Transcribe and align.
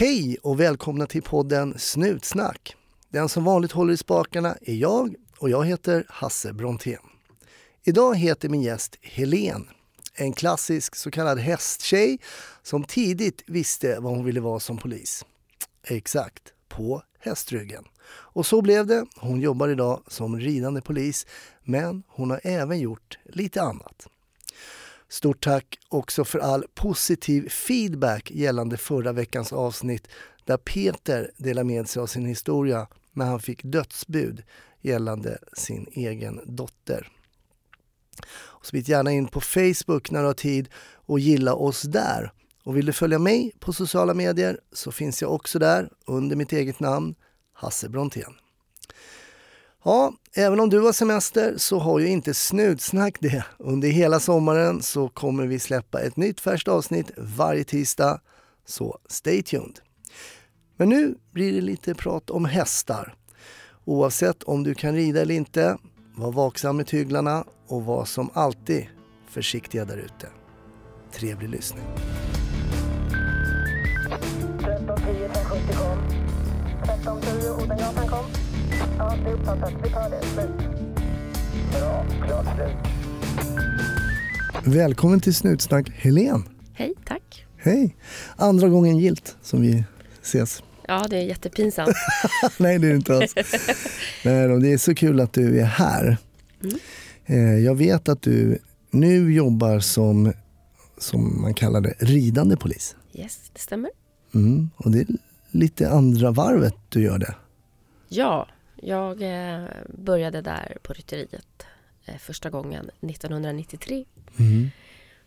Hej 0.00 0.38
och 0.42 0.60
välkomna 0.60 1.06
till 1.06 1.22
podden 1.22 1.78
Snutsnack. 1.78 2.76
Den 3.08 3.28
som 3.28 3.44
vanligt 3.44 3.72
håller 3.72 3.92
i 3.92 3.96
spakarna 3.96 4.56
är 4.62 4.74
jag 4.74 5.14
och 5.38 5.50
jag 5.50 5.64
heter 5.64 6.06
Hasse 6.08 6.52
Brontén. 6.52 7.00
Idag 7.84 8.16
heter 8.16 8.48
min 8.48 8.62
gäst 8.62 8.96
Helen. 9.02 9.68
En 10.14 10.32
klassisk 10.32 10.96
så 10.96 11.10
kallad 11.10 11.38
hästtjej 11.38 12.18
som 12.62 12.84
tidigt 12.84 13.42
visste 13.46 14.00
vad 14.00 14.16
hon 14.16 14.24
ville 14.24 14.40
vara 14.40 14.60
som 14.60 14.78
polis. 14.78 15.24
Exakt, 15.82 16.42
på 16.68 17.02
hästryggen. 17.18 17.84
Och 18.08 18.46
så 18.46 18.62
blev 18.62 18.86
det. 18.86 19.06
Hon 19.16 19.40
jobbar 19.40 19.68
idag 19.68 20.02
som 20.06 20.40
ridande 20.40 20.80
polis 20.80 21.26
men 21.62 22.02
hon 22.08 22.30
har 22.30 22.40
även 22.44 22.78
gjort 22.78 23.18
lite 23.24 23.62
annat. 23.62 24.08
Stort 25.08 25.44
tack 25.44 25.78
också 25.88 26.24
för 26.24 26.38
all 26.38 26.64
positiv 26.74 27.48
feedback 27.48 28.30
gällande 28.30 28.76
förra 28.76 29.12
veckans 29.12 29.52
avsnitt 29.52 30.08
där 30.44 30.56
Peter 30.56 31.30
delar 31.36 31.64
med 31.64 31.88
sig 31.88 32.02
av 32.02 32.06
sin 32.06 32.26
historia 32.26 32.86
när 33.12 33.26
han 33.26 33.40
fick 33.40 33.64
dödsbud 33.64 34.42
gällande 34.80 35.38
sin 35.52 35.86
egen 35.92 36.40
dotter. 36.44 37.08
Och 38.30 38.66
Smit 38.66 38.88
gärna 38.88 39.12
in 39.12 39.26
på 39.26 39.40
Facebook 39.40 40.10
när 40.10 40.20
du 40.20 40.26
har 40.26 40.34
tid 40.34 40.68
och 40.94 41.20
gilla 41.20 41.54
oss 41.54 41.82
där. 41.82 42.32
Och 42.64 42.76
vill 42.76 42.86
du 42.86 42.92
följa 42.92 43.18
mig 43.18 43.52
på 43.58 43.72
sociala 43.72 44.14
medier 44.14 44.60
så 44.72 44.92
finns 44.92 45.22
jag 45.22 45.32
också 45.32 45.58
där 45.58 45.90
under 46.06 46.36
mitt 46.36 46.52
eget 46.52 46.80
namn, 46.80 47.14
Hasse 47.52 47.88
Brontén. 47.88 48.34
Ja, 49.84 50.12
även 50.34 50.60
om 50.60 50.70
du 50.70 50.80
har 50.80 50.92
semester 50.92 51.54
så 51.56 51.78
har 51.78 51.98
ju 51.98 52.06
inte 52.06 52.34
Snutsnack 52.34 53.16
det. 53.20 53.44
Under 53.58 53.88
hela 53.88 54.20
sommaren 54.20 54.82
så 54.82 55.08
kommer 55.08 55.46
vi 55.46 55.58
släppa 55.58 56.00
ett 56.00 56.16
nytt 56.16 56.40
färskt 56.40 56.68
avsnitt 56.68 57.10
varje 57.16 57.64
tisdag. 57.64 58.20
Så 58.66 58.98
stay 59.08 59.42
tuned! 59.42 59.80
Men 60.76 60.88
nu 60.88 61.14
blir 61.32 61.52
det 61.52 61.60
lite 61.60 61.94
prat 61.94 62.30
om 62.30 62.44
hästar. 62.44 63.14
Oavsett 63.84 64.42
om 64.42 64.62
du 64.64 64.74
kan 64.74 64.94
rida 64.94 65.20
eller 65.20 65.34
inte, 65.34 65.78
var 66.16 66.32
vaksam 66.32 66.76
med 66.76 66.86
tyglarna 66.86 67.44
och 67.66 67.84
var 67.84 68.04
som 68.04 68.30
alltid 68.34 68.86
försiktiga 69.28 69.84
där 69.84 69.96
ute. 69.96 70.28
Trevlig 71.12 71.48
lyssning. 71.48 71.84
1310 74.60 75.24
1070 75.24 75.74
kom. 75.76 75.98
1310 76.82 77.64
Odengatan 77.64 78.08
kom. 78.08 78.37
Ja, 78.98 79.14
det 79.24 79.30
är 79.30 79.34
uppfattat. 79.34 79.72
Vi 79.84 79.90
tar 79.90 80.10
det. 80.10 80.22
Slut. 80.26 80.50
Bra. 81.72 82.06
Klart 82.26 82.46
slut. 82.56 82.76
Välkommen 84.74 85.20
till 85.20 85.34
Snutsnack 85.34 85.90
Helen. 85.90 86.48
Hej, 86.72 86.94
tack. 87.04 87.46
Hej! 87.56 87.96
Andra 88.36 88.68
gången 88.68 88.98
gilt 88.98 89.36
som 89.42 89.60
vi 89.62 89.84
ses. 90.22 90.62
Ja, 90.88 91.06
det 91.10 91.16
är 91.16 91.22
jättepinsamt. 91.22 91.94
Nej, 92.58 92.78
det 92.78 92.86
är 92.86 92.90
det 92.90 92.96
inte 92.96 93.16
alls. 93.16 93.34
Nej, 94.24 94.60
det 94.60 94.72
är 94.72 94.78
så 94.78 94.94
kul 94.94 95.20
att 95.20 95.32
du 95.32 95.60
är 95.60 95.64
här. 95.64 96.16
Mm. 96.62 96.78
Eh, 97.26 97.64
Jag 97.64 97.74
vet 97.74 98.08
att 98.08 98.22
du 98.22 98.58
nu 98.90 99.32
jobbar 99.34 99.80
som, 99.80 100.32
som 100.98 101.40
man 101.42 101.54
kallar 101.54 101.80
det, 101.80 101.94
ridande 101.98 102.56
polis. 102.56 102.96
Yes, 103.14 103.50
det 103.52 103.60
stämmer. 103.60 103.90
Mm. 104.34 104.70
Och 104.76 104.90
det 104.90 104.98
är 105.00 105.06
lite 105.50 105.90
andra 105.90 106.30
varvet 106.30 106.74
du 106.88 107.02
gör 107.02 107.18
det. 107.18 107.34
Ja, 108.08 108.48
jag 108.82 109.22
eh, 109.22 109.64
började 109.88 110.40
där 110.40 110.76
på 110.82 110.92
rytteriet 110.92 111.66
eh, 112.04 112.16
första 112.16 112.50
gången 112.50 112.90
1993. 113.00 114.04
Mm. 114.38 114.70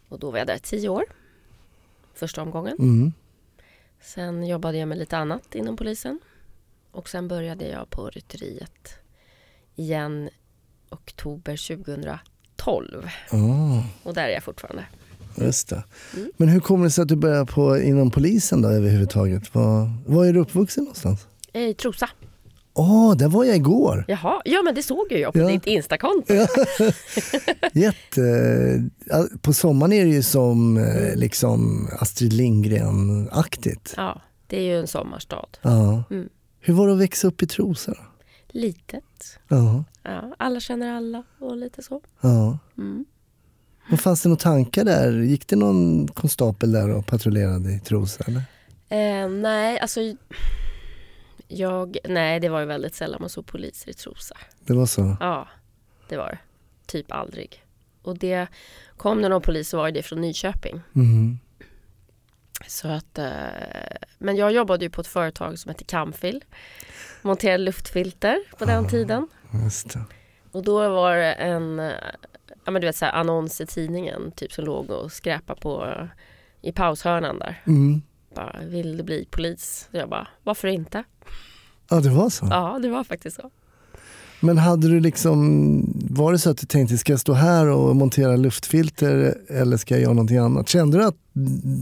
Och 0.09 0.19
då 0.19 0.31
var 0.31 0.37
jag 0.37 0.47
där 0.47 0.57
tio 0.57 0.89
år. 0.89 1.03
Första 2.13 2.41
omgången. 2.41 2.75
Mm. 2.79 3.13
Sen 4.01 4.47
jobbade 4.47 4.77
jag 4.77 4.87
med 4.87 4.97
lite 4.97 5.17
annat 5.17 5.55
inom 5.55 5.77
polisen. 5.77 6.19
Och 6.91 7.09
sen 7.09 7.27
började 7.27 7.67
jag 7.67 7.89
på 7.89 8.09
rytteriet 8.09 8.89
igen 9.75 10.29
oktober 10.89 11.75
2012. 11.75 13.09
Ah, 13.31 13.83
Och 14.03 14.13
där 14.13 14.23
är 14.23 14.33
jag 14.33 14.43
fortfarande. 14.43 14.85
just 15.35 15.69
det. 15.69 15.83
Mm. 16.15 16.31
Men 16.37 16.49
hur 16.49 16.59
kommer 16.59 16.83
det 16.85 16.91
sig 16.91 17.01
att 17.01 17.07
du 17.07 17.15
börjar 17.15 17.45
på, 17.45 17.77
inom 17.77 18.11
polisen 18.11 18.61
då 18.61 18.69
överhuvudtaget? 18.69 19.55
Var, 19.55 19.91
var 20.05 20.25
är 20.25 20.33
du 20.33 20.39
uppvuxen 20.39 20.83
någonstans? 20.83 21.27
I 21.53 21.73
Trosa. 21.73 22.09
Åh, 22.73 23.15
där 23.17 23.27
var 23.27 23.43
jag 23.43 23.55
igår! 23.55 24.05
Jaha, 24.07 24.41
ja 24.45 24.61
men 24.61 24.75
det 24.75 24.83
såg 24.83 25.05
ju 25.11 25.17
jag 25.17 25.33
på 25.33 25.39
Ja. 25.39 25.47
ditt 25.47 25.65
Instakonto. 25.65 26.33
Ja. 26.33 26.47
Jätte... 27.73 28.21
ja, 29.05 29.25
På 29.41 29.53
sommaren 29.53 29.93
är 29.93 30.05
det 30.05 30.11
ju 30.11 30.23
som 30.23 30.77
eh, 30.77 31.15
liksom 31.15 31.87
Astrid 31.99 32.33
Lindgren-aktigt. 32.33 33.93
Ja, 33.97 34.21
det 34.47 34.57
är 34.57 34.63
ju 34.63 34.79
en 34.79 34.87
sommarstad. 34.87 35.45
Ja. 35.61 36.03
Mm. 36.11 36.29
Hur 36.59 36.73
var 36.73 36.87
det 36.87 36.93
att 36.93 36.99
växa 36.99 37.27
upp 37.27 37.43
i 37.43 37.47
Trosa? 37.47 37.93
Litet. 38.49 39.39
Ja. 39.47 39.83
Ja, 40.03 40.33
alla 40.37 40.59
känner 40.59 40.93
alla 40.97 41.23
och 41.39 41.57
lite 41.57 41.83
så. 41.83 42.01
ja. 42.21 42.57
Mm. 42.77 43.05
Men 43.89 43.97
fanns 43.97 44.21
det 44.21 44.29
några 44.29 44.39
tankar 44.39 44.83
där? 44.83 45.11
Gick 45.11 45.47
det 45.47 45.55
någon 45.55 46.07
konstapel 46.07 46.71
där 46.71 46.89
och 46.89 47.05
patrullerade 47.05 47.71
i 47.73 47.79
Trosa? 47.79 48.23
Eller? 48.27 48.41
Eh, 49.23 49.29
nej, 49.29 49.79
alltså 49.79 49.99
jag, 51.51 51.97
nej, 52.03 52.39
det 52.39 52.49
var 52.49 52.59
ju 52.59 52.65
väldigt 52.65 52.95
sällan 52.95 53.21
man 53.21 53.29
såg 53.29 53.45
poliser 53.45 53.89
i 53.89 53.93
Trosa. 53.93 54.37
Det 54.59 54.73
var 54.73 54.85
så? 54.85 55.17
Ja, 55.19 55.47
det 56.09 56.17
var 56.17 56.27
det. 56.29 56.37
Typ 56.85 57.11
aldrig. 57.11 57.63
Och 58.01 58.17
det 58.17 58.47
kom 58.97 59.21
det 59.21 59.29
någon 59.29 59.41
polis 59.41 59.69
så 59.69 59.77
var 59.77 59.91
det 59.91 60.03
från 60.03 60.21
Nyköping. 60.21 60.81
Mhm. 60.91 61.39
Så 62.67 62.87
att, 62.87 63.17
eh, 63.17 63.27
men 64.17 64.35
jag 64.35 64.51
jobbade 64.51 64.85
ju 64.85 64.89
på 64.89 65.01
ett 65.01 65.07
företag 65.07 65.59
som 65.59 65.69
heter 65.69 65.85
Camfil. 65.85 66.43
Monterade 67.21 67.63
luftfilter 67.63 68.37
på 68.57 68.65
den 68.65 68.85
Ah. 68.85 68.89
tiden. 68.89 69.27
Och 70.51 70.63
då 70.63 70.89
var 70.89 71.15
det 71.15 71.33
en 71.33 71.91
ja, 72.65 72.71
men 72.71 72.81
du 72.81 72.87
vet, 72.87 72.95
så 72.95 73.05
här, 73.05 73.11
annons 73.13 73.61
i 73.61 73.65
tidningen 73.65 74.31
typ 74.31 74.53
som 74.53 74.65
låg 74.65 74.89
och 74.91 75.11
skräpade 75.11 75.61
på 75.61 76.07
i 76.61 76.71
paushörnan 76.71 77.39
där. 77.39 77.61
Mm. 77.67 78.01
Vill 78.61 78.97
du 78.97 79.03
bli 79.03 79.27
polis? 79.31 79.87
Så 79.91 79.97
jag 79.97 80.09
bara, 80.09 80.27
varför 80.43 80.67
inte? 80.67 81.03
Ja, 81.89 81.99
det 81.99 82.09
var 82.09 82.29
så? 82.29 82.47
Ja, 82.49 82.79
det 82.81 82.89
var 82.89 83.03
faktiskt 83.03 83.35
så. 83.35 83.49
Men 84.43 84.57
hade 84.57 84.87
du 84.87 84.99
liksom, 84.99 85.83
var 86.09 86.31
det 86.31 86.39
så 86.39 86.49
att 86.49 86.57
du 86.57 86.67
tänkte, 86.67 86.97
ska 86.97 87.13
jag 87.13 87.19
stå 87.19 87.33
här 87.33 87.67
och 87.67 87.95
montera 87.95 88.35
luftfilter 88.35 89.37
eller 89.49 89.77
ska 89.77 89.93
jag 89.93 90.01
göra 90.01 90.13
någonting 90.13 90.37
annat? 90.37 90.69
Kände 90.69 90.97
du 90.97 91.05
att 91.05 91.15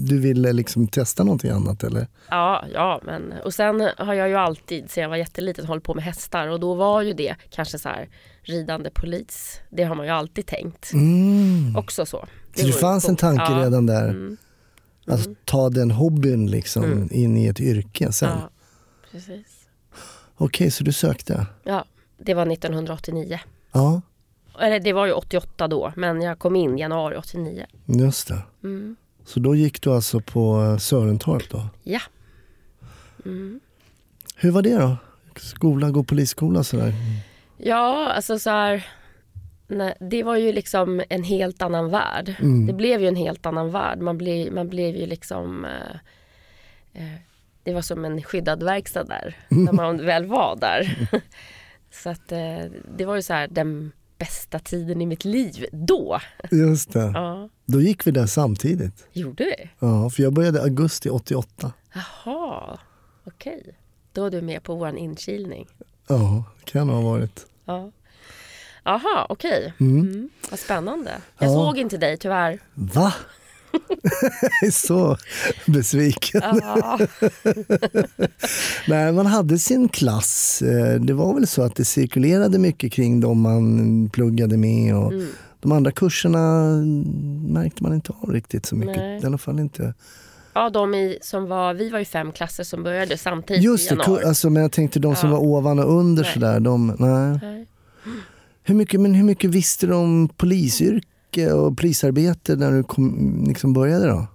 du 0.07 0.19
ville 0.19 0.53
liksom 0.53 0.87
testa 0.87 1.23
någonting 1.23 1.51
annat 1.51 1.83
eller? 1.83 2.07
Ja, 2.29 2.65
ja, 2.73 3.01
men 3.05 3.33
och 3.45 3.53
sen 3.53 3.89
har 3.97 4.13
jag 4.13 4.29
ju 4.29 4.35
alltid 4.35 4.91
sedan 4.91 5.01
jag 5.01 5.09
var 5.09 5.17
jätteliten 5.17 5.65
hållit 5.65 5.83
på 5.83 5.93
med 5.93 6.03
hästar 6.03 6.47
och 6.47 6.59
då 6.59 6.73
var 6.73 7.01
ju 7.01 7.13
det 7.13 7.35
kanske 7.49 7.79
så 7.79 7.89
här 7.89 8.09
ridande 8.41 8.89
polis. 8.89 9.59
Det 9.69 9.83
har 9.83 9.95
man 9.95 10.05
ju 10.05 10.11
alltid 10.11 10.45
tänkt. 10.45 10.93
Mm. 10.93 11.75
Också 11.75 12.05
så. 12.05 12.25
Så 12.55 12.65
det 12.65 12.73
fanns 12.73 13.09
en 13.09 13.15
tanke 13.15 13.51
ja. 13.51 13.65
redan 13.65 13.85
där, 13.85 14.09
Mm. 14.09 14.37
Att 15.09 15.25
Mm. 15.25 15.35
ta 15.45 15.69
den 15.69 15.91
hobbyn 15.91 16.51
liksom 16.51 16.83
Mm. 16.83 17.07
in 17.11 17.37
i 17.37 17.45
ett 17.47 17.59
yrke 17.59 18.11
sen? 18.11 18.29
Ja, 18.29 18.49
precis. 19.11 19.45
Okej, 20.35 20.71
så 20.71 20.83
du 20.83 20.91
sökte? 20.93 21.45
Ja, 21.63 21.85
det 22.17 22.33
var 22.33 22.45
1989. 22.45 23.39
Ja, 23.71 24.01
Eller 24.59 24.79
det 24.79 24.93
var 24.93 25.05
ju 25.05 25.11
88 25.11 25.67
då, 25.67 25.93
men 25.95 26.21
jag 26.21 26.39
kom 26.39 26.55
in 26.55 26.77
januari 26.77 27.15
89. 27.17 27.65
just 27.85 28.27
det. 28.27 28.41
Mm. 28.63 28.95
Så 29.25 29.39
då 29.39 29.55
gick 29.55 29.81
du 29.81 29.89
alltså 29.93 30.19
på 30.19 30.61
eh, 30.63 30.77
Sörentorp 30.77 31.49
då? 31.49 31.67
Ja. 31.83 31.99
Mm. 33.25 33.59
Hur 34.35 34.51
var 34.51 34.61
det 34.61 34.75
då? 34.77 34.97
Skola, 35.35 35.89
gå 35.91 36.03
polisskola 36.03 36.63
sådär? 36.63 36.93
Ja, 37.57 38.11
alltså 38.11 38.39
så 38.39 38.49
här. 38.49 38.87
Nej, 39.69 39.93
det 39.99 40.23
var 40.23 40.37
ju 40.37 40.51
liksom 40.51 41.03
en 41.09 41.23
helt 41.23 41.61
annan 41.61 41.89
värld. 41.89 42.35
Mm. 42.39 42.67
Det 42.67 42.73
blev 42.73 43.01
ju 43.01 43.07
en 43.07 43.15
helt 43.15 43.45
annan 43.45 43.71
värld. 43.71 43.99
Man, 43.99 44.17
ble, 44.17 44.51
man 44.51 44.69
blev 44.69 44.95
ju 44.95 45.05
liksom... 45.05 45.65
Eh, 45.65 47.01
eh, 47.03 47.19
det 47.63 47.73
var 47.73 47.81
som 47.81 48.05
en 48.05 48.23
skyddad 48.23 48.63
verkstad 48.63 49.03
där, 49.03 49.37
när 49.49 49.73
man 49.73 50.05
väl 50.05 50.25
var 50.25 50.55
där. 50.55 51.09
så 51.91 52.09
att 52.09 52.31
eh, 52.31 52.65
det 52.97 53.05
var 53.05 53.15
ju 53.15 53.21
så 53.21 53.33
här 53.33 53.47
den 53.47 53.91
bästa 54.17 54.59
tiden 54.59 55.01
i 55.01 55.05
mitt 55.05 55.25
liv 55.25 55.65
då. 55.71 56.19
Just 56.51 56.93
det. 56.93 57.11
Ja, 57.13 57.49
Då 57.65 57.81
gick 57.81 58.07
vi 58.07 58.11
där 58.11 58.25
samtidigt. 58.25 59.07
gjorde 59.13 59.43
vi? 59.43 59.69
Ja, 59.79 60.09
för 60.09 60.23
jag 60.23 60.33
började 60.33 60.61
augusti 60.61 61.09
88. 61.09 61.73
Jaha, 61.93 62.79
okej. 63.23 63.75
Då 64.13 64.21
var 64.21 64.29
du 64.29 64.41
med 64.41 64.63
på 64.63 64.75
vår 64.75 64.97
inkilning. 64.97 65.67
Ja, 66.07 66.43
kan 66.63 66.89
ha 66.89 67.01
varit. 67.01 67.45
Ja. 67.65 67.91
Jaha, 68.89 69.25
okej. 69.29 69.73
Mm. 69.79 69.99
Mm, 69.99 70.29
vad 70.49 70.59
spännande. 70.59 71.11
Jag 71.39 71.49
Ja. 71.49 71.53
såg 71.53 71.77
inte 71.77 71.97
dig 71.97 72.17
tyvärr. 72.17 72.59
Va? 72.73 73.13
jag 73.71 74.67
är 74.67 74.71
så 74.71 75.17
besviken. 75.65 76.41
Nej, 78.87 79.11
man 79.11 79.25
hade 79.25 79.59
sin 79.59 79.89
klass. 79.89 80.61
Eh, 80.61 81.01
Det 81.01 81.13
var 81.13 81.33
väl 81.33 81.47
så 81.47 81.61
att 81.61 81.75
det 81.75 81.85
cirkulerade 81.85 82.59
mycket 82.59 82.91
kring 82.91 83.19
dem 83.19 83.41
man 83.41 84.09
pluggade 84.09 84.57
med. 84.57 84.95
Och 84.95 85.13
Mm. 85.13 85.27
De 85.61 85.71
andra 85.71 85.91
kurserna 85.91 86.71
märkte 87.53 87.83
man 87.83 87.93
inte 87.93 88.13
av 88.21 88.31
riktigt 88.31 88.65
så 88.65 88.75
mycket. 88.75 88.97
Nej. 88.97 89.21
I 89.23 89.25
alla 89.25 89.37
fall 89.37 89.59
inte. 89.59 89.93
Ja, 90.53 90.69
de 90.69 90.93
i, 90.93 91.19
som 91.21 91.47
var, 91.47 91.73
vi 91.73 91.89
var 91.89 91.99
ju 91.99 92.05
fem 92.05 92.31
klasser 92.31 92.63
som 92.63 92.83
började 92.83 93.17
samtidigt 93.17 93.63
Just 93.63 93.91
i 93.91 93.95
det, 93.95 94.01
januari. 94.01 94.23
ku- 94.23 94.27
alltså, 94.27 94.49
men 94.49 94.61
jag 94.61 94.71
tänkte 94.71 94.99
de 94.99 95.15
som 95.15 95.29
Ja. 95.29 95.35
var 95.35 95.43
ovan 95.43 95.79
och 95.79 95.91
under 95.99 96.23
Nej. 96.23 96.33
sådär. 96.33 96.59
De, 96.59 96.87
nej. 96.87 97.39
Nej. 97.41 97.65
Hur, 98.69 98.75
mycket, 98.75 99.01
men 99.01 99.13
hur 99.13 99.23
mycket 99.23 99.49
visste 99.49 99.87
du 99.87 99.93
om 99.93 100.29
polisyrke 100.37 101.51
och 101.51 101.77
polisarbete 101.77 102.55
när 102.55 102.71
du 102.71 102.83
kom, 102.83 103.43
liksom 103.47 103.73
började 103.73 104.07
då? 104.07 104.27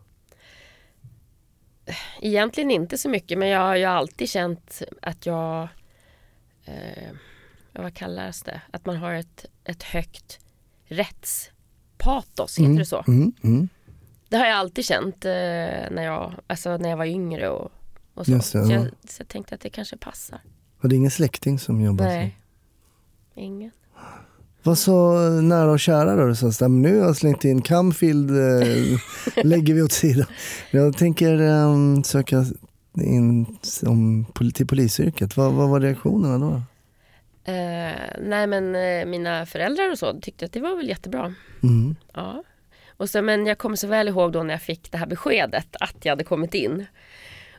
Egentligen 2.21 2.71
inte 2.71 2.99
så 2.99 3.09
mycket 3.09 3.39
men 3.39 3.49
jag 3.49 3.61
har 3.61 3.77
ju 3.77 3.85
alltid 3.85 4.29
känt 4.29 4.83
att 5.03 5.27
jag, 5.27 5.69
eh, 6.65 7.13
vad 7.73 7.95
kallas 7.95 8.43
det, 8.43 8.61
att 8.71 8.87
man 8.87 8.97
har 8.97 9.15
ett, 9.15 9.47
ett 9.65 9.83
högt 9.83 10.39
rättspatos, 10.85 12.59
heter 12.59 12.79
det 12.79 12.87
så? 12.87 13.05
Mm, 13.09 13.33
mm. 13.43 13.69
Det 14.29 14.37
har 14.37 14.47
jag 14.47 14.57
alltid 14.57 14.85
känt 14.85 15.25
eh, 15.25 15.31
när, 15.31 16.03
jag, 16.03 16.35
alltså, 16.47 16.77
när 16.77 16.89
jag 16.89 16.97
var 16.97 17.07
yngre 17.07 17.49
och, 17.49 17.73
och 18.15 18.27
så. 18.27 18.33
Det, 18.33 18.43
så, 18.43 18.59
ja. 18.59 18.71
jag, 18.71 18.87
så 19.09 19.21
jag 19.21 19.29
tänkte 19.29 19.55
att 19.55 19.61
det 19.61 19.71
kanske 19.71 19.97
passar. 19.97 20.41
Var 20.81 20.91
det 20.91 20.97
ingen 20.97 21.11
släkting 21.11 21.59
som 21.59 21.81
jobbade 21.81 22.11
så? 22.11 22.17
Nej, 22.17 22.39
ingen. 23.35 23.71
Vad 24.63 24.79
sa 24.79 25.13
nära 25.43 25.71
och 25.71 25.81
kära 25.81 26.17
då? 26.27 26.35
Så 26.35 26.53
"Men 26.69 26.83
nu 26.83 26.99
har 26.99 27.07
jag 27.07 27.17
slängt 27.17 27.45
in 27.45 27.63
Camfield, 27.63 28.31
eh, 28.31 28.99
lägger 29.45 29.75
vi 29.75 29.83
åt 29.83 29.93
sidan. 29.93 30.27
Jag 30.71 30.97
tänker 30.97 31.41
eh, 31.41 32.03
söka 32.03 32.45
in 33.01 33.47
pol- 34.33 34.53
till 34.53 34.67
polisyrket. 34.67 35.37
Vad, 35.37 35.53
vad 35.53 35.69
var 35.69 35.81
reaktionerna 35.81 36.39
då? 36.39 36.53
Eh, 37.53 37.93
nej 38.23 38.47
men 38.47 38.75
eh, 38.75 39.07
mina 39.07 39.47
föräldrar 39.47 39.91
och 39.91 39.99
så 39.99 40.21
tyckte 40.21 40.45
att 40.45 40.53
det 40.53 40.61
var 40.61 40.77
väl 40.77 40.89
jättebra. 40.89 41.35
Mm. 41.63 41.97
Ja. 42.15 42.43
Och 42.97 43.11
så, 43.11 43.23
men 43.23 43.47
jag 43.47 43.59
kommer 43.59 43.77
så 43.77 43.87
väl 43.87 44.09
ihåg 44.09 44.33
då 44.33 44.43
när 44.43 44.55
jag 44.55 44.63
fick 44.63 44.93
det 44.93 44.99
här 44.99 45.07
beskedet 45.07 45.67
att 45.81 45.97
jag 46.03 46.13
hade 46.13 46.25
kommit 46.25 46.55
in. 46.55 46.87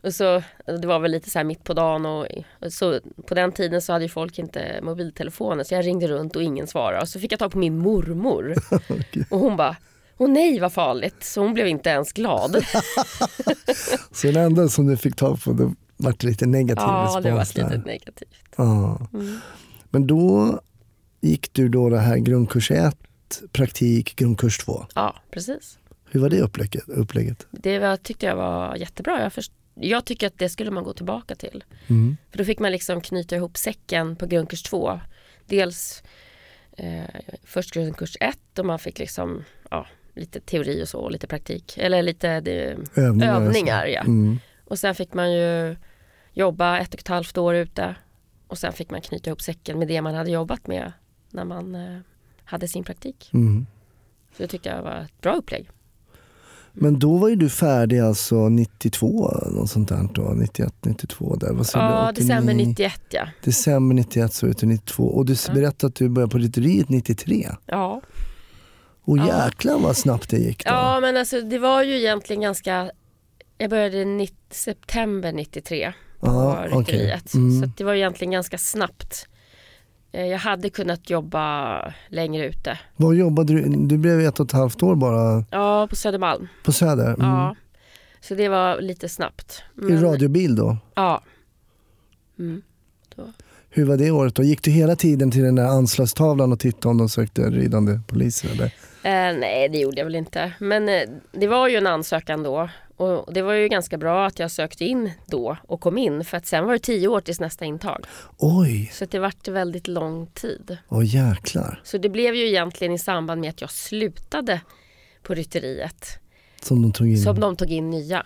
Och 0.05 0.13
så, 0.13 0.43
det 0.65 0.87
var 0.87 0.99
väl 0.99 1.11
lite 1.11 1.29
så 1.29 1.39
här 1.39 1.43
mitt 1.43 1.63
på 1.63 1.73
dagen 1.73 2.05
och, 2.05 2.27
och 2.61 2.73
så, 2.73 2.99
på 3.27 3.35
den 3.35 3.51
tiden 3.51 3.81
så 3.81 3.93
hade 3.93 4.05
ju 4.05 4.09
folk 4.09 4.39
inte 4.39 4.79
mobiltelefoner 4.83 5.63
så 5.63 5.73
jag 5.73 5.85
ringde 5.85 6.07
runt 6.07 6.35
och 6.35 6.43
ingen 6.43 6.67
svarade. 6.67 7.01
Och 7.01 7.09
så 7.09 7.19
fick 7.19 7.31
jag 7.31 7.39
tag 7.39 7.51
på 7.51 7.57
min 7.57 7.77
mormor 7.77 8.55
och 9.29 9.39
hon 9.39 9.57
bara 9.57 9.75
Åh 10.17 10.29
nej 10.29 10.59
vad 10.59 10.73
farligt, 10.73 11.23
så 11.23 11.41
hon 11.41 11.53
blev 11.53 11.67
inte 11.67 11.89
ens 11.89 12.13
glad. 12.13 12.55
Så 14.11 14.27
den 14.27 14.43
enda 14.43 14.67
som 14.67 14.87
du 14.87 14.97
fick 14.97 15.15
tag 15.15 15.43
på, 15.43 15.53
då 15.53 15.73
vart 15.97 16.19
det 16.19 16.27
lite 16.27 16.45
negativ 16.45 16.83
ja, 16.83 17.19
det 17.23 17.31
var 17.31 17.39
respons 17.39 17.69
där. 17.69 17.77
lite 17.77 17.87
negativt. 17.87 18.29
Ja. 18.55 19.07
Mm. 19.13 19.39
Men 19.89 20.07
då 20.07 20.59
gick 21.21 21.53
du 21.53 21.69
då 21.69 21.89
det 21.89 21.99
här 21.99 22.17
grundkurs 22.17 22.71
1, 22.71 22.97
praktik, 23.51 24.15
grundkurs 24.15 24.57
2. 24.57 24.85
Ja, 24.95 25.15
precis. 25.31 25.79
Hur 26.05 26.19
var 26.19 26.29
det 26.29 26.41
upplägget? 26.41 26.89
upplägget? 26.89 27.47
Det 27.51 27.79
var, 27.79 27.97
tyckte 27.97 28.25
jag 28.25 28.35
var 28.35 28.75
jättebra. 28.75 29.21
Jag, 29.21 29.33
först, 29.33 29.51
jag 29.75 30.05
tycker 30.05 30.27
att 30.27 30.37
det 30.37 30.49
skulle 30.49 30.71
man 30.71 30.83
gå 30.83 30.93
tillbaka 30.93 31.35
till. 31.35 31.63
Mm. 31.87 32.17
För 32.31 32.37
då 32.37 32.43
fick 32.43 32.59
man 32.59 32.71
liksom 32.71 33.01
knyta 33.01 33.35
ihop 33.35 33.57
säcken 33.57 34.15
på 34.15 34.25
grundkurs 34.25 34.63
två. 34.63 34.99
Dels 35.45 36.03
eh, 36.77 37.03
först 37.43 37.73
grundkurs 37.73 38.17
ett 38.19 38.59
och 38.59 38.65
man 38.65 38.79
fick 38.79 38.99
liksom 38.99 39.43
ja, 39.71 39.87
lite 40.13 40.39
teori 40.39 40.83
och 40.83 40.87
så 40.87 40.99
och 40.99 41.11
lite 41.11 41.27
praktik. 41.27 41.77
Eller 41.77 42.03
lite 42.03 42.39
det, 42.39 42.77
Övningar. 42.95 43.35
och 43.35 43.41
så. 43.41 43.47
övningar. 43.47 43.85
Ja. 43.85 44.01
Mm. 44.01 44.39
Och 44.65 44.79
sen 44.79 44.95
fick 44.95 45.13
man 45.13 45.33
ju 45.33 45.75
jobba 46.33 46.79
ett 46.79 46.93
och 46.93 46.99
ett 46.99 47.07
halvt 47.07 47.37
år 47.37 47.55
ute. 47.55 47.95
Och 48.47 48.57
sen 48.57 48.73
fick 48.73 48.89
man 48.91 49.01
knyta 49.01 49.29
ihop 49.29 49.41
säcken 49.41 49.79
med 49.79 49.87
det 49.87 50.01
man 50.01 50.15
hade 50.15 50.31
jobbat 50.31 50.67
med 50.67 50.91
när 51.29 51.45
man 51.45 51.75
eh, 51.75 51.99
hade 52.43 52.67
sin 52.67 52.83
praktik. 52.83 53.29
Mm. 53.33 53.65
Så 54.37 54.43
det 54.43 54.47
tyckte 54.47 54.69
jag 54.69 54.81
var 54.81 55.01
ett 55.01 55.21
bra 55.21 55.33
upplägg. 55.33 55.69
Men 56.77 56.99
då 56.99 57.17
var 57.17 57.29
ju 57.29 57.35
du 57.35 57.49
färdig 57.49 57.99
alltså 57.99 58.49
92, 58.49 59.31
något 59.51 59.69
sånt 59.69 59.89
där 59.89 60.09
då, 60.13 60.21
91, 60.21 60.73
92 60.81 61.35
där. 61.35 61.53
Vad 61.53 61.67
Ja, 61.73 62.09
89? 62.09 62.27
december 62.27 62.53
91 62.53 63.01
ja. 63.09 63.27
December 63.43 63.95
91 63.95 64.33
så 64.33 64.47
ut 64.47 64.57
till 64.57 64.67
92 64.67 65.03
och 65.03 65.25
du 65.25 65.35
Ja. 65.47 65.53
berättade 65.53 65.87
att 65.89 65.95
du 65.95 66.09
började 66.09 66.31
på 66.31 66.37
rytteriet 66.37 66.89
93. 66.89 67.49
Ja, 67.65 68.01
Och 69.07 69.17
Ja. 69.17 69.45
jäklar 69.45 69.79
vad 69.79 69.97
snabbt 69.97 70.29
det 70.29 70.37
gick 70.37 70.65
då. 70.65 70.71
Ja, 70.71 70.99
men 71.01 71.17
alltså 71.17 71.41
det 71.41 71.59
var 71.59 71.83
ju 71.83 71.97
egentligen 71.97 72.41
ganska... 72.41 72.91
Jag 73.57 73.69
började 73.69 74.05
90, 74.05 74.35
september 74.51 75.31
93 75.33 75.93
på 76.19 76.27
Ja, 76.27 76.65
okej. 76.71 76.79
rytteriet. 76.79 77.33
Mm. 77.33 77.61
Så 77.61 77.71
det 77.77 77.83
var 77.83 77.93
egentligen 77.93 78.31
ganska 78.31 78.57
snabbt. 78.57 79.27
Eh, 80.15 80.25
Jag 80.25 80.39
hade 80.39 80.69
kunnat 80.69 81.09
jobba 81.09 81.93
längre 82.09 82.45
ute. 82.45 82.79
Vad 82.95 83.15
jobbade 83.15 83.53
du? 83.53 83.61
Du 83.87 83.97
blev 83.97 84.19
ett 84.19 84.39
och 84.39 84.45
ett 84.45 84.51
halvt 84.51 84.83
år 84.83 84.95
bara 84.95 85.45
Ja, 85.51 85.87
på 85.89 85.95
Södermalm. 85.95 86.47
på 86.63 86.71
Söder. 86.71 87.13
Mm. 87.13 87.27
Ja. 87.27 87.55
Så 88.21 88.35
det 88.35 88.49
var 88.49 88.81
lite 88.81 89.09
snabbt. 89.09 89.63
I 89.77 89.81
Men- 89.81 90.01
radiobil 90.01 90.55
då? 90.55 90.77
Ja. 90.95 91.21
Mm. 92.39 92.61
Hur 93.77 93.85
var 93.85 93.97
det 93.97 94.11
året 94.11 94.35
då? 94.35 94.43
Gick 94.43 94.63
du 94.63 94.71
hela 94.71 94.95
tiden 94.95 95.31
till 95.31 95.43
den 95.43 95.55
där 95.55 95.65
anslagstavlan 95.65 96.51
och 96.51 96.59
tittade 96.59 96.87
om 96.87 96.97
de 96.97 97.09
sökte 97.09 97.41
ridande 97.49 97.99
poliser? 98.07 98.49
Eller? 98.51 98.65
Eh, 99.03 99.39
nej, 99.39 99.69
det 99.69 99.77
gjorde 99.77 99.97
jag 99.97 100.05
väl 100.05 100.15
inte. 100.15 100.53
Men 100.59 100.89
eh, 100.89 101.01
det 101.31 101.47
var 101.47 101.67
ju 101.67 101.75
en 101.75 101.87
ansökan 101.87 102.43
då. 102.43 102.69
Och 102.97 103.33
det 103.33 103.41
var 103.41 103.53
ju 103.53 103.67
ganska 103.67 103.97
bra 103.97 104.25
att 104.27 104.39
jag 104.39 104.51
sökte 104.51 104.85
in 104.85 105.11
då 105.25 105.57
och 105.67 105.81
kom 105.81 105.97
in. 105.97 106.25
För 106.25 106.37
att 106.37 106.45
sen 106.45 106.65
var 106.65 106.73
det 106.73 106.79
tio 106.79 107.07
år 107.07 107.21
tills 107.21 107.39
nästa 107.39 107.65
intag. 107.65 108.05
Oj, 108.37 108.91
Så 108.93 109.05
det 109.05 109.19
vart 109.19 109.47
väldigt 109.47 109.87
lång 109.87 110.27
tid. 110.27 110.77
åh 110.89 111.05
jäklar. 111.15 111.81
Så 111.83 111.97
det 111.97 112.09
blev 112.09 112.35
ju 112.35 112.47
egentligen 112.47 112.93
i 112.93 112.99
samband 112.99 113.41
med 113.41 113.49
att 113.49 113.61
jag 113.61 113.71
slutade 113.71 114.61
på 115.23 115.33
rytteriet 115.33 116.19
Som 116.61 116.81
de 116.81 116.91
tog 116.91 117.07
in. 117.07 117.17
som 117.21 117.39
de 117.39 117.55
tog 117.55 117.71
in 117.71 117.89
nya. 117.89 118.25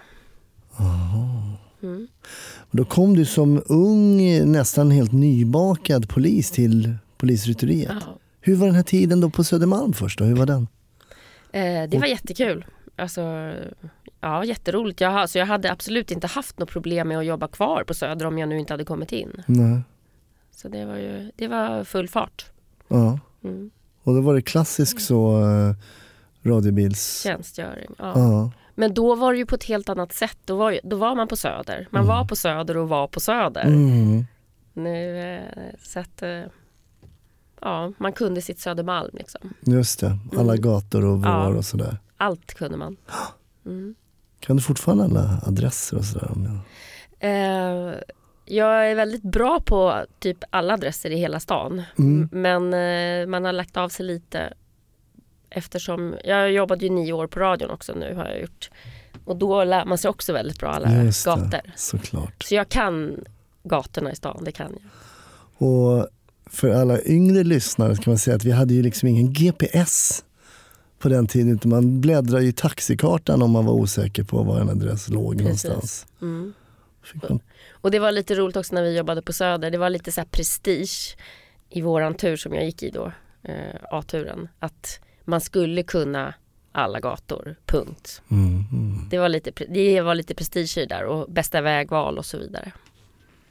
Mm. 1.83 2.07
Då 2.71 2.85
kom 2.85 3.15
du 3.15 3.25
som 3.25 3.63
ung, 3.65 4.51
nästan 4.51 4.91
helt 4.91 5.11
nybakad 5.11 6.09
polis 6.09 6.51
till 6.51 6.95
polisrytteriet. 7.17 7.91
Ja. 8.05 8.17
Hur 8.41 8.55
var 8.55 8.67
den 8.67 8.75
här 8.75 8.83
tiden 8.83 9.21
då 9.21 9.29
på 9.29 9.43
Södermalm 9.43 9.93
först 9.93 10.19
då? 10.19 10.25
Hur 10.25 10.35
var 10.35 10.45
den? 10.45 10.67
Eh, 11.51 11.89
det 11.89 11.97
var 11.99 12.07
jättekul. 12.07 12.65
Alltså, 12.95 13.51
ja, 14.21 14.45
jätteroligt. 14.45 15.01
Jag, 15.01 15.13
alltså, 15.13 15.39
jag 15.39 15.45
hade 15.45 15.71
absolut 15.71 16.11
inte 16.11 16.27
haft 16.27 16.59
något 16.59 16.69
problem 16.69 17.07
med 17.07 17.17
att 17.17 17.25
jobba 17.25 17.47
kvar 17.47 17.83
på 17.83 17.93
Söder 17.93 18.25
om 18.25 18.37
jag 18.37 18.49
nu 18.49 18.59
inte 18.59 18.73
hade 18.73 18.85
kommit 18.85 19.11
in. 19.11 19.43
Nej. 19.45 19.81
Så 20.55 20.67
det 20.67 20.85
var 20.85 20.95
ju 20.95 21.31
det 21.35 21.47
var 21.47 21.83
full 21.83 22.07
fart. 22.07 22.45
Ja. 22.87 23.19
Mm. 23.43 23.71
Och 24.03 24.15
då 24.15 24.21
var 24.21 24.35
det 24.35 24.41
klassisk 24.41 24.99
så 24.99 25.41
uh, 25.41 25.75
radiobils... 26.43 27.21
Tjänstgöring. 27.23 27.91
Ja. 27.97 28.13
Ja. 28.15 28.51
Men 28.79 28.93
då 28.93 29.15
var 29.15 29.31
det 29.33 29.37
ju 29.39 29.45
på 29.45 29.55
ett 29.55 29.63
helt 29.63 29.89
annat 29.89 30.13
sätt. 30.13 30.37
Då 30.45 30.55
var, 30.55 30.79
då 30.83 30.95
var 30.97 31.15
man 31.15 31.27
på 31.27 31.35
Söder. 31.35 31.87
Man 31.91 32.05
var 32.07 32.25
på 32.25 32.35
Söder 32.35 32.77
och 32.77 32.89
var 32.89 33.07
på 33.07 33.19
Söder. 33.19 33.61
Mm. 33.65 34.25
Nu, 34.73 35.19
eh, 35.33 35.75
så 35.83 35.99
att, 35.99 36.21
eh, 36.21 36.41
ja, 37.61 37.91
man 37.97 38.13
kunde 38.13 38.41
sitt 38.41 38.59
Södermalm 38.59 39.09
liksom. 39.13 39.53
Just 39.61 39.99
det, 39.99 40.17
alla 40.37 40.53
Mm. 40.53 40.61
gator 40.61 41.05
och 41.05 41.21
var 41.21 41.29
Ja. 41.51 41.57
och 41.57 41.65
sådär. 41.65 41.97
Allt 42.17 42.53
kunde 42.53 42.77
man. 42.77 42.97
Mm. 43.65 43.95
Kan 44.39 44.55
du 44.55 44.61
fortfarande 44.61 45.03
alla 45.03 45.41
adresser 45.45 45.97
och 45.97 46.05
sådär? 46.05 46.31
Eh, 47.19 47.95
jag 48.45 48.91
är 48.91 48.95
väldigt 48.95 49.23
bra 49.23 49.59
på 49.65 50.05
typ 50.19 50.37
alla 50.49 50.73
adresser 50.73 51.09
i 51.09 51.15
hela 51.17 51.39
stan. 51.39 51.83
Mm. 51.97 52.29
Men 52.31 52.73
eh, 52.73 53.27
man 53.27 53.45
har 53.45 53.51
lagt 53.53 53.77
av 53.77 53.89
sig 53.89 54.05
lite 54.05 54.53
eftersom 55.49 56.15
jag 56.23 56.51
jobbade 56.51 56.85
ju 56.85 56.91
nio 56.91 57.13
år 57.13 57.27
på 57.27 57.39
radion 57.39 57.69
också 57.69 57.93
nu 57.93 58.15
har 58.15 58.25
jag 58.25 58.41
gjort. 58.41 58.69
Och 59.25 59.35
då 59.35 59.63
lär 59.63 59.85
man 59.85 59.97
sig 59.97 60.09
också 60.09 60.33
väldigt 60.33 60.59
bra 60.59 60.69
alla 60.69 61.03
Just 61.03 61.25
det, 61.25 61.29
gator. 61.31 61.71
såklart. 61.75 62.43
Så 62.43 62.55
jag 62.55 62.69
kan 62.69 63.23
gatorna 63.63 64.11
i 64.11 64.15
stan, 64.15 64.43
det 64.43 64.51
kan 64.51 64.71
jag. 64.81 64.89
Och 65.69 66.07
för 66.45 66.69
alla 66.69 67.01
yngre 67.01 67.43
lyssnare 67.43 67.95
kan 67.95 68.03
man 68.11 68.17
säga 68.17 68.35
att 68.35 68.43
vi 68.43 68.51
hade 68.51 68.73
ju 68.73 68.81
liksom 68.83 69.07
ingen 69.07 69.33
GPS 69.33 70.23
på 70.99 71.09
den 71.09 71.27
tiden. 71.27 71.59
Man 71.63 72.01
bläddrade 72.01 72.45
i 72.45 72.51
taxikartan 72.53 73.41
om 73.41 73.51
man 73.51 73.65
var 73.65 73.73
osäker 73.73 74.23
på 74.23 74.43
var 74.43 74.59
en 74.59 74.69
adress 74.69 75.09
låg 75.09 75.37
Precis. 75.37 75.43
någonstans. 75.65 76.07
Mm. 76.21 76.53
Man, 77.29 77.39
Och 77.71 77.91
det 77.91 77.99
var 77.99 78.11
lite 78.11 78.35
roligt 78.35 78.55
också 78.57 78.75
när 78.75 78.83
vi 78.83 78.97
jobbade 78.97 79.21
på 79.21 79.33
Söder. 79.33 79.71
Det 79.71 79.77
var 79.77 79.89
lite 79.89 80.11
så 80.11 80.21
här 80.21 80.27
prestige 80.27 81.17
i 81.69 81.81
våran 81.81 82.13
tur 82.13 82.37
som 82.37 82.53
jag 82.53 82.65
gick 82.65 82.83
i 82.83 82.89
då, 82.89 83.11
eh, 83.43 83.75
A-turen. 83.91 84.47
Att 84.59 84.99
man 85.29 85.41
skulle 85.41 85.83
kunna 85.83 86.33
alla 86.71 86.99
gator, 86.99 87.55
punkt. 87.65 88.21
mm, 88.31 88.63
mm. 88.71 89.07
Det 89.09 89.17
var 89.17 89.29
lite, 89.29 89.51
det 89.69 90.01
var 90.01 90.15
lite 90.15 90.35
prestige 90.35 90.85
där 90.89 91.03
och 91.05 91.31
bästa 91.31 91.61
vägval 91.61 92.17
och 92.17 92.25
så 92.25 92.37
vidare. 92.37 92.71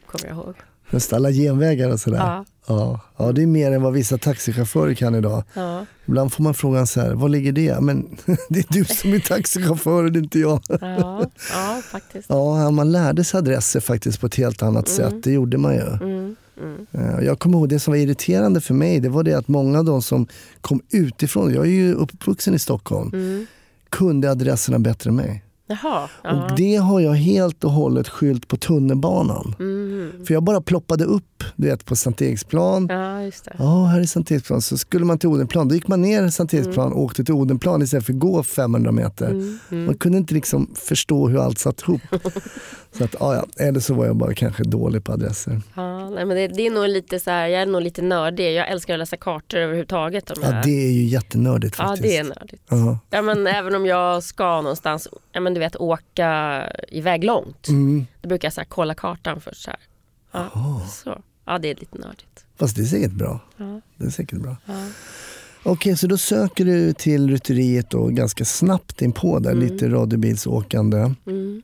Kommer 0.06 0.26
jag 0.34 0.44
ihåg. 0.44 0.54
Just 0.90 1.12
alla 1.12 1.30
genvägar 1.30 1.90
och 1.92 2.00
sådär. 2.00 2.18
Ja, 2.18 2.44
Ja. 2.66 3.00
Ja, 3.16 3.32
det 3.32 3.42
är 3.42 3.46
mer 3.46 3.72
än 3.72 3.82
vad 3.82 3.92
vissa 3.92 4.18
taxichaufförer 4.18 4.94
kan 4.94 5.14
idag. 5.14 5.42
ja, 5.54 5.86
Ibland 6.06 6.32
får 6.32 6.42
man 6.44 6.54
frågan 6.54 6.86
så 6.86 7.00
här, 7.00 7.14
var 7.14 7.28
ligger 7.28 7.52
det? 7.52 7.80
Men 7.80 8.16
det 8.48 8.58
är 8.58 8.72
du 8.72 8.84
som 8.84 9.12
är 9.14 9.18
taxichaufför, 9.18 10.10
det 10.10 10.18
är 10.18 10.22
inte 10.22 10.38
jag. 10.38 10.60
ja, 10.80 11.24
ja 11.52 11.82
faktiskt. 11.84 12.28
Ja, 12.28 12.70
man 12.70 12.92
lärde 12.92 13.24
sig 13.24 13.38
adresser 13.38 13.80
faktiskt 13.80 14.20
på 14.20 14.26
ett 14.26 14.34
helt 14.34 14.62
annat 14.62 14.98
Mm. 14.98 15.10
sätt. 15.10 15.22
Det 15.24 15.32
gjorde 15.32 15.58
man 15.58 15.74
ju. 15.74 15.80
Mm, 15.80 16.36
mm. 16.62 16.86
Eh, 16.92 17.24
Jag 17.24 17.38
kommer 17.38 17.58
ihåg 17.58 17.68
det 17.68 17.78
som 17.78 17.92
var 17.92 17.98
irriterande 17.98 18.60
för 18.60 18.74
mig, 18.74 19.00
det 19.00 19.08
var 19.08 19.22
det 19.22 19.34
att 19.34 19.48
många 19.48 19.78
av 19.78 19.84
de 19.84 20.02
som 20.02 20.26
kom 20.60 20.80
utifrån, 20.90 21.54
jag 21.54 21.66
är 21.66 21.70
ju 21.70 21.94
uppvuxen 21.94 22.54
i 22.54 22.58
Stockholm, 22.58 23.10
Mm. 23.12 23.46
kunde 23.88 24.30
adresserna 24.30 24.78
bättre 24.78 25.10
än 25.10 25.16
mig. 25.16 25.44
Jaha. 25.68 26.08
Ja. 26.22 26.30
Och 26.44 26.56
det 26.56 26.76
har 26.76 27.00
jag 27.00 27.12
helt 27.12 27.64
och 27.64 27.70
hållet 27.70 28.08
skyllt 28.08 28.48
på 28.48 28.56
tunnelbanan. 28.56 29.54
Mm. 29.58 30.12
För 30.26 30.34
jag 30.34 30.42
bara 30.42 30.60
ploppade 30.60 31.04
upp 31.04 31.24
du 31.56 31.66
vet, 31.68 31.84
på 31.84 31.96
Sankt 31.96 32.22
Eriksplan. 32.22 32.86
ja, 32.90 33.22
just 33.22 33.44
det. 33.44 33.54
Ja, 33.58 33.84
här 33.84 34.00
är 34.00 34.04
Sankt 34.04 34.30
Eriksplan. 34.30 34.62
Så 34.62 34.78
skulle 34.78 35.04
man 35.04 35.18
till 35.18 35.28
Odenplan. 35.28 35.68
Då 35.68 35.74
gick 35.74 35.88
man 35.88 36.02
ner 36.02 36.28
Sankt 36.28 36.54
Eriksplan 36.54 36.92
och 36.92 37.02
åkte 37.02 37.24
till 37.24 37.34
Odenplan 37.34 37.82
istället 37.82 38.06
för 38.06 38.12
att 38.12 38.18
gå 38.18 38.42
500 38.42 38.92
meter. 38.92 39.26
Mm. 39.30 39.58
Mm. 39.70 39.84
Man 39.84 39.94
kunde 39.94 40.18
inte 40.18 40.34
liksom 40.34 40.74
förstå 40.74 41.28
hur 41.28 41.38
allt 41.38 41.58
satt 41.58 41.80
ihop. 41.82 42.00
så 42.92 43.04
att, 43.04 43.14
ja, 43.20 43.34
ja. 43.34 43.64
Eller 43.64 43.80
så 43.80 43.94
var 43.94 44.06
jag 44.06 44.16
bara 44.16 44.34
kanske 44.34 44.62
dålig 44.62 45.04
på 45.04 45.12
adresser. 45.12 45.60
Ja, 45.74 46.10
nej, 46.10 46.24
men 46.24 46.36
det, 46.36 46.48
det 46.48 46.66
är 46.66 46.70
nog 46.70 46.88
lite 46.88 47.20
så 47.20 47.30
här, 47.30 47.46
jag 47.48 47.62
är 47.62 47.66
nog 47.66 47.82
lite 47.82 48.02
nördig. 48.02 48.54
Jag 48.54 48.68
älskar 48.70 48.94
att 48.94 48.98
läsa 48.98 49.16
kartor 49.16 49.58
överhuvudtaget. 49.58 50.30
Om 50.30 50.36
Ja, 50.42 50.54
jag... 50.54 50.64
det 50.64 50.86
är 50.86 50.90
ju 50.90 51.04
jättenördigt 51.04 51.74
ja, 51.78 51.84
faktiskt. 51.84 52.02
det 52.02 52.16
är 52.16 52.24
nördigt. 52.24 52.62
Ja. 52.68 52.98
Ja, 53.10 53.22
men 53.22 53.46
även 53.46 53.74
om 53.74 53.86
jag 53.86 54.22
ska 54.22 54.60
någonstans, 54.60 55.08
ja, 55.32 55.40
men 55.40 55.54
du 55.58 55.64
vet 55.64 55.76
åka 55.76 56.62
iväg 56.88 57.24
långt. 57.24 57.68
Mm. 57.68 58.06
Då 58.20 58.28
brukar 58.28 58.46
jag 58.46 58.52
så 58.52 58.60
här, 58.60 58.66
kolla 58.68 58.94
kartan 58.94 59.40
först. 59.40 59.62
Så 59.62 59.70
här. 59.70 59.80
Ja, 60.32 60.50
Jaha. 60.54 60.80
så. 60.86 61.22
ja, 61.44 61.58
det 61.58 61.68
är 61.70 61.74
lite 61.74 61.98
nördigt. 61.98 62.44
Fast 62.56 62.76
det 62.76 62.82
är 62.82 62.86
säkert 62.86 63.12
bra. 63.12 63.40
Ja, 63.56 63.80
Det 63.96 64.06
är 64.06 64.10
säkert 64.10 64.38
bra. 64.38 64.56
ja. 64.66 64.86
Okej, 65.62 65.96
så 65.96 66.06
då 66.06 66.18
söker 66.18 66.64
du 66.64 66.92
till 66.92 67.30
rytteriet 67.30 67.90
då 67.90 68.06
ganska 68.06 68.44
snabbt 68.44 69.02
inpå 69.02 69.38
där, 69.38 69.50
Mm. 69.50 69.62
lite 69.68 69.88
radiobilsåkande. 69.88 71.14
Mm. 71.26 71.62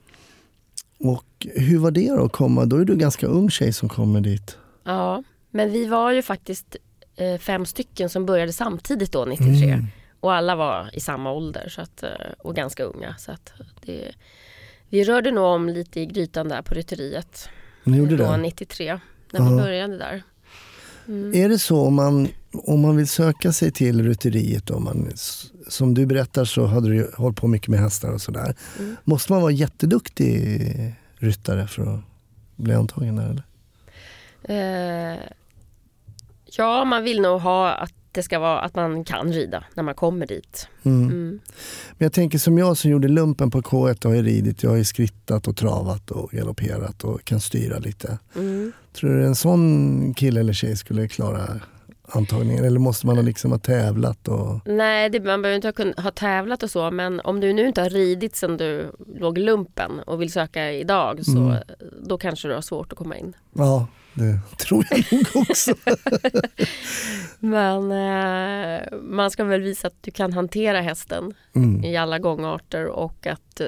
Och 1.01 1.47
hur 1.55 1.79
var 1.79 1.91
det 1.91 2.09
då 2.11 2.25
att 2.25 2.33
komma? 2.33 2.65
Då 2.65 2.77
är 2.77 2.85
du 2.85 2.97
ganska 2.97 3.27
ung 3.27 3.51
tjej 3.51 3.73
som 3.73 3.89
kommer 3.89 4.21
dit. 4.21 4.57
ja, 4.85 5.23
men 5.51 5.71
vi 5.73 5.85
var 5.87 6.13
ju 6.13 6.23
faktiskt 6.23 6.77
eh, 7.17 7.39
fem 7.41 7.67
stycken 7.67 8.09
som 8.09 8.27
började 8.27 8.53
samtidigt 8.53 9.13
då, 9.13 9.25
93. 9.25 9.71
Mm. 9.71 9.87
Och 10.25 10.35
alla 10.35 10.57
var 10.57 10.91
i 10.93 11.01
samma 11.01 11.33
ålder 11.33 11.69
så 11.69 11.81
att, 11.81 12.03
eh, 12.03 12.11
och 12.39 12.55
ganska 12.57 12.83
unga. 12.85 13.15
Så 13.19 13.33
att 13.33 13.53
det, 13.87 14.13
vi 14.89 15.05
rörde 15.05 15.31
nog 15.31 15.45
om 15.45 15.69
lite 15.69 16.01
i 16.01 16.07
grytan 16.07 16.49
där 16.49 16.63
på 16.63 16.75
rytteriet. 16.75 17.49
Ni 17.85 17.97
gjorde 17.97 18.17
då 18.17 18.25
det? 18.31 18.37
93, 18.37 19.01
när 19.31 19.41
Ja. 19.41 19.49
vi 19.51 19.57
började 19.57 19.99
där. 19.99 20.23
Mm. 21.09 21.35
Är 21.35 21.49
det 21.49 21.59
så 21.59 21.87
om 21.87 21.95
man, 21.95 22.29
om 22.53 22.81
man 22.81 22.97
vill 22.97 23.09
söka 23.09 23.53
sig 23.53 23.73
till 23.73 24.03
rytteriet, 24.05 24.67
då, 24.67 24.79
man, 24.79 25.13
som 25.69 25.95
du 25.95 26.07
berättar 26.07 26.45
så 26.45 26.67
hade 26.67 26.89
du 26.89 27.13
hållit 27.17 27.37
på 27.37 27.47
mycket 27.49 27.69
med 27.69 27.81
hästar 27.81 28.13
och 28.13 28.21
sådär. 28.21 28.55
Mm. 28.79 28.97
Måste 29.05 29.33
man 29.33 29.43
vara 29.43 29.53
jätteduktig 29.53 30.71
ryttare 31.15 31.67
för 31.67 31.95
att 31.95 32.01
bli 32.57 32.75
antagen 32.75 33.17
där? 33.17 33.31
Eller? 33.31 35.15
Eh, 35.15 35.19
ja, 36.57 36.85
man 36.85 37.05
vill 37.05 37.21
nog 37.21 37.41
ha 37.41 37.71
att 37.73 37.93
det 38.15 38.23
ska 38.23 38.39
vara 38.39 38.61
att 38.61 38.75
man 38.75 39.05
kan 39.05 39.33
rida 39.33 39.65
när 39.75 39.83
man 39.83 39.95
kommer 39.95 40.27
dit. 40.27 40.69
Mm. 40.83 41.03
Mm. 41.03 41.41
Men 41.99 42.05
jag 42.07 42.13
tänker 42.13 42.39
som 42.39 42.59
jag 42.59 42.77
som 42.77 42.91
gjorde 42.91 43.09
lumpen 43.09 43.51
på 43.51 43.61
K1 43.61 44.07
har 44.07 44.15
ju 44.15 44.23
ridit, 44.23 44.63
jag 44.63 44.71
har 44.71 44.77
ju 44.77 44.85
skrittat 44.85 45.49
och 45.49 45.57
travat 45.57 46.11
och 46.11 46.31
galopperat 46.31 47.05
och 47.05 47.25
kan 47.25 47.41
styra 47.41 47.79
lite. 47.79 48.19
Mm. 48.37 48.73
Tror 48.93 49.11
du 49.11 49.27
en 49.27 49.35
sån 49.35 50.15
kille 50.15 50.41
eller 50.41 50.53
tjej 50.53 50.77
skulle 50.77 51.09
klara 51.09 51.61
antagningen? 52.09 52.65
Eller 52.65 52.79
måste 52.79 53.07
man 53.07 53.17
ha 53.17 53.23
liksom 53.23 53.51
ha 53.53 53.59
tävlat? 53.59 54.29
Och... 54.29 54.61
Nej, 54.65 55.11
det, 55.11 55.21
man 55.21 55.43
behöver 55.43 55.57
inte 55.57 55.83
ha, 55.97 56.03
ha 56.03 56.11
tävlat 56.11 56.63
och 56.63 56.71
så 56.71 56.91
men 56.91 57.21
om 57.21 57.41
du 57.41 57.53
nu 57.53 57.67
inte 57.69 57.83
har 57.83 57.91
ridit 57.91 58.37
sedan 58.37 58.57
du 58.57 58.93
låg 59.19 59.39
lumpen 59.39 59.91
och 60.07 60.23
vill 60.23 60.33
söka 60.33 60.73
idag 60.73 61.25
så 61.25 61.39
Mm. 61.39 61.57
då 62.03 62.19
kanske 62.19 62.49
du 62.49 62.55
har 62.55 62.61
svårt 62.61 62.93
att 62.93 62.99
komma 62.99 63.17
in. 63.17 63.37
Ja, 63.53 63.87
det 64.15 64.39
tror 64.59 64.87
jag 64.91 65.05
nog 65.13 65.27
också. 65.51 65.75
Men 67.41 67.93
eh, 67.93 68.83
man 69.03 69.31
ska 69.31 69.45
väl 69.45 69.61
visa 69.61 69.87
att 69.87 70.03
du 70.03 70.11
kan 70.11 70.33
hantera 70.33 70.81
hästen 70.81 71.35
Mm. 71.57 71.85
i 71.85 71.97
alla 71.97 72.19
gångarter 72.19 72.87
och 72.87 73.27
att, 73.27 73.61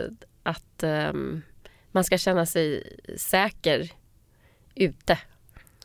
att 0.42 0.82
ehm, 0.82 1.42
man 1.92 2.04
ska 2.04 2.18
känna 2.18 2.46
sig 2.46 2.82
säker 3.18 3.90
ute. 4.74 5.18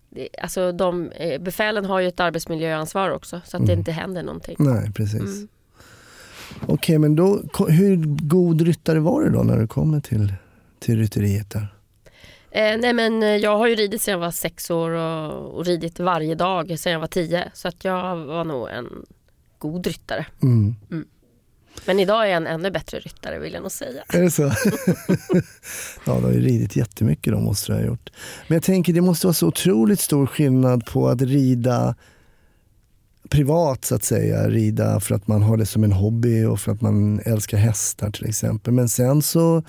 Det, 0.09 0.27
alltså 0.41 0.71
de, 0.71 1.11
eh, 1.11 1.41
befälen 1.41 1.85
har 1.85 1.99
ju 1.99 2.07
ett 2.07 2.19
arbetsmiljöansvar 2.19 3.09
också 3.09 3.41
så 3.45 3.57
att 3.57 3.65
det 3.65 3.71
Mm. 3.73 3.79
inte 3.79 3.91
händer 3.91 4.23
någonting. 4.23 4.55
Nej, 4.59 4.91
precis. 4.93 5.21
Mm. 5.21 5.47
Okej, 6.65 6.97
men 6.97 7.15
då, 7.15 7.41
hur 7.67 7.95
god 8.27 8.61
ryttare 8.61 8.99
var 8.99 9.21
du 9.21 9.29
då 9.29 9.43
när 9.43 9.59
du 9.59 9.67
kommer 9.67 9.99
till, 9.99 10.33
till 10.79 10.97
rytteriet 10.99 11.49
där? 11.49 11.67
Eh, 12.51 12.77
nej 12.77 12.93
men 12.93 13.23
eh, 13.23 13.29
jag 13.29 13.57
har 13.57 13.67
ju 13.67 13.75
ridit 13.75 14.01
sedan 14.01 14.11
jag 14.11 14.19
var 14.19 14.31
sex 14.31 14.71
år 14.71 14.89
och, 14.89 15.57
och 15.57 15.65
ridit 15.65 15.99
varje 15.99 16.35
dag 16.35 16.79
sedan 16.79 16.93
jag 16.93 16.99
var 16.99 17.07
tio 17.07 17.51
så 17.53 17.67
att 17.67 17.85
jag 17.85 18.17
var 18.17 18.43
nog 18.43 18.69
en 18.69 19.05
god 19.57 19.87
ryttare. 19.87 20.25
Mm. 20.43 20.75
Men 21.85 21.99
idag 21.99 22.23
är 22.23 22.27
jag 22.27 22.37
en 22.37 22.47
ännu 22.47 22.71
bättre 22.71 22.99
ryttare 22.99 23.39
vill 23.39 23.53
jag 23.53 23.61
nog 23.61 23.71
säga. 23.71 24.03
Är 24.07 24.21
det 24.21 24.31
så? 24.31 24.41
ja, 26.05 26.15
du 26.19 26.25
har 26.25 26.31
ju 26.31 26.39
ridit 26.39 26.75
jättemycket 26.75 27.33
då 27.33 27.39
måste 27.39 27.71
du 27.71 27.77
ha 27.77 27.85
gjort. 27.85 28.09
Men 28.47 28.55
jag 28.55 28.63
tänker 28.63 28.93
det 28.93 29.01
måste 29.01 29.27
vara 29.27 29.33
så 29.33 29.47
otroligt 29.47 29.99
stor 29.99 30.27
skillnad 30.27 30.85
på 30.85 31.09
att 31.09 31.21
rida 31.21 31.95
privat 33.29 33.85
så 33.85 33.95
att 33.95 34.03
säga. 34.03 34.49
Rida 34.49 34.99
för 34.99 35.15
att 35.15 35.27
man 35.27 35.41
har 35.41 35.57
det 35.57 35.65
som 35.65 35.83
en 35.83 35.91
hobby 35.91 36.43
och 36.43 36.59
för 36.59 36.71
att 36.71 36.81
man 36.81 37.19
älskar 37.19 37.57
hästar 37.57 38.11
till 38.11 38.25
exempel. 38.25 38.73
Men 38.73 38.89
sen 38.89 39.21
så 39.21 39.63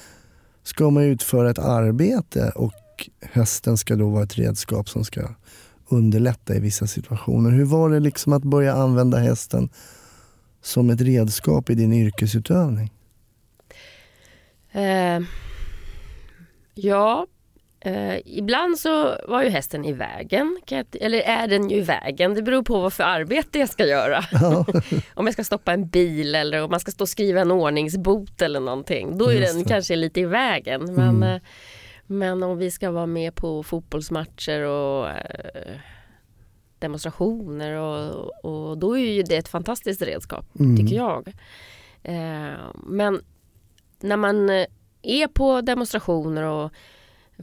ska 0.63 0.91
man 0.91 1.03
utföra 1.03 1.51
ett 1.51 1.59
arbete 1.59 2.53
och 2.55 3.09
hästen 3.21 3.77
ska 3.77 3.97
då 3.97 4.11
vara 4.11 4.23
ett 4.23 4.39
redskap 4.39 4.89
som 4.89 5.05
ska 5.05 5.35
underlätta 5.89 6.55
i 6.55 6.61
vissa 6.61 6.87
situationer. 6.87 7.51
Hur 7.51 7.65
var 7.65 7.91
det 7.91 8.01
liksom 8.01 8.33
att 8.33 8.43
börja 8.43 8.75
använda 8.75 9.19
hästen 9.19 9.69
som 10.63 10.91
ett 10.91 11.01
redskap 11.01 11.71
i 11.71 11.75
din 11.75 11.93
yrkesutövning? 11.93 12.93
Eh, 14.73 15.21
ja, 16.75 17.27
eh, 17.85 18.17
ibland 18.25 18.79
så 18.79 19.17
var 19.29 19.43
ju 19.43 19.49
hästen 19.49 19.85
i 19.85 19.93
vägen. 19.93 20.61
Jag, 20.69 20.87
eller 21.01 21.19
är 21.21 21.47
den 21.49 21.71
ju 21.71 21.77
i 21.77 21.81
vägen? 21.81 22.35
Det 22.35 22.43
beror 22.43 22.63
på 22.63 22.81
vad 22.81 22.93
för 22.93 23.05
arbete 23.05 23.59
jag 23.59 23.69
ska 23.69 23.87
göra. 23.87 24.25
Ja. 24.33 24.67
om 25.15 25.27
jag 25.27 25.33
ska 25.33 25.45
stoppa 25.45 25.73
en 25.73 25.89
bil 25.89 26.35
eller 26.35 26.63
om 26.63 26.71
man 26.71 26.81
ska 26.81 26.91
stå 26.91 27.05
och 27.05 27.09
skriva 27.09 27.41
en 27.41 27.51
ordningsbot 27.51 28.43
eller 28.43 28.61
någonting. 28.61 29.19
Då 29.19 29.29
är 29.29 29.33
Just 29.35 29.53
den 29.55 29.63
det. 29.63 29.69
kanske 29.69 29.97
lite 29.97 30.21
i 30.21 30.25
vägen. 30.25 30.95
Men, 30.95 31.09
Mm. 31.17 31.23
eh, 31.23 31.41
men 32.07 32.43
om 32.43 32.59
vi 32.59 32.71
ska 32.71 32.91
vara 32.91 33.07
med 33.07 33.35
på 33.35 33.63
fotbollsmatcher 33.63 34.61
och 34.61 35.09
eh, 35.09 35.77
demonstrationer 36.79 37.73
och, 37.73 38.45
och 38.45 38.79
då 38.79 38.99
är 38.99 39.11
ju 39.13 39.23
det 39.23 39.37
ett 39.37 39.49
fantastiskt 39.49 40.03
redskap 40.03 40.47
Mm. 40.61 40.77
tycker 40.77 40.97
jag. 40.97 41.29
Eh, 42.03 42.59
men 42.87 43.21
när 44.01 44.17
man 44.17 44.51
eh, 44.51 44.67
är 45.03 45.27
på 45.27 45.61
demonstrationer 45.61 46.43
och 46.43 46.73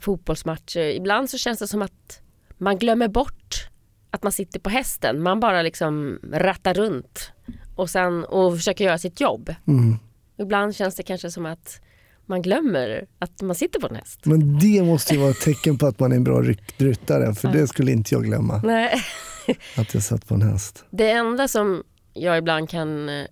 fotbollsmatcher, 0.02 0.80
ibland 0.80 1.30
så 1.30 1.38
känns 1.38 1.60
det 1.60 1.68
som 1.68 1.82
att 1.82 2.22
man 2.58 2.78
glömmer 2.78 3.08
bort 3.08 3.70
att 4.12 4.24
man 4.24 4.32
sitter 4.32 4.60
på 4.60 4.70
hästen. 4.70 5.22
Man 5.22 5.40
bara 5.40 5.62
liksom 5.62 6.20
rattar 6.34 6.74
runt 6.74 7.32
och, 7.76 7.90
sen, 7.90 8.26
och 8.26 8.56
försöker 8.56 8.86
göra 8.86 8.98
sitt 8.98 9.22
jobb. 9.22 9.56
Mm. 9.68 9.98
Ibland 10.38 10.76
känns 10.76 10.96
det 10.96 11.04
kanske 11.04 11.32
som 11.32 11.46
att 11.46 11.82
man 12.26 12.42
glömmer 12.42 13.06
att 13.20 13.42
man 13.42 13.56
sitter 13.56 13.80
på 13.80 13.88
en 13.88 13.96
häst. 13.96 14.20
Men 14.26 14.60
det 14.60 14.84
måste 14.84 15.14
ju 15.14 15.20
vara 15.20 15.32
ett 15.32 15.42
tecken 15.42 15.78
på 15.78 15.88
att 15.88 16.00
man 16.00 16.12
är 16.12 16.16
en 16.16 16.24
bra 16.24 16.44
ryttare, 16.78 17.36
för 17.36 17.48
det 17.48 17.68
skulle 17.68 17.92
inte 17.92 18.16
jag 18.16 18.24
glömma, 18.24 18.62
Nej. 18.64 19.04
att 19.78 19.94
jag 19.94 20.04
satt 20.04 20.28
på 20.28 20.34
en 20.34 20.42
häst. 20.42 20.86
Det 20.90 21.12
enda 21.12 21.48
som 21.48 21.84
jag 22.14 22.38
ibland 22.38 22.70
kan 22.70 23.10
eh, 23.10 23.26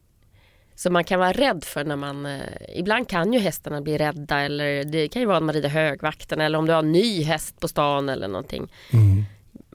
som 0.77 0.93
man 0.93 1.03
kan 1.03 1.19
vara 1.19 1.31
rädd 1.31 1.63
för 1.63 1.83
när 1.83 1.95
man 1.95 2.25
eh, 2.25 2.41
Ibland 2.75 3.09
kan 3.09 3.33
ju 3.33 3.39
hästarna 3.39 3.81
bli 3.81 3.97
rädda 3.97 4.39
eller 4.39 4.83
det 4.83 5.07
kan 5.07 5.21
ju 5.21 5.25
vara 5.25 5.37
att 5.37 5.43
man 5.43 5.55
rider 5.55 5.69
högvakten 5.69 6.41
eller 6.41 6.59
om 6.59 6.65
du 6.65 6.73
har 6.73 6.79
en 6.79 6.91
ny 6.91 7.23
häst 7.23 7.59
på 7.59 7.67
stan 7.67 8.09
eller 8.09 8.27
någonting. 8.27 8.71
Mm. 8.93 9.23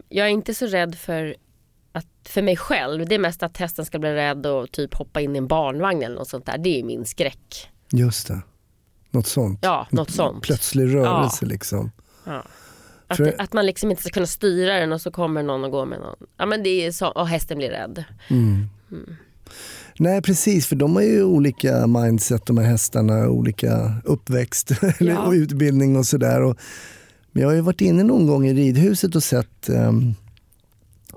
Jag 0.09 0.27
är 0.27 0.31
inte 0.31 0.55
så 0.55 0.67
rädd 0.67 0.95
för 0.95 1.37
att 1.93 2.07
för 2.29 2.43
mig 2.43 2.57
själv. 2.57 3.07
Det 3.09 3.15
är 3.15 3.19
mest 3.19 3.43
att 3.43 3.57
hästen 3.57 3.85
ska 3.85 3.99
bli 3.99 4.15
rädd 4.15 4.47
och 4.47 4.73
typ 4.73 4.95
hoppa 4.95 5.21
in 5.21 5.35
i 5.35 5.39
en 5.39 5.47
barnvagn 5.47 6.03
eller 6.03 6.17
något 6.17 6.29
sånt 6.29 6.47
där. 6.47 6.59
Det 6.59 6.81
är 6.81 6.85
min 6.85 7.05
skräck. 7.05 7.71
Just 7.93 8.29
det, 8.29 8.43
något 9.11 9.27
sånt. 9.27 9.59
Ja, 9.63 9.87
något 9.91 10.11
sånt. 10.11 10.43
Plötslig 10.43 10.95
rörelse 10.95 11.47
liksom. 11.47 11.93
Ja. 12.25 12.45
Att, 13.07 13.17
För- 13.17 13.35
att 13.39 13.53
man 13.53 13.67
liksom 13.67 13.91
inte 13.91 14.03
ska 14.03 14.11
kunna 14.11 14.27
styra 14.27 14.81
den 14.81 14.93
och 14.93 15.01
så 15.01 15.11
kommer 15.11 15.43
någon 15.43 15.65
och 15.65 15.71
går 15.71 15.87
med 15.87 16.01
någon. 16.01 16.17
Ja 16.37 16.47
men 16.47 16.63
det 16.63 16.87
är 16.87 16.93
så, 16.93 17.07
och 17.09 17.29
hästen 17.29 17.59
blir 17.59 17.71
rädd. 17.71 18.05
Mm. 18.31 18.69
Nej 19.99 20.23
precis, 20.23 20.67
för 20.67 20.77
de 20.77 20.95
har 20.97 21.03
ju 21.03 21.23
olika 21.25 21.87
mindset 21.87 22.47
de 22.47 22.59
här 22.59 22.65
hästarna, 22.65 23.29
olika 23.29 23.95
uppväxt 24.05 24.71
Ja. 25.01 25.19
och 25.27 25.33
utbildning 25.33 25.97
och 25.97 26.07
sådär. 26.07 26.55
Men 27.33 27.43
jag 27.43 27.49
har 27.49 27.55
ju 27.55 27.61
varit 27.61 27.81
inne 27.81 28.03
någon 28.03 28.27
gång 28.27 28.47
i 28.47 28.55
ridhuset 28.55 29.15
och 29.17 29.23
sett 29.23 29.69
um, 29.69 30.15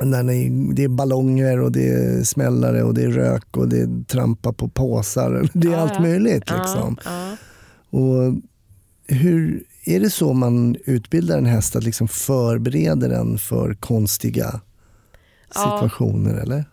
när 0.02 0.24
ni, 0.24 0.50
det 0.74 0.84
är 0.84 0.88
ballonger 0.88 1.60
och 1.60 1.72
det 1.72 1.90
är 1.90 2.24
smällare 2.24 2.84
och 2.84 2.94
det 2.94 3.04
är 3.04 3.10
rök 3.12 3.58
och 3.58 3.70
det 3.70 3.80
är 3.80 4.04
trampa 4.04 4.54
på 4.54 4.68
påsar. 4.68 5.50
Det 5.54 5.68
är 5.68 5.72
Ja, 5.72 5.78
allt 5.80 5.92
ja. 5.96 6.02
möjligt. 6.02 6.52
Liksom. 6.52 6.98
Ja. 7.06 7.38
Och 8.00 8.34
hur, 9.08 9.64
är 9.86 10.00
det 10.00 10.10
så 10.10 10.34
man 10.34 10.76
utbildar 10.86 11.38
en 11.38 11.46
häst 11.46 11.76
att 11.76 11.84
liksom 11.84 12.08
förbereda 12.08 13.08
den 13.08 13.38
för 13.38 13.74
konstiga 13.74 14.62
situationer? 15.56 16.34
Eller? 16.34 16.66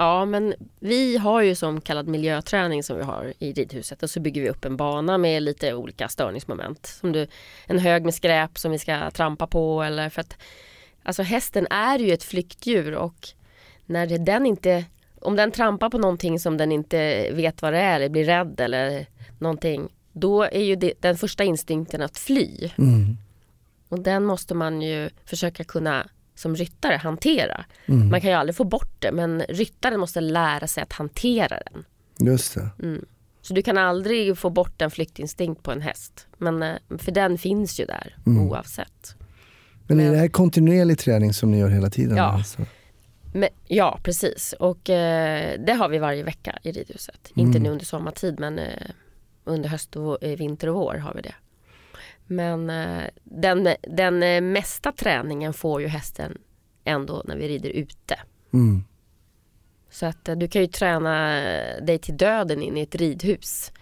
Ja, 0.00 0.24
men 0.24 0.54
vi 0.78 1.16
har 1.16 1.42
ju 1.42 1.54
som 1.54 1.80
kallad 1.80 2.08
miljöträning 2.08 2.82
som 2.82 2.96
vi 2.96 3.02
har 3.02 3.32
i 3.38 3.52
ridhuset 3.52 4.02
och 4.02 4.10
så 4.10 4.20
bygger 4.20 4.42
vi 4.42 4.48
upp 4.48 4.64
en 4.64 4.76
bana 4.76 5.18
med 5.18 5.42
lite 5.42 5.74
olika 5.74 6.08
störningsmoment. 6.08 6.86
Som 6.86 7.12
du, 7.12 7.26
en 7.66 7.78
hög 7.78 8.04
med 8.04 8.14
skräp 8.14 8.58
som 8.58 8.70
vi 8.72 8.78
ska 8.78 9.10
trampa 9.10 9.46
på 9.46 9.82
eller 9.82 10.08
för 10.08 10.20
att 10.20 10.36
alltså 11.02 11.22
hästen 11.22 11.66
är 11.70 11.98
ju 11.98 12.12
ett 12.12 12.22
flyktdjur 12.22 12.94
och 12.94 13.28
när 13.86 14.06
det, 14.06 14.18
den 14.18 14.46
inte 14.46 14.84
om 15.20 15.36
den 15.36 15.52
trampar 15.52 15.90
på 15.90 15.98
någonting 15.98 16.40
som 16.40 16.56
den 16.56 16.72
inte 16.72 17.30
vet 17.32 17.62
vad 17.62 17.72
det 17.72 17.78
är 17.78 17.96
eller 17.96 18.08
blir 18.08 18.24
rädd 18.24 18.60
eller 18.60 19.06
någonting 19.38 19.88
då 20.12 20.42
är 20.42 20.62
ju 20.62 20.76
det, 20.76 20.92
den 21.00 21.16
första 21.16 21.44
instinkten 21.44 22.02
att 22.02 22.18
fly. 22.18 22.70
Mm. 22.78 23.16
Och 23.88 24.00
den 24.00 24.24
måste 24.24 24.54
man 24.54 24.82
ju 24.82 25.10
försöka 25.24 25.64
kunna 25.64 26.08
som 26.34 26.56
ryttare 26.56 26.96
hantera. 26.96 27.64
Mm. 27.86 28.08
Man 28.08 28.20
kan 28.20 28.30
ju 28.30 28.36
aldrig 28.36 28.56
få 28.56 28.64
bort 28.64 28.94
det 28.98 29.12
men 29.12 29.42
ryttaren 29.48 30.00
måste 30.00 30.20
lära 30.20 30.66
sig 30.66 30.82
att 30.82 30.92
hantera 30.92 31.58
den. 31.72 31.84
Just 32.28 32.54
det. 32.54 32.70
Mm. 32.82 33.04
Så 33.42 33.54
du 33.54 33.62
kan 33.62 33.78
aldrig 33.78 34.38
få 34.38 34.50
bort 34.50 34.82
en 34.82 34.90
flyktinstinkt 34.90 35.62
på 35.62 35.72
en 35.72 35.80
häst. 35.80 36.26
Men, 36.38 36.62
eh, 36.62 36.76
för 36.98 37.12
den 37.12 37.38
finns 37.38 37.80
ju 37.80 37.84
där 37.84 38.16
Mm. 38.26 38.48
oavsett. 38.48 39.14
Men 39.86 40.00
är 40.00 40.10
det 40.10 40.16
här 40.16 40.28
kontinuerlig 40.28 40.98
träning 40.98 41.32
som 41.32 41.50
ni 41.50 41.58
gör 41.58 41.68
hela 41.68 41.90
tiden? 41.90 42.16
Ja. 42.16 42.22
Alltså? 42.24 42.62
Men, 43.34 43.48
ja 43.68 43.98
precis 44.02 44.54
och 44.58 44.90
eh, 44.90 45.60
det 45.66 45.72
har 45.72 45.88
vi 45.88 45.98
varje 45.98 46.22
vecka 46.22 46.58
i 46.62 46.72
ridhuset. 46.72 47.32
Mm. 47.36 47.46
Inte 47.46 47.58
nu 47.58 47.70
under 47.70 47.84
sommartid 47.84 48.40
men 48.40 48.58
eh, 48.58 48.66
under 49.44 49.68
höst, 49.68 49.96
och, 49.96 50.22
eh, 50.24 50.36
vinter 50.38 50.68
och 50.68 50.74
vår 50.74 50.94
har 50.94 51.14
vi 51.14 51.20
det. 51.22 51.34
Men 52.30 52.70
eh, 52.70 53.04
den, 53.24 53.68
den 53.82 54.22
eh, 54.22 54.40
mesta 54.40 54.92
träningen 54.92 55.52
får 55.52 55.80
ju 55.80 55.86
hästen 55.86 56.38
ändå 56.84 57.22
när 57.24 57.36
vi 57.36 57.48
rider 57.48 57.70
ute. 57.70 58.16
Mm. 58.52 58.84
Så 59.90 60.06
att 60.06 60.28
eh, 60.28 60.36
du 60.36 60.48
kan 60.48 60.62
ju 60.62 60.66
träna 60.68 61.40
dig 61.82 61.98
till 61.98 62.16
döden 62.16 62.62
in 62.62 62.76
i 62.76 62.80
ett 62.80 62.94
ridhus 62.94 63.72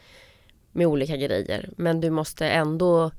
med 0.72 0.86
olika 0.86 1.16
grejer. 1.16 1.70
Men 1.76 2.00
du 2.00 2.10
måste 2.10 2.48
ändå, 2.48 3.10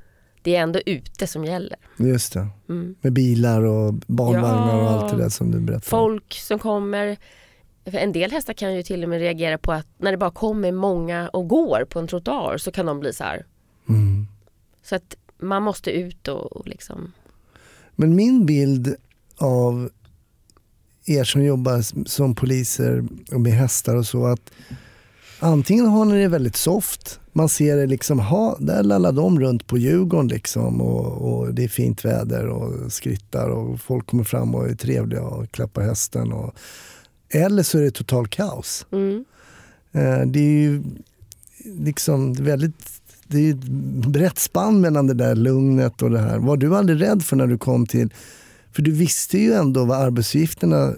det 0.41 0.55
är 0.55 0.61
ändå 0.61 0.79
ute 0.85 1.27
som 1.27 1.45
gäller. 1.45 1.77
Just 1.97 2.33
det. 2.33 2.47
Mm. 2.69 2.95
Med 3.01 3.13
bilar 3.13 3.61
och 3.61 3.93
barnvagnar 3.93 4.75
och 4.75 4.83
Ja. 4.83 4.89
allt 4.89 5.11
det 5.17 5.23
där 5.23 5.29
som 5.29 5.51
du 5.51 5.59
berättade. 5.59 5.85
Folk 5.85 6.33
som 6.33 6.59
kommer. 6.59 7.17
En 7.83 8.11
del 8.11 8.31
hästar 8.31 8.53
kan 8.53 8.75
ju 8.75 8.83
till 8.83 9.03
och 9.03 9.09
med 9.09 9.19
reagera 9.19 9.57
på 9.57 9.71
att 9.71 9.87
när 9.97 10.11
det 10.11 10.17
bara 10.17 10.31
kommer 10.31 10.71
många 10.71 11.29
och 11.29 11.47
går 11.47 11.85
på 11.89 11.99
en 11.99 12.07
trottoar 12.07 12.57
så 12.57 12.71
kan 12.71 12.85
de 12.85 12.99
bli 12.99 13.13
så 13.13 13.23
här. 13.23 13.45
Mm. 13.89 14.27
Så 14.83 14.95
att 14.95 15.15
man 15.39 15.63
måste 15.63 15.91
ut 15.91 16.27
och, 16.27 16.57
och 16.57 16.67
liksom. 16.67 17.11
Men 17.95 18.15
min 18.15 18.45
bild 18.45 18.95
av 19.37 19.89
er 21.05 21.23
som 21.23 21.43
jobbar 21.43 22.05
som 22.07 22.35
poliser 22.35 23.07
och 23.31 23.41
med 23.41 23.53
hästar 23.53 23.95
och 23.95 24.05
så 24.05 24.25
att 24.25 24.51
antingen 25.39 25.85
har 25.85 26.05
ni 26.05 26.21
det 26.21 26.27
väldigt 26.27 26.55
soft, 26.55 27.19
man 27.33 27.49
ser 27.49 27.77
det 27.77 27.85
liksom, 27.85 28.19
ha, 28.19 28.57
där 28.59 28.83
lallar 28.83 29.11
de 29.11 29.39
runt 29.39 29.67
på 29.67 29.77
Djurgården 29.77 30.27
liksom 30.27 30.81
och, 30.81 31.33
och 31.33 31.53
det 31.53 31.63
är 31.63 31.67
fint 31.67 32.05
väder 32.05 32.47
och 32.47 32.93
skrittar 32.93 33.49
och 33.49 33.81
folk 33.81 34.07
kommer 34.07 34.23
fram 34.23 34.55
och 34.55 34.69
är 34.69 34.75
trevliga 34.75 35.21
och 35.21 35.51
klappar 35.51 35.81
hästen. 35.81 36.33
Och, 36.33 36.53
eller 37.29 37.63
så 37.63 37.77
är 37.77 37.81
det 37.81 37.91
total 37.91 38.27
kaos. 38.27 38.85
Mm. 38.91 39.25
Eh, 39.91 40.21
det 40.27 40.39
är 40.39 40.61
ju 40.61 40.83
liksom 41.65 42.33
väldigt 42.33 42.98
det 43.31 43.49
är 43.49 43.53
ett 43.53 43.63
brett 44.07 44.39
spann 44.39 44.81
mellan 44.81 45.07
det 45.07 45.13
där 45.13 45.35
lugnet 45.35 46.01
och 46.01 46.11
det 46.11 46.19
här. 46.19 46.37
Var 46.39 46.57
du 46.57 46.75
aldrig 46.75 47.01
rädd 47.01 47.23
för 47.23 47.35
när 47.35 47.47
du 47.47 47.57
kom 47.57 47.85
till... 47.85 48.13
För 48.71 48.81
du 48.81 48.91
visste 48.91 49.37
ju 49.37 49.53
ändå 49.53 49.85
vad 49.85 49.97
arbetsuppgifterna 49.97 50.93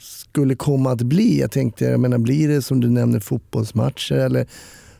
skulle 0.00 0.54
komma 0.54 0.92
att 0.92 1.02
bli. 1.02 1.40
Jag 1.40 1.50
tänkte, 1.50 1.84
jag 1.84 2.00
menar, 2.00 2.18
blir 2.18 2.48
det 2.48 2.62
som 2.62 2.80
du 2.80 2.90
nämner 2.90 3.20
fotbollsmatcher 3.20 4.14
eller 4.14 4.46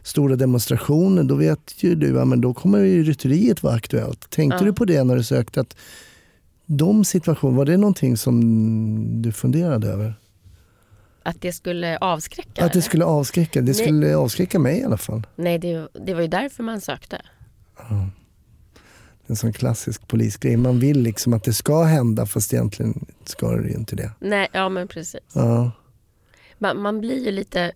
stora 0.02 0.36
demonstrationer, 0.36 1.22
då 1.24 1.34
vet 1.34 1.74
ju 1.84 1.94
du, 1.94 2.08
ja, 2.14 2.24
men 2.24 2.40
då 2.40 2.54
kommer 2.54 2.78
ju 2.78 3.02
rytteriet 3.02 3.62
vara 3.62 3.74
aktuellt. 3.74 4.30
Tänkte 4.30 4.58
Ja. 4.60 4.64
du 4.64 4.72
på 4.72 4.84
det 4.84 5.04
när 5.04 5.16
du 5.16 5.22
sökte? 5.22 5.60
att 5.60 5.76
de 6.66 7.04
situationerna, 7.04 7.58
var 7.58 7.64
det 7.64 7.76
någonting 7.76 8.16
som 8.16 9.22
du 9.22 9.32
funderade 9.32 9.88
över? 9.88 10.14
Att 11.26 11.40
det 11.40 11.52
skulle 11.52 11.98
avskräcka. 11.98 12.64
Att 12.64 12.72
det 12.72 12.82
skulle 12.82 13.04
avskräcka? 13.04 13.60
Det 13.60 13.64
Nej. 13.64 13.74
skulle 13.74 14.16
avskräcka 14.16 14.58
mig 14.58 14.80
i 14.80 14.84
alla 14.84 14.96
fall. 14.96 15.26
Nej, 15.36 15.58
det, 15.58 15.88
det 15.92 16.14
var 16.14 16.20
ju 16.22 16.28
därför 16.28 16.62
man 16.62 16.80
sökte. 16.80 17.22
En 19.26 19.36
sån 19.36 19.52
klassisk 19.52 20.08
polisgrej. 20.08 20.56
Man 20.56 20.78
vill 20.78 21.00
liksom 21.02 21.32
att 21.32 21.44
det 21.44 21.52
ska 21.52 21.82
hända 21.82 22.26
fast 22.26 22.52
egentligen 22.54 23.06
ska 23.24 23.50
det 23.50 23.68
ju 23.68 23.74
inte 23.74 23.96
det. 23.96 24.10
Nej, 24.20 24.48
ja 24.52 24.68
men 24.68 24.88
precis. 24.88 25.20
Ja. 25.32 25.70
Man, 26.58 26.82
man 26.82 27.00
blir 27.00 27.24
ju 27.24 27.30
lite, 27.30 27.72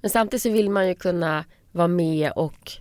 men 0.00 0.10
samtidigt 0.10 0.42
så 0.42 0.50
vill 0.50 0.70
man 0.70 0.88
ju 0.88 0.94
kunna 0.94 1.44
vara 1.72 1.88
med 1.88 2.32
och 2.36 2.72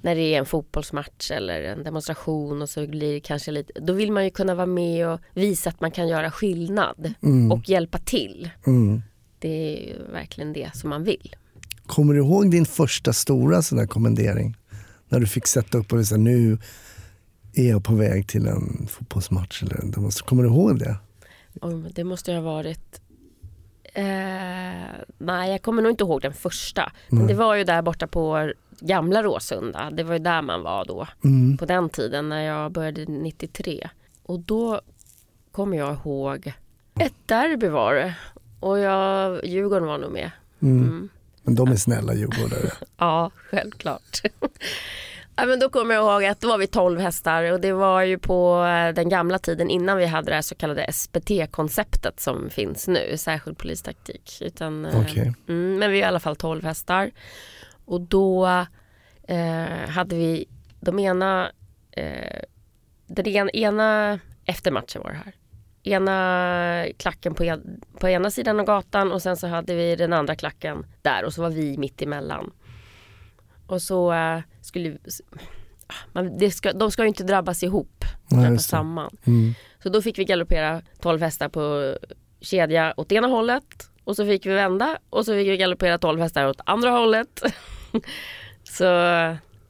när 0.00 0.14
det 0.14 0.34
är 0.34 0.38
en 0.38 0.46
fotbollsmatch 0.46 1.30
eller 1.30 1.62
en 1.62 1.82
demonstration 1.84 2.62
och 2.62 2.68
så 2.68 2.86
blir 2.86 3.12
det 3.14 3.20
kanske 3.20 3.50
lite, 3.50 3.80
då 3.80 3.92
vill 3.92 4.12
man 4.12 4.24
ju 4.24 4.30
kunna 4.30 4.54
vara 4.54 4.66
med 4.66 5.08
och 5.08 5.20
visa 5.34 5.70
att 5.70 5.80
man 5.80 5.90
kan 5.90 6.08
göra 6.08 6.30
skillnad 6.30 7.14
Mm. 7.22 7.52
och 7.52 7.68
hjälpa 7.68 7.98
till. 7.98 8.50
Mm. 8.66 9.02
Det 9.38 9.48
är 9.48 9.88
ju 9.88 10.12
verkligen 10.12 10.52
det 10.52 10.70
som 10.74 10.90
man 10.90 11.04
vill. 11.04 11.36
Kommer 11.86 12.14
du 12.14 12.20
ihåg 12.20 12.50
din 12.50 12.66
första 12.66 13.12
stora 13.12 13.62
sån 13.62 13.78
där 13.78 13.86
kommendering? 13.86 14.56
När 15.08 15.20
du 15.20 15.26
fick 15.26 15.46
sätta 15.46 15.78
upp 15.78 15.92
och 15.92 16.06
säga 16.06 16.18
nu 16.18 16.58
är 17.54 17.68
jag 17.68 17.84
på 17.84 17.94
väg 17.94 18.28
till 18.28 18.46
en 18.46 18.86
fotbollsmatch. 18.90 19.62
Eller 19.62 19.80
en 19.80 19.90
demonstration. 19.90 20.28
Kommer 20.28 20.42
du 20.42 20.48
ihåg 20.48 20.78
det? 20.78 20.96
Det 21.94 22.04
måste 22.04 22.32
ha 22.32 22.40
varit 22.40 23.00
eh, 23.94 24.04
Nej, 25.18 25.50
jag 25.50 25.62
kommer 25.62 25.82
nog 25.82 25.92
inte 25.92 26.04
ihåg 26.04 26.22
den 26.22 26.32
första. 26.32 26.92
Men 27.08 27.26
det 27.26 27.34
var 27.34 27.54
ju 27.54 27.64
där 27.64 27.82
borta 27.82 28.06
på 28.06 28.52
gamla 28.80 29.22
Råsunda. 29.22 29.90
Det 29.90 30.02
var 30.02 30.12
ju 30.12 30.18
där 30.18 30.42
man 30.42 30.62
var 30.62 30.84
då. 30.84 31.06
Mm. 31.24 31.56
på 31.56 31.66
den 31.66 31.88
tiden 31.88 32.28
när 32.28 32.42
jag 32.42 32.72
började 32.72 33.04
93. 33.04 33.88
Och 34.22 34.40
då 34.40 34.80
kommer 35.52 35.76
jag 35.76 35.94
ihåg 35.94 36.52
ett 37.00 37.14
derby 37.26 37.68
var 37.68 37.94
det. 37.94 38.14
Och 38.60 38.78
jag, 38.78 39.44
Djurgården 39.44 39.88
var 39.88 39.98
nog 39.98 40.12
med. 40.12 40.30
Mm. 40.62 40.82
Mm. 40.82 41.08
Men 41.42 41.54
de 41.54 41.68
är 41.68 41.76
snälla 41.76 42.14
djurgårdare. 42.14 42.70
Ja, 42.98 43.30
självklart. 43.34 44.22
ja, 45.36 45.46
men 45.46 45.60
då 45.60 45.68
kommer 45.68 45.94
jag 45.94 46.02
ihåg 46.02 46.24
att 46.24 46.40
då 46.40 46.48
var 46.48 46.58
vi 46.58 46.66
12 46.66 47.00
hästar 47.00 47.52
och 47.52 47.60
det 47.60 47.72
var 47.72 48.02
ju 48.02 48.18
på 48.18 48.64
eh, 48.64 48.94
den 48.94 49.08
gamla 49.08 49.38
tiden 49.38 49.70
innan 49.70 49.98
vi 49.98 50.06
hade 50.06 50.30
det 50.30 50.34
här 50.34 50.42
så 50.42 50.54
kallade 50.54 50.92
SPT-konceptet 50.92 52.20
som 52.20 52.50
finns 52.50 52.88
nu, 52.88 53.16
särskild 53.16 53.58
polistaktik. 53.58 54.38
Utan, 54.40 54.84
eh, 54.84 55.00
Okej. 55.00 55.34
mm, 55.48 55.78
men 55.78 55.90
vi 55.90 55.98
är 55.98 56.02
i 56.02 56.08
alla 56.08 56.20
fall 56.20 56.36
12 56.36 56.64
hästar. 56.64 57.10
Och 57.84 58.00
då 58.00 58.46
eh, 59.22 59.88
hade 59.88 60.16
vi 60.16 60.48
de 60.80 60.98
ena, 60.98 61.50
eh, 61.90 62.42
den 63.06 63.26
ena, 63.26 63.50
ena 63.50 64.18
efter 64.44 64.70
matchen 64.70 65.02
var 65.02 65.10
det 65.10 65.16
här. 65.16 65.34
Ena 65.88 66.86
klacken 66.96 67.34
på, 67.34 67.44
en, 67.44 67.80
på 68.00 68.08
ena 68.08 68.30
sidan 68.30 68.60
av 68.60 68.66
gatan 68.66 69.12
och 69.12 69.22
sen 69.22 69.36
så 69.36 69.46
hade 69.46 69.74
vi 69.74 69.96
den 69.96 70.12
andra 70.12 70.34
klacken 70.34 70.86
där 71.02 71.24
och 71.24 71.32
så 71.32 71.42
var 71.42 71.50
vi 71.50 71.78
mitt 71.78 72.02
emellan. 72.02 72.50
Och 73.66 73.82
så 73.82 74.12
eh, 74.12 74.40
skulle 74.60 74.98
man, 76.12 76.50
ska, 76.50 76.72
de 76.72 76.90
ska 76.90 77.02
ju 77.02 77.08
inte 77.08 77.24
drabbas 77.24 77.62
ihop, 77.62 78.04
Nej, 78.28 78.44
drabbas 78.44 78.66
samman. 78.66 79.16
Mm. 79.24 79.54
Så 79.82 79.88
då 79.88 80.02
fick 80.02 80.18
vi 80.18 80.24
galoppera 80.24 80.82
12 81.00 81.20
hästar 81.20 81.48
på 81.48 81.94
kedja 82.40 82.94
åt 82.96 83.12
ena 83.12 83.28
hållet 83.28 83.90
och 84.04 84.16
så 84.16 84.26
fick 84.26 84.46
vi 84.46 84.54
vända 84.54 84.98
och 85.10 85.24
så 85.24 85.32
fick 85.32 85.48
vi 85.48 85.56
galoppera 85.56 85.98
12 85.98 86.20
hästar 86.20 86.46
åt 86.46 86.60
andra 86.64 86.90
hållet. 86.90 87.42
så 88.64 88.84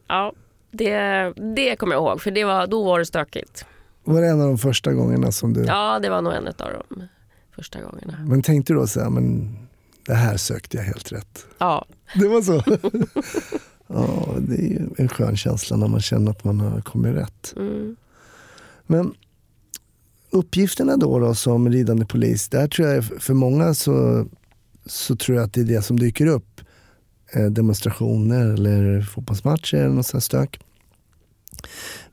ja, 0.09 0.33
det, 0.71 1.33
det 1.55 1.77
kommer 1.77 1.95
jag 1.95 2.03
ihåg 2.03 2.23
för 2.23 2.31
det 2.31 2.45
var, 2.45 2.67
då 2.67 2.85
var 2.85 2.99
det 2.99 3.07
stökigt. 3.07 3.67
Var 4.15 4.21
det 4.21 4.29
en 4.29 4.41
av 4.41 4.47
de 4.47 4.59
första 4.59 4.93
gångerna 4.93 5.33
som 5.33 5.53
du... 5.53 5.65
Ja, 5.65 5.99
det 5.99 6.11
var 6.11 6.23
nog 6.23 6.33
en 6.33 6.47
av 6.49 6.55
de 6.89 7.03
första 7.57 7.81
gångerna. 7.83 8.19
Men 8.27 8.43
tänkte 8.43 8.73
du 8.73 8.79
då 8.79 8.87
så 8.87 9.01
här, 9.01 9.11
men 9.11 9.57
det 10.07 10.15
här 10.15 10.37
sökte 10.37 10.77
jag 10.77 10.85
helt 10.85 11.13
rätt. 11.13 11.47
Ja, 11.59 11.85
Det 12.15 12.29
var 12.29 12.43
så? 12.43 12.63
ja, 13.87 14.35
det 14.39 14.55
är 14.55 14.69
ju 14.69 14.89
en 14.97 15.09
skön 15.09 15.37
känsla 15.37 15.77
när 15.77 15.89
man 15.89 16.01
känner 16.01 16.31
att 16.31 16.45
man 16.45 16.61
har 16.61 16.81
kommit 16.81 17.15
rätt. 17.15 17.55
mm, 17.57 17.97
Men 18.87 19.15
uppgifterna 20.31 20.97
då, 20.97 21.19
då 21.19 21.35
som 21.35 21.69
ridande 21.69 22.07
polis, 22.07 22.49
där 22.49 22.69
tror 22.69 22.89
jag 22.89 23.05
för 23.05 23.35
många 23.35 23.75
så, 23.75 24.27
så 24.87 25.17
tror 25.17 25.37
jag 25.37 25.45
att 25.45 25.53
det 25.53 25.61
är 25.61 25.65
det 25.65 25.83
som 25.83 25.99
dyker 25.99 26.27
upp. 26.27 26.61
Eh, 27.33 27.47
demonstrationer 27.47 28.47
eller 28.55 29.03
fotbollsmatcher 29.03 29.75
eller 29.75 29.95
något 29.95 30.07
sånt 30.07 30.25
stök. 30.25 30.61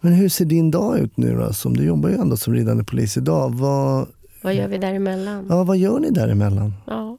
Men 0.02 0.14
hur 0.14 0.30
ser 0.30 0.46
din 0.46 0.72
dag 0.72 1.00
ut 1.00 1.18
nu 1.18 1.36
då? 1.36 1.54
Som 1.54 1.78
du 1.78 1.86
jobbar 1.86 2.10
ju 2.10 2.16
ändå 2.16 2.38
som 2.38 2.54
ridande 2.54 2.84
polis 2.84 3.18
idag. 3.18 3.50
Vad, 3.56 4.08
vad 4.42 4.54
gör 4.54 4.68
vi 4.68 4.78
däremellan? 4.78 5.46
ja, 5.50 5.64
vad 5.64 5.78
gör 5.78 6.00
ni 6.00 6.10
däremellan? 6.10 6.74
Ja. 6.88 7.18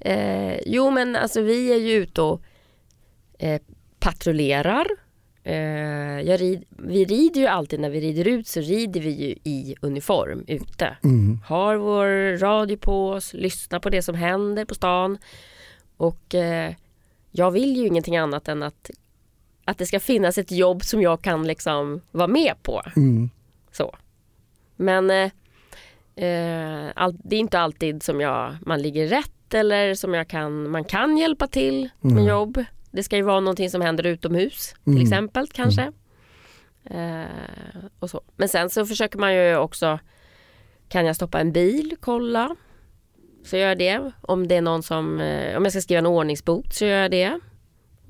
Eh, 0.00 0.58
jo 0.66 0.90
men 0.90 1.16
alltså 1.16 1.40
vi 1.40 1.72
är 1.72 1.78
ju 1.78 1.92
ute 1.92 2.22
och 2.22 2.42
eh, 3.38 3.60
patrullerar. 3.98 4.86
Eh, 5.42 6.36
rid, 6.38 6.64
vi 6.68 7.04
rider 7.04 7.40
ju 7.40 7.46
alltid 7.46 7.80
när 7.80 7.90
vi 7.90 8.00
rider 8.00 8.28
ut 8.28 8.46
så 8.46 8.60
rider 8.60 9.00
vi 9.00 9.10
ju 9.10 9.26
i 9.52 9.74
uniform 9.80 10.44
ute. 10.46 10.96
Mm. 11.04 11.38
Har 11.46 11.76
vår 11.76 12.38
radio 12.38 12.76
på 12.76 13.10
oss, 13.10 13.34
lyssnar 13.34 13.78
på 13.78 13.90
det 13.90 14.02
som 14.02 14.14
händer 14.14 14.64
på 14.64 14.74
stan. 14.74 15.18
Och 15.96 16.34
eh, 16.34 16.74
jag 17.30 17.50
vill 17.50 17.76
ju 17.76 17.86
ingenting 17.86 18.16
annat 18.16 18.48
än 18.48 18.62
att, 18.62 18.90
att 19.68 19.78
det 19.78 19.86
ska 19.86 20.00
finnas 20.00 20.38
ett 20.38 20.50
jobb 20.52 20.82
som 20.84 21.02
jag 21.02 21.22
kan 21.22 21.46
liksom 21.46 22.00
vara 22.10 22.28
med 22.28 22.54
på. 22.62 22.82
Mm. 22.96 23.30
Så. 23.72 23.96
Men 24.76 25.10
eh, 25.10 25.30
eh, 26.28 26.90
all, 26.94 27.16
det 27.24 27.36
är 27.36 27.40
inte 27.40 27.58
alltid 27.60 28.02
som 28.02 28.20
jag, 28.20 28.56
man 28.66 28.82
ligger 28.82 29.06
rätt 29.06 29.54
eller 29.54 29.94
som 29.94 30.14
jag 30.14 30.28
kan, 30.28 30.70
man 30.70 30.84
kan 30.84 31.18
hjälpa 31.18 31.46
till 31.46 31.88
med 32.00 32.12
Mm. 32.12 32.24
jobb. 32.26 32.64
Det 32.90 33.02
ska 33.02 33.16
ju 33.16 33.22
vara 33.22 33.40
någonting 33.40 33.70
som 33.70 33.80
händer 33.80 34.06
utomhus 34.06 34.74
till 34.84 34.92
Mm. 34.92 35.02
exempel 35.02 35.46
kanske. 35.48 35.92
Eh, 36.84 37.24
och 37.98 38.10
så. 38.10 38.20
Men 38.36 38.48
sen 38.48 38.70
så 38.70 38.86
försöker 38.86 39.18
man 39.18 39.34
ju 39.34 39.56
också, 39.56 39.98
kan 40.88 41.06
jag 41.06 41.16
stoppa 41.16 41.40
en 41.40 41.52
bil, 41.52 41.96
kolla. 42.00 42.56
Så 43.44 43.56
gör 43.56 43.68
jag 43.68 43.78
det. 43.78 44.12
Om 44.20 44.48
det 44.48 44.54
är 44.56 44.60
någon 44.62 44.82
som, 44.82 45.20
eh, 45.20 45.56
om 45.56 45.64
jag 45.64 45.72
ska 45.72 45.80
skriva 45.80 45.98
en 45.98 46.06
ordningsbot 46.06 46.74
så 46.74 46.84
gör 46.84 47.02
jag 47.02 47.10
det. 47.10 47.40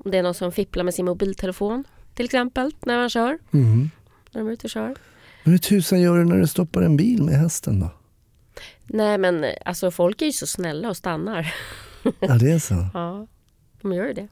Om 0.05 0.11
det 0.11 0.17
är 0.17 0.23
någon 0.23 0.33
som 0.33 0.51
fipplar 0.51 0.83
med 0.83 0.93
sin 0.93 1.05
mobiltelefon 1.05 1.83
till 2.13 2.25
exempel 2.25 2.71
när 2.85 2.97
man 2.97 3.09
kör, 3.09 3.37
Mm. 3.53 3.89
när 4.31 4.41
de 4.41 4.47
är 4.47 4.51
ute 4.51 4.67
och 4.67 4.71
kör. 4.71 4.95
Men 5.43 5.51
hur 5.51 5.57
tusan 5.57 6.01
gör 6.01 6.17
du 6.17 6.25
när 6.25 6.37
du 6.37 6.47
stoppar 6.47 6.81
en 6.81 6.97
bil 6.97 7.23
med 7.23 7.35
hästen 7.35 7.79
då? 7.79 7.89
Nej 8.87 9.17
men 9.17 9.45
alltså 9.65 9.91
folk 9.91 10.21
är 10.21 10.25
ju 10.25 10.31
så 10.31 10.47
snälla 10.47 10.89
och 10.89 10.97
stannar. 10.97 11.53
Ja, 12.19 12.37
det 12.37 12.51
är 12.51 12.59
så. 12.59 12.87
Ja, 12.93 13.27
de 13.81 13.93
gör 13.93 14.05
ju 14.07 14.13
det. 14.13 14.27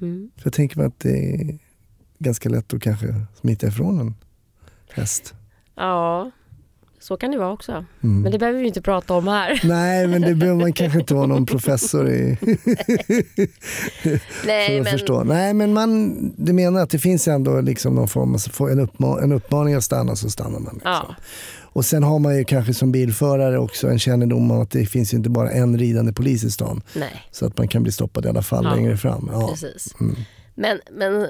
Mm. 0.00 0.30
Jag 0.44 0.52
tänker 0.52 0.76
mig 0.78 0.86
att 0.86 0.98
det 1.00 1.34
är 1.34 1.58
ganska 2.18 2.48
lätt 2.48 2.74
att 2.74 2.82
kanske 2.82 3.06
smita 3.34 3.66
ifrån 3.66 4.00
en 4.00 4.14
häst. 4.92 5.34
Ja, 5.74 6.30
så 7.06 7.16
kan 7.16 7.30
det 7.30 7.38
vara 7.38 7.52
också. 7.52 7.72
Mm. 8.02 8.20
Men 8.22 8.32
det 8.32 8.38
behöver 8.38 8.60
vi 8.60 8.66
inte 8.66 8.82
prata 8.82 9.14
om 9.14 9.28
här. 9.28 9.60
Nej, 9.64 10.06
men 10.06 10.22
det 10.22 10.34
behöver 10.34 10.60
man 10.60 10.72
kanske 10.72 10.98
inte 11.00 11.14
vara 11.14 11.26
någon 11.26 11.46
professor 11.46 12.08
i 12.10 12.36
för 14.02 14.46
Nej, 14.46 14.78
att 14.78 14.84
men, 14.84 14.92
förstå. 14.92 15.24
Nej, 15.24 15.54
men 15.54 15.72
man, 15.72 16.14
du 16.36 16.52
menar 16.52 16.80
att 16.82 16.90
det 16.90 16.98
finns 16.98 17.28
ändå 17.28 17.60
liksom 17.60 17.94
någon 17.94 18.08
form 18.08 18.34
av 18.60 18.70
en, 18.70 18.80
uppma- 18.80 19.22
en 19.22 19.32
uppmaning 19.32 19.74
att 19.74 19.84
stanna 19.84 20.16
så 20.16 20.30
stannar 20.30 20.58
man. 20.60 20.74
Liksom. 20.74 20.90
ja, 20.92 21.14
Och 21.62 21.84
sen 21.84 22.02
har 22.02 22.18
man 22.18 22.36
ju 22.36 22.44
kanske 22.44 22.74
som 22.74 22.92
bilförare 22.92 23.58
också 23.58 23.88
en 23.88 23.98
kännedom 23.98 24.50
om 24.50 24.60
att 24.60 24.70
det 24.70 24.86
finns 24.86 25.12
ju 25.12 25.16
inte 25.16 25.30
bara 25.30 25.50
en 25.50 25.78
ridande 25.78 26.12
polis 26.12 26.44
i 26.44 26.50
stan. 26.50 26.82
nej, 26.94 27.22
Så 27.30 27.46
att 27.46 27.58
man 27.58 27.68
kan 27.68 27.82
bli 27.82 27.92
stoppad 27.92 28.26
i 28.26 28.28
alla 28.28 28.42
fall 28.42 28.64
Ja, 28.64 28.74
längre 28.74 28.96
fram. 28.96 29.30
Ja. 29.32 29.48
precis. 29.48 29.94
Mm. 30.00 30.16
Men, 30.54 30.78
men, 30.92 31.26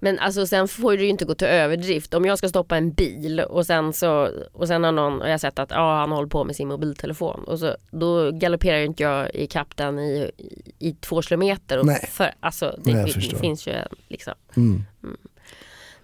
men 0.00 0.18
alltså 0.18 0.46
sen 0.46 0.68
får 0.68 0.96
det 0.96 1.02
ju 1.02 1.08
inte 1.08 1.24
gå 1.24 1.34
till 1.34 1.46
överdrift. 1.46 2.14
Om 2.14 2.24
jag 2.24 2.38
ska 2.38 2.48
stoppa 2.48 2.76
en 2.76 2.92
bil 2.92 3.40
och 3.40 3.66
sen 3.66 3.92
så 3.92 4.30
och 4.52 4.68
sen 4.68 4.84
har 4.84 4.92
någon, 4.92 5.22
och 5.22 5.28
jag 5.28 5.40
sett 5.40 5.58
att 5.58 5.70
ja, 5.70 6.00
han 6.00 6.10
håller 6.10 6.28
på 6.28 6.44
med 6.44 6.56
sin 6.56 6.68
mobiltelefon 6.68 7.44
och 7.44 7.58
så, 7.58 7.76
då 7.90 8.32
galopperar 8.32 8.78
ju 8.78 8.84
inte 8.84 9.02
jag 9.02 9.34
i 9.34 9.46
kapp 9.46 9.76
den 9.76 9.98
i, 9.98 10.30
i, 10.36 10.88
i 10.88 10.92
två 10.92 11.22
kilometer. 11.22 11.78
Och 11.78 11.86
Nej. 11.86 12.08
För, 12.10 12.34
alltså, 12.40 12.78
det, 12.84 12.94
Nej, 12.94 13.12
det, 13.30 13.36
finns 13.36 13.66
ju 13.66 13.72
liksom. 14.08 14.34
Mm. 14.56 14.82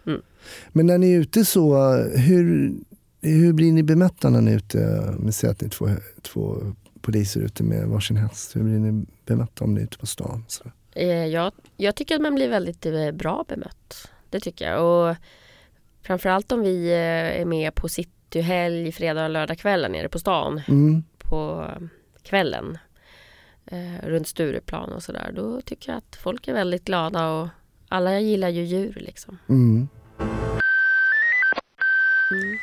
Mm. 0.06 0.22
Men 0.68 0.86
när 0.86 0.98
ni 0.98 1.12
är 1.12 1.18
ute 1.18 1.44
så, 1.44 1.94
hur, 2.16 2.74
hur 3.20 3.52
blir 3.52 3.72
ni 3.72 3.82
bemötta 3.82 4.30
när 4.30 4.40
ni 4.40 4.50
är 4.50 4.56
ute? 4.56 4.78
Med 5.18 5.34
säg 5.34 5.50
att 5.50 5.60
ni 5.60 5.66
är 5.66 5.70
två, 5.70 5.88
två 6.22 6.72
poliser 7.00 7.40
ute 7.40 7.62
med 7.62 7.88
varsin 7.88 8.16
häst. 8.16 8.56
Hur 8.56 8.62
blir 8.62 8.78
ni 8.78 9.06
bemötta 9.26 9.64
om 9.64 9.74
ni 9.74 9.80
är 9.80 9.84
ute 9.84 9.98
på 9.98 10.06
stan? 10.06 10.44
Så. 10.48 10.64
Eh, 10.94 11.26
Jag, 11.26 11.52
jag 11.76 11.94
tycker 11.96 12.14
att 12.14 12.20
man 12.20 12.34
blir 12.34 12.48
väldigt 12.48 12.86
eh, 12.86 13.10
bra 13.10 13.44
bemött. 13.48 14.10
Det 14.30 14.40
tycker 14.40 14.70
jag. 14.70 14.84
Och 15.10 15.16
framförallt 16.02 16.52
om 16.52 16.60
vi 16.60 16.86
eh, 16.92 17.40
är 17.40 17.44
med 17.44 17.74
på 17.74 17.88
cityhelg, 17.88 18.92
fredag 18.92 19.24
och 19.24 19.30
lördagskvällar 19.30 19.88
nere 19.88 20.08
på 20.08 20.18
stan 20.18 20.62
Mm. 20.68 21.04
på 21.18 21.70
kvällen 22.22 22.78
runt 24.02 24.28
Stureplan 24.28 24.92
och 24.92 25.02
sådär. 25.02 25.32
Då 25.36 25.60
tycker 25.60 25.90
jag 25.92 25.98
att 25.98 26.16
folk 26.16 26.48
är 26.48 26.54
väldigt 26.54 26.84
glada 26.84 27.30
och 27.30 27.48
alla 27.88 28.20
gillar 28.20 28.48
ju 28.48 28.64
djur 28.64 28.98
liksom. 29.00 29.38
Mm. 29.48 29.88
Mm. 32.30 32.58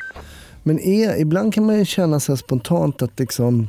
Men 0.64 0.80
är, 0.80 1.22
ibland 1.22 1.54
kan 1.54 1.66
man 1.66 1.80
ju 1.80 1.86
känna 1.86 2.20
så 2.20 2.32
här 2.32 2.38
spontant 2.38 3.02
att 3.02 3.20
liksom, 3.20 3.68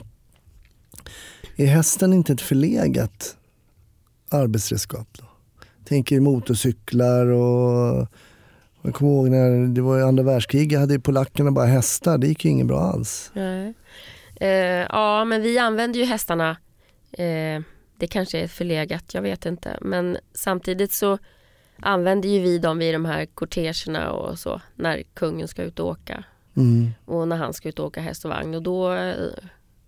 är 1.56 1.66
hästen 1.66 2.12
inte 2.12 2.32
ett 2.32 2.40
förlegat 2.40 3.36
arbetsredskap? 4.32 5.08
Då? 5.18 5.24
Tänker 5.84 6.20
motorcyklar 6.20 7.26
och 7.26 8.08
jag 8.82 8.94
kommer 8.94 9.12
ihåg 9.12 9.28
när 9.28 9.74
det 9.74 9.80
var 9.80 9.98
i 9.98 10.02
andra 10.02 10.22
världskriget 10.22 10.80
hade 10.80 10.94
ju 10.94 11.00
polackerna 11.00 11.50
bara 11.50 11.66
hästar. 11.66 12.18
Det 12.18 12.26
gick 12.26 12.44
ju 12.44 12.50
inget 12.50 12.66
bra 12.66 12.80
alls. 12.80 13.30
Nej. 13.34 13.74
Eh, 14.34 14.86
ja, 14.88 15.24
men 15.24 15.42
vi 15.42 15.58
använder 15.58 16.00
ju 16.00 16.04
hästarna. 16.04 16.56
Eh, 17.12 17.62
det 17.96 18.06
kanske 18.06 18.38
är 18.38 18.48
förlegat, 18.48 19.14
jag 19.14 19.22
vet 19.22 19.46
inte. 19.46 19.78
Men 19.80 20.16
samtidigt 20.34 20.92
så 20.92 21.18
använder 21.80 22.28
ju 22.28 22.40
vi 22.40 22.58
dem 22.58 22.78
vid 22.78 22.94
de 22.94 23.04
här 23.04 23.26
kortegerna 23.26 24.12
och 24.12 24.38
så. 24.38 24.60
När 24.76 25.02
kungen 25.14 25.48
ska 25.48 25.62
ut 25.62 25.78
och 25.78 25.86
åka. 25.86 26.24
Mm. 26.56 26.90
Och 27.04 27.28
när 27.28 27.36
han 27.36 27.52
ska 27.52 27.68
ut 27.68 27.78
och 27.78 27.86
åka 27.86 28.00
häst 28.00 28.24
och 28.24 28.30
vagn. 28.30 28.54
Och 28.54 28.62
då, 28.62 28.92
eh, 28.92 29.14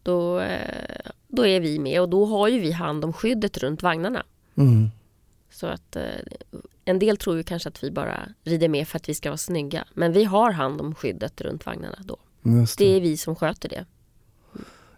då, 0.02 0.40
eh, 0.40 1.11
då 1.28 1.46
är 1.46 1.61
vi 1.61 1.78
med 1.78 2.00
och 2.00 2.09
då 2.09 2.24
har 2.24 2.48
ju 2.48 2.61
vi 2.61 2.72
hand 2.72 3.04
om 3.04 3.12
skyddet 3.12 3.59
runt 3.59 3.83
vagnarna. 3.83 4.24
Mm. 4.56 4.90
Så 5.50 5.66
att 5.66 5.96
eh, 5.96 6.02
en 6.84 6.98
del 6.98 7.16
tror 7.16 7.36
ju 7.36 7.42
kanske 7.42 7.68
att 7.68 7.84
vi 7.84 7.90
bara 7.90 8.28
rider 8.44 8.68
med 8.68 8.88
för 8.88 8.96
att 8.96 9.08
vi 9.08 9.14
ska 9.14 9.30
vara 9.30 9.36
snygga. 9.38 9.84
Men 9.94 10.12
vi 10.12 10.24
har 10.24 10.50
hand 10.50 10.80
om 10.80 10.94
skyddet 10.94 11.40
runt 11.40 11.66
vagnarna 11.66 11.98
då. 12.04 12.16
Det. 12.42 12.74
Det 12.78 12.96
är 12.96 13.00
vi 13.00 13.16
som 13.16 13.36
sköter 13.36 13.68
det. 13.68 13.84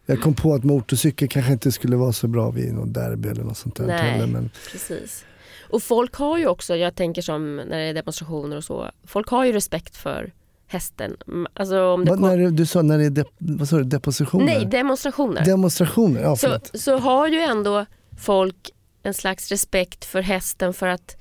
Jag 0.07 0.23
kom 0.23 0.35
på 0.35 0.55
att 0.55 0.65
motorcykel 0.65 1.29
kanske 1.29 1.53
inte 1.53 1.73
skulle 1.73 1.97
vara 1.97 2.13
så 2.13 2.29
bra 2.29 2.51
vid 2.51 2.75
något 2.75 2.95
derby 2.95 3.29
eller 3.29 3.45
något 3.45 3.57
sånt 3.57 3.77
där 3.77 3.87
Nej. 3.87 4.11
heller. 4.11 4.27
Men, 4.27 4.51
Precis. 4.73 5.25
Och 5.71 5.83
folk 5.83 6.15
har 6.15 6.39
ju 6.39 6.47
också, 6.47 6.77
jag 6.77 6.95
tänker 6.95 7.23
som 7.23 7.57
när 7.57 7.79
det 7.79 7.85
är 7.85 7.95
demonstrationer 7.95 8.57
och 8.57 8.65
så, 8.65 8.91
folk 9.05 9.29
har 9.29 9.45
ju 9.45 9.53
respekt 9.53 9.97
för 9.97 10.33
hästen. 10.67 11.17
Alltså 11.55 11.85
om 11.85 12.05
det 12.05 12.11
vad, 12.11 12.19
kom... 12.21 12.29
när, 12.29 12.51
du- 12.51 12.67
sa 12.67 12.83
när 12.83 12.99
det 12.99 13.05
är 13.05 13.11
de, 13.11 13.25
vad 13.39 13.69
sa 13.69 13.77
du, 13.77 13.85
depositioner? 13.85 14.45
Nej, 14.45 14.67
demonstrationer. 14.67 15.45
Demonstrationer, 15.45 16.21
ja 16.23 16.37
så, 16.37 16.59
så 16.75 16.99
har 16.99 17.29
ju 17.29 17.41
ändå 17.41 17.87
folk 18.19 18.71
en 19.07 19.15
slags 19.15 19.49
respekt 19.51 20.05
för 20.05 20.23
hästen 20.23 20.73
för 20.75 20.87
att 20.87 21.17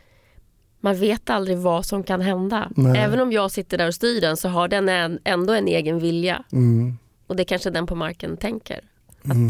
man 0.79 0.95
vet 0.95 1.29
aldrig 1.29 1.57
vad 1.57 1.85
som 1.85 2.03
kan 2.03 2.21
hända. 2.21 2.71
Nej. 2.75 2.97
Även 3.01 3.19
om 3.19 3.31
jag 3.31 3.51
sitter 3.51 3.77
där 3.77 3.87
och 3.87 3.95
styr 3.95 4.21
den 4.21 4.37
så 4.37 4.49
har 4.49 4.67
den 4.67 4.89
en, 4.89 5.19
ändå 5.23 5.53
en 5.53 5.67
egen 5.67 5.99
vilja. 5.99 6.43
Mm. 6.51 6.97
Och 7.27 7.35
det 7.35 7.45
kanske 7.45 7.69
den 7.69 7.87
på 7.87 7.95
marken 7.95 8.37
tänker. 8.37 8.79
Att 9.23 9.25
Mm. 9.33 9.49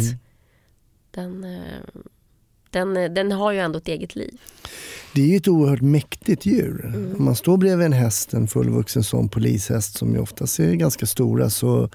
den, 1.11 1.43
eh, 1.43 1.59
den, 2.69 2.97
eh, 2.97 3.11
den 3.11 3.31
har 3.31 3.51
ju 3.51 3.59
ändå 3.59 3.77
ett 3.77 3.87
eget 3.87 4.15
liv. 4.15 4.41
Det 5.13 5.21
är 5.21 5.27
ju 5.27 5.37
ett 5.37 5.47
oerhört 5.47 5.81
mäktigt 5.81 6.45
djur. 6.45 6.85
Mm. 6.85 7.15
Om 7.17 7.25
man 7.25 7.35
står 7.35 7.57
bredvid 7.57 7.85
en 7.85 7.93
häst, 7.93 8.33
en 8.33 8.47
fullvuxen 8.47 9.03
sån 9.03 9.29
polishäst 9.29 9.97
som 9.97 10.13
ju 10.13 10.19
oftast 10.19 10.59
är 10.59 10.73
ganska 10.73 11.05
stora 11.05 11.49
så 11.49 11.89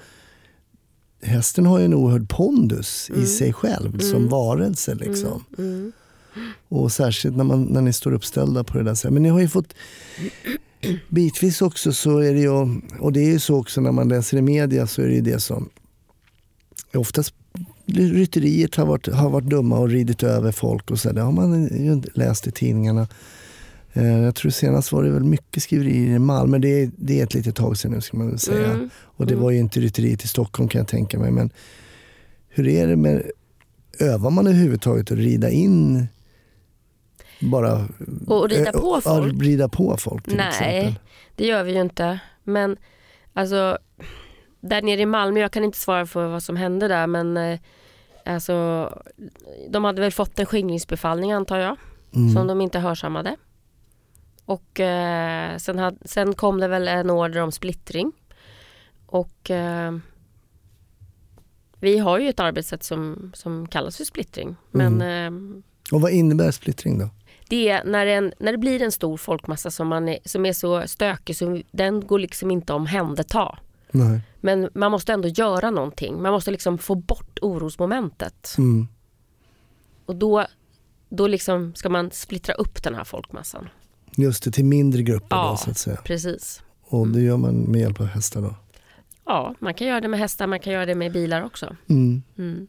hästen 1.23 1.65
har 1.65 1.79
ju 1.79 1.85
en 1.85 1.93
oerhörd 1.93 2.29
pondus 2.29 3.09
i 3.09 3.13
Mm. 3.13 3.25
sig 3.25 3.53
själv 3.53 3.99
som 3.99 4.17
Mm. 4.17 4.29
varelse. 4.29 4.95
Liksom. 4.95 5.45
Och 6.69 6.91
särskilt 6.91 7.35
när, 7.37 7.43
man, 7.43 7.63
när 7.63 7.81
ni 7.81 7.93
står 7.93 8.13
uppställda 8.13 8.63
på 8.63 8.77
det 8.77 8.83
där 8.83 8.95
sättet. 8.95 9.13
Men 9.13 9.23
ni 9.23 9.29
har 9.29 9.39
ju 9.39 9.47
fått 9.47 9.73
bitvis 11.09 11.61
också 11.61 11.93
så 11.93 12.17
är 12.17 12.33
det 12.33 12.39
ju, 12.39 12.49
och 12.99 13.13
det 13.13 13.19
är 13.19 13.31
ju 13.31 13.39
så 13.39 13.55
också 13.57 13.81
när 13.81 13.91
man 13.91 14.09
läser 14.09 14.37
i 14.37 14.41
media 14.41 14.87
så 14.87 15.01
är 15.01 15.07
det 15.07 15.13
ju 15.13 15.21
det 15.21 15.39
som 15.39 15.69
oftast 16.93 17.33
rytteriet 17.85 18.75
har 18.75 18.85
varit, 18.85 19.07
har 19.07 19.29
varit 19.29 19.49
dumma 19.49 19.79
och 19.79 19.89
ridit 19.89 20.23
över 20.23 20.51
folk 20.51 20.91
och 20.91 20.99
så. 20.99 21.11
Det 21.11 21.21
har 21.21 21.31
man 21.31 21.63
ju 21.63 22.01
läst 22.13 22.47
i 22.47 22.51
tidningarna. 22.51 23.07
Eh, 23.93 24.17
Jag 24.23 24.35
tror 24.35 24.51
senast 24.51 24.91
var 24.91 25.03
det 25.03 25.09
väl 25.09 25.23
mycket 25.23 25.63
skriverier 25.63 26.15
i 26.15 26.19
Malmö. 26.19 26.57
Det 26.57 26.81
är, 26.83 26.91
det 26.97 27.19
är 27.19 27.23
ett 27.23 27.33
litet 27.33 27.55
tag 27.55 27.77
sedan 27.77 27.91
nu 27.91 28.01
ska 28.01 28.17
man 28.17 28.27
väl 28.29 28.39
säga. 28.39 28.71
Mm. 28.71 28.89
Och 28.99 29.25
det 29.25 29.33
Mm. 29.33 29.43
var 29.43 29.51
ju 29.51 29.59
inte 29.59 29.79
rytteriet 29.79 30.23
i 30.23 30.27
Stockholm 30.27 30.69
kan 30.69 30.79
jag 30.79 30.87
tänka 30.87 31.19
mig. 31.19 31.31
Men 31.31 31.49
hur 32.49 32.67
är 32.67 32.87
det 32.87 32.95
med, 32.95 33.23
övar 33.99 34.29
man 34.29 34.47
överhuvudtaget 34.47 35.11
att 35.11 35.17
rida 35.17 35.49
in 35.49 36.07
bara 37.41 37.87
Och 38.27 38.49
rida 38.49 38.65
Eh, 38.69 38.71
på 38.81 39.01
folk? 39.01 39.41
rida 39.43 39.69
på 39.69 39.97
folk 39.97 40.23
till 40.23 40.35
Nej. 40.37 40.47
exempel. 40.47 40.93
Det 41.35 41.45
gör 41.45 41.63
vi 41.63 41.73
ju 41.73 41.81
inte. 41.81 42.19
Men 42.43 42.77
alltså, 43.33 43.77
där 44.61 44.81
nere 44.81 45.01
i 45.01 45.05
Malmö, 45.05 45.39
jag 45.39 45.51
kan 45.51 45.63
inte 45.63 45.77
svara 45.77 46.05
för 46.05 46.27
vad 46.27 46.43
som 46.43 46.55
hände 46.55 46.87
där 46.87 47.07
men 47.07 47.37
eh, 47.37 47.59
alltså, 48.25 48.89
de 49.69 49.83
hade 49.83 50.01
väl 50.01 50.11
fått 50.11 50.39
en 50.39 50.45
skingringsbefallning 50.45 51.31
antar 51.31 51.57
jag, 51.59 51.77
Mm. 52.15 52.33
som 52.33 52.47
de 52.47 52.61
inte 52.61 52.79
hörsammade. 52.79 53.35
Och 54.45 54.79
eh, 54.79 55.57
sen, 55.57 55.79
had, 55.79 55.97
sen 56.05 56.33
kom 56.33 56.59
det 56.59 56.67
väl 56.67 56.87
en 56.87 57.09
order 57.09 57.41
om 57.41 57.51
splittring. 57.51 58.11
Och 59.05 59.51
eh, 59.51 59.95
vi 61.79 61.97
har 61.97 62.19
ju 62.19 62.29
ett 62.29 62.39
arbetssätt 62.39 62.83
som, 62.83 63.31
som 63.35 63.67
kallas 63.67 63.97
för 63.97 64.03
splittring. 64.03 64.55
Men 64.71 65.01
Mm. 65.01 65.53
eh, 65.55 65.93
Och 65.95 66.01
vad 66.01 66.11
innebär 66.11 66.51
splittring 66.51 66.99
då? 66.99 67.09
Det 67.51 67.69
är 67.69 67.83
när, 67.83 68.05
en, 68.05 68.33
när 68.39 68.51
det 68.51 68.57
blir 68.57 68.81
en 68.81 68.91
stor 68.91 69.17
folkmassa 69.17 69.71
som, 69.71 69.87
man 69.87 70.09
är, 70.09 70.19
som 70.25 70.45
är 70.45 70.53
så 70.53 70.87
stökig 70.87 71.35
så 71.35 71.61
den 71.71 72.07
går 72.07 72.19
liksom 72.19 72.51
inte 72.51 72.73
om 72.73 72.85
händerta. 72.85 73.57
Nej. 73.91 74.21
Men 74.39 74.69
man 74.73 74.91
måste 74.91 75.13
ändå 75.13 75.27
göra 75.27 75.71
någonting. 75.71 76.21
Man 76.21 76.31
måste 76.31 76.51
liksom 76.51 76.77
få 76.77 76.95
bort 76.95 77.39
orosmomentet. 77.41 78.55
Mm. 78.57 78.87
Och 80.05 80.15
då, 80.15 80.45
då 81.09 81.27
liksom 81.27 81.75
ska 81.75 81.89
man 81.89 82.11
splittra 82.11 82.53
upp 82.53 82.83
den 82.83 82.95
här 82.95 83.03
folkmassan. 83.03 83.69
Just 84.15 84.43
det, 84.43 84.51
till 84.51 84.65
mindre 84.65 85.03
grupper 85.03 85.35
Ja. 85.35 85.49
då 85.51 85.57
så 85.57 85.71
att 85.71 85.77
säga. 85.77 85.97
Precis. 86.05 86.61
Och 86.83 87.07
det 87.07 87.21
gör 87.21 87.37
man 87.37 87.55
med 87.55 87.81
hjälp 87.81 87.99
av 87.99 88.05
hästar 88.05 88.41
då. 88.41 88.55
Ja, 89.25 89.55
man 89.59 89.73
kan 89.73 89.87
göra 89.87 90.01
det 90.01 90.07
med 90.07 90.19
hästar, 90.19 90.47
man 90.47 90.59
kan 90.59 90.73
göra 90.73 90.85
det 90.85 90.95
med 90.95 91.11
bilar 91.11 91.41
också. 91.43 91.75
Mm. 91.89 92.23
Mm. 92.37 92.67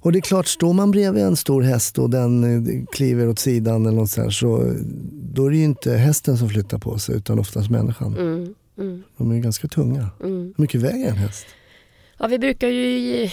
Och 0.00 0.12
det 0.12 0.18
är 0.18 0.20
klart, 0.20 0.46
står 0.46 0.72
man 0.72 0.90
bredvid 0.90 1.22
en 1.24 1.36
stor 1.36 1.62
häst 1.62 1.98
och 1.98 2.10
den 2.10 2.44
eh, 2.44 2.84
kliver 2.92 3.28
åt 3.28 3.38
sidan 3.38 3.86
eller 3.86 3.96
något 3.96 4.10
så, 4.10 4.22
här, 4.22 4.30
så 4.30 4.66
eh, 4.66 4.72
då 5.12 5.46
är 5.46 5.50
det 5.50 5.56
ju 5.56 5.64
inte 5.64 5.92
hästen 5.92 6.38
som 6.38 6.48
flyttar 6.48 6.78
på 6.78 6.98
sig 6.98 7.16
utan 7.16 7.38
oftast 7.38 7.70
människan. 7.70 8.16
Mm. 8.16 8.54
Mm. 8.78 9.02
De 9.16 9.30
är 9.30 9.34
ju 9.34 9.40
ganska 9.40 9.68
tunga. 9.68 10.10
Mm. 10.22 10.54
Hur 10.56 10.62
mycket 10.62 10.80
väger 10.80 11.08
en 11.08 11.16
häst? 11.16 11.46
Ja, 12.18 12.26
vi 12.26 12.38
brukar 12.38 12.68
ju 12.68 13.28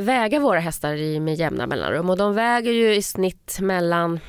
väga 0.00 0.40
våra 0.40 0.60
hästar 0.60 1.20
med 1.20 1.34
jämna 1.34 1.66
mellanrum 1.66 2.10
och 2.10 2.16
de 2.16 2.34
väger 2.34 2.72
ju 2.72 2.94
i 2.94 3.02
snitt 3.02 3.58
mellan 3.60 4.20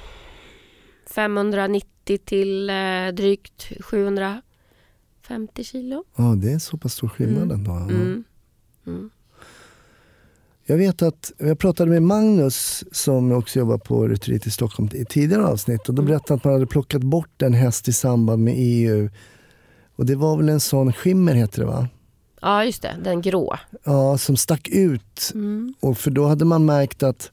590 1.10 2.18
till 2.26 2.70
eh, 2.70 2.76
drygt 3.14 3.72
750 3.80 5.64
kilo. 5.64 6.04
Ja, 6.16 6.24
det 6.38 6.52
är 6.52 6.60
så 6.60 6.78
pass 6.78 6.94
stor 6.94 7.08
skillnad 7.08 7.44
Mm. 7.44 7.56
ändå. 7.56 7.72
Ja. 7.72 7.82
Mm. 7.84 8.24
Mm. 8.88 9.10
Jag 10.70 10.78
vet 10.78 11.02
att 11.02 11.32
jag 11.38 11.60
pratade 11.60 11.92
med 11.92 12.04
Magnus 12.04 12.84
som 12.92 13.32
också 13.32 13.60
jobbar 13.60 13.78
på 13.78 14.08
Rytteriet 14.08 14.48
i 14.48 14.52
Stockholm 14.52 14.90
i 14.94 15.06
tidigare 15.06 15.46
avsnitt 15.46 15.90
och 15.90 15.96
då 15.96 16.02
Mm. 16.02 16.10
berättade 16.12 16.30
han 16.34 16.38
att 16.38 16.44
man 16.44 16.54
hade 16.54 16.66
plockat 16.68 17.02
bort 17.04 17.42
en 17.42 17.54
häst 17.54 17.88
i 17.88 17.94
samband 17.94 18.44
med 18.44 18.54
EU. 18.58 19.10
Och 19.96 20.06
det 20.06 20.16
var 20.16 20.38
väl 20.38 20.50
en 20.50 20.60
sån 20.60 20.94
skimmer 20.94 21.34
heter 21.34 21.60
det 21.60 21.66
va? 21.68 21.88
Ja, 22.42 22.66
just 22.66 22.82
det. 22.82 22.96
Den 23.04 23.22
grå. 23.22 23.56
Ja, 23.84 24.18
som 24.18 24.38
stack 24.38 24.68
ut. 24.70 25.32
Mm. 25.34 25.74
Och 25.80 25.98
för 25.98 26.12
då 26.12 26.26
hade 26.28 26.46
man 26.46 26.66
märkt 26.66 27.04
att, 27.04 27.32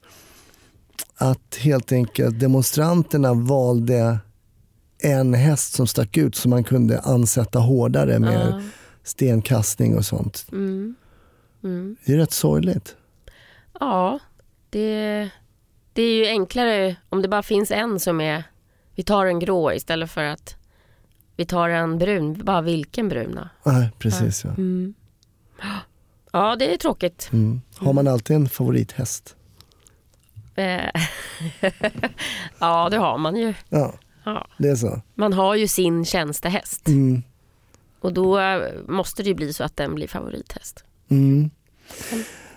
att 1.17 1.57
helt 1.61 1.93
enkelt 1.93 2.41
demonstranterna 2.41 3.35
valde 3.35 4.19
en 5.03 5.35
häst 5.35 5.73
som 5.75 5.87
stack 5.87 6.17
ut 6.17 6.35
som 6.37 6.51
man 6.51 6.65
kunde 6.65 7.01
ansätta 7.01 7.59
hårdare 7.59 8.19
med 8.19 8.49
Ja. 8.51 8.61
stenkastning 9.05 9.97
och 9.97 10.05
sånt. 10.05 10.47
Mm. 10.53 10.95
Mm. 11.65 11.97
Det 12.07 12.13
är 12.13 12.17
rätt 12.17 12.33
sorgligt. 12.33 12.97
Ja, 13.81 14.19
det, 14.71 15.31
det 15.93 16.03
är 16.03 16.15
ju 16.17 16.27
enklare 16.27 16.97
om 17.09 17.23
det 17.23 17.29
bara 17.29 17.43
finns 17.43 17.71
en 17.71 18.01
som 18.01 18.21
är... 18.21 18.45
Vi 18.95 19.03
tar 19.03 19.27
en 19.27 19.39
grå 19.39 19.73
istället 19.73 20.11
för 20.11 20.25
att 20.25 20.57
vi 21.37 21.45
tar 21.47 21.69
en 21.69 21.99
brun. 21.99 22.45
Bara 22.45 22.61
vilken 22.61 23.09
bruna? 23.09 23.51
Nej, 23.65 23.89
precis 23.99 24.45
ja. 24.45 24.51
Mm. 24.51 24.95
Ja, 26.33 26.57
det 26.57 26.75
är 26.75 26.77
tråkigt. 26.77 27.29
Mm. 27.33 27.61
Har 27.77 27.93
man 27.93 28.09
alltid 28.09 28.37
en 28.37 28.49
favorithäst? 28.49 29.37
Eh, 30.55 30.85
ja, 32.59 32.89
det 32.91 32.97
har 32.97 33.19
man 33.19 33.37
ju. 33.37 33.55
Ja, 33.69 33.95
Ja. 34.25 34.47
det 34.59 34.69
är 34.69 34.77
så. 34.77 35.03
Man 35.15 35.33
har 35.33 35.55
ju 35.55 35.69
sin 35.69 36.05
tjänstehäst 36.05 36.89
Mm. 36.89 37.23
och 38.01 38.13
då 38.13 38.41
måste 38.89 39.23
det 39.23 39.29
ju 39.29 39.35
bli 39.35 39.53
så 39.53 39.65
att 39.65 39.77
den 39.77 39.95
blir 39.95 40.09
favorithäst. 40.09 40.85
Mm. 41.09 41.51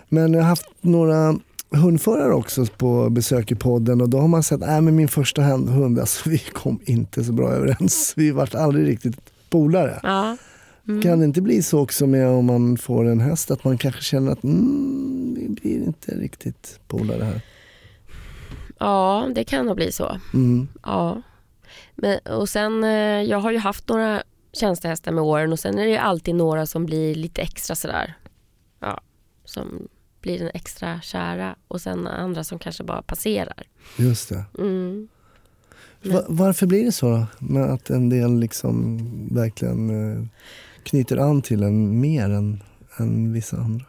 Men 0.08 0.32
jag 0.32 0.40
har 0.40 0.48
haft 0.48 0.68
några 0.80 1.34
hundförare 1.70 2.34
också 2.34 2.66
på 2.66 3.10
besök 3.10 3.52
i 3.52 3.54
podden 3.54 4.00
och 4.00 4.08
då 4.08 4.18
har 4.18 4.28
man 4.28 4.42
sett 4.42 4.62
att 4.62 4.84
min 4.84 5.08
första 5.08 5.42
hund, 5.42 5.98
alltså, 5.98 6.30
vi 6.30 6.38
kom 6.38 6.80
inte 6.84 7.24
så 7.24 7.32
bra 7.32 7.50
överens. 7.50 8.14
Vi 8.16 8.30
vart 8.30 8.54
aldrig 8.54 8.88
riktigt 8.88 9.16
polare. 9.50 10.00
Ja. 10.02 10.36
Mm. 10.88 11.02
Kan 11.02 11.18
det 11.18 11.24
inte 11.24 11.42
bli 11.42 11.62
så 11.62 11.80
också 11.80 12.06
med 12.06 12.28
om 12.28 12.46
man 12.46 12.76
får 12.76 13.04
en 13.04 13.20
häst 13.20 13.50
att 13.50 13.64
man 13.64 13.78
kanske 13.78 14.02
känner 14.02 14.32
att 14.32 14.44
mm, 14.44 15.34
vi 15.38 15.48
blir 15.48 15.86
inte 15.86 16.14
riktigt 16.14 16.80
polare 16.88 17.24
här. 17.24 17.40
ja, 18.78 19.28
det 19.34 19.44
kan 19.44 19.66
nog 19.66 19.76
bli 19.76 19.92
så. 19.92 20.20
Mm. 20.34 20.68
Ja. 20.82 21.22
Men, 21.94 22.18
och 22.18 22.48
sen, 22.48 22.84
eh, 22.84 23.22
jag 23.22 23.38
har 23.38 23.50
ju 23.50 23.58
haft 23.58 23.88
några 23.88 24.22
tjänstehästar 24.52 25.12
med 25.12 25.24
åren 25.24 25.52
och 25.52 25.58
sen 25.58 25.78
är 25.78 25.84
det 25.84 25.90
ju 25.90 25.96
alltid 25.96 26.34
några 26.34 26.66
som 26.66 26.86
blir 26.86 27.14
lite 27.14 27.42
extra 27.42 27.76
sådär. 27.76 28.14
Ja, 28.80 29.00
som 29.44 29.88
blir 30.28 30.42
en 30.42 30.50
extra 30.54 31.00
kära 31.00 31.56
och 31.68 31.80
sen 31.80 32.06
andra 32.06 32.44
som 32.44 32.58
kanske 32.58 32.84
bara 32.84 33.02
passerar. 33.02 33.62
Just 33.98 34.28
det. 34.28 34.44
Mm. 34.58 35.08
Va- 36.02 36.24
varför 36.28 36.66
blir 36.66 36.84
det 36.84 36.92
så 36.92 37.10
då? 37.10 37.26
Med 37.38 37.64
att 37.70 37.90
en 37.90 38.08
del 38.10 38.38
liksom 38.38 38.98
verkligen 39.34 39.90
eh, 39.90 40.24
knyter 40.82 41.16
an 41.16 41.42
till 41.42 41.62
en 41.62 42.00
mer 42.00 42.24
än, 42.30 42.62
än 42.96 43.32
vissa 43.32 43.56
andra? 43.56 43.84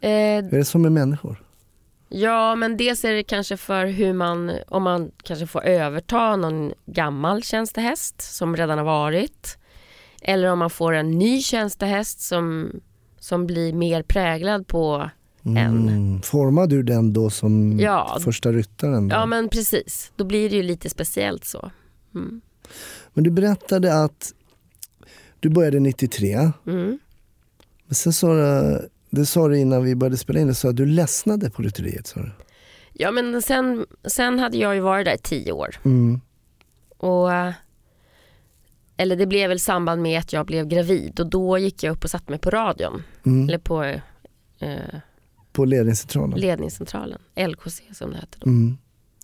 Eh, 0.00 0.10
Är 0.10 0.42
det 0.50 0.64
som 0.64 0.82
med 0.82 0.92
människor? 0.92 1.42
ja, 2.10 2.54
men 2.54 2.76
dels 2.76 3.04
är 3.04 3.12
det 3.12 3.22
kanske 3.22 3.56
för 3.56 3.86
hur 3.86 4.12
man, 4.12 4.52
om 4.68 4.82
man 4.82 5.10
kanske 5.22 5.46
får 5.46 5.64
överta 5.64 6.36
någon 6.36 6.72
gammal 6.86 7.42
tjänstehäst 7.42 8.20
som 8.36 8.56
redan 8.56 8.78
har 8.78 8.84
varit. 8.84 9.58
Eller 10.22 10.48
om 10.52 10.58
man 10.58 10.70
får 10.70 10.92
en 10.92 11.10
ny 11.18 11.42
tjänstehäst 11.42 12.20
som, 12.20 12.70
som 13.18 13.46
blir 13.46 13.72
mer 13.72 14.02
präglad 14.02 14.66
på 14.66 15.10
Mm. 15.44 16.22
Formar 16.22 16.66
du 16.66 16.82
den 16.82 17.12
då 17.12 17.30
som 17.30 17.78
Ja. 17.80 18.18
första 18.24 18.52
ryttaren? 18.52 19.08
Då? 19.08 19.16
Ja 19.16 19.26
men 19.26 19.48
precis, 19.48 20.12
då 20.16 20.24
blir 20.24 20.50
det 20.50 20.56
ju 20.56 20.62
lite 20.62 20.90
speciellt 20.90 21.44
så. 21.44 21.70
Mm. 22.14 22.40
Men 23.14 23.24
du 23.24 23.30
berättade 23.30 24.02
att 24.04 24.32
du 25.40 25.48
började 25.48 25.80
93. 25.80 26.34
Mm. 26.66 26.98
Men 27.86 27.94
sen 27.94 28.12
sa 28.12 28.34
du, 28.34 28.88
det 29.10 29.26
sa 29.26 29.48
du 29.48 29.58
innan 29.58 29.84
vi 29.84 29.94
började 29.94 30.16
spela 30.16 30.40
in, 30.40 30.46
det 30.46 30.54
sa 30.54 30.68
att 30.68 30.76
du 30.76 30.86
ledsnade 30.86 31.50
på 31.50 31.62
rytteriet. 31.62 32.06
Sa 32.06 32.20
du. 32.20 32.30
Ja 32.92 33.10
men 33.10 33.42
sen, 33.42 33.86
sen 34.04 34.38
hade 34.38 34.56
jag 34.58 34.74
ju 34.74 34.80
varit 34.80 35.04
där 35.04 35.14
i 35.14 35.18
tio 35.18 35.52
år. 35.52 35.76
Mm. 35.84 36.20
Och, 36.98 37.28
eller 38.96 39.16
det 39.16 39.26
blev 39.26 39.48
väl 39.48 39.60
samband 39.60 40.02
med 40.02 40.18
att 40.18 40.32
jag 40.32 40.46
blev 40.46 40.66
gravid 40.68 41.20
och 41.20 41.26
då 41.30 41.58
gick 41.58 41.82
jag 41.82 41.92
upp 41.92 42.04
och 42.04 42.10
satte 42.10 42.30
mig 42.32 42.38
på 42.40 42.50
radion. 42.50 43.02
Mm. 43.26 43.48
Eller 43.48 43.58
på 43.58 43.84
eh, 44.58 45.00
På 45.58 45.64
ledningscentralen. 45.64 46.40
ledningscentralen, 46.40 47.18
LKC 47.36 47.82
som 47.92 48.10
det 48.10 48.16
hette 48.16 48.38
då. 48.40 48.46
Mm. 48.46 48.78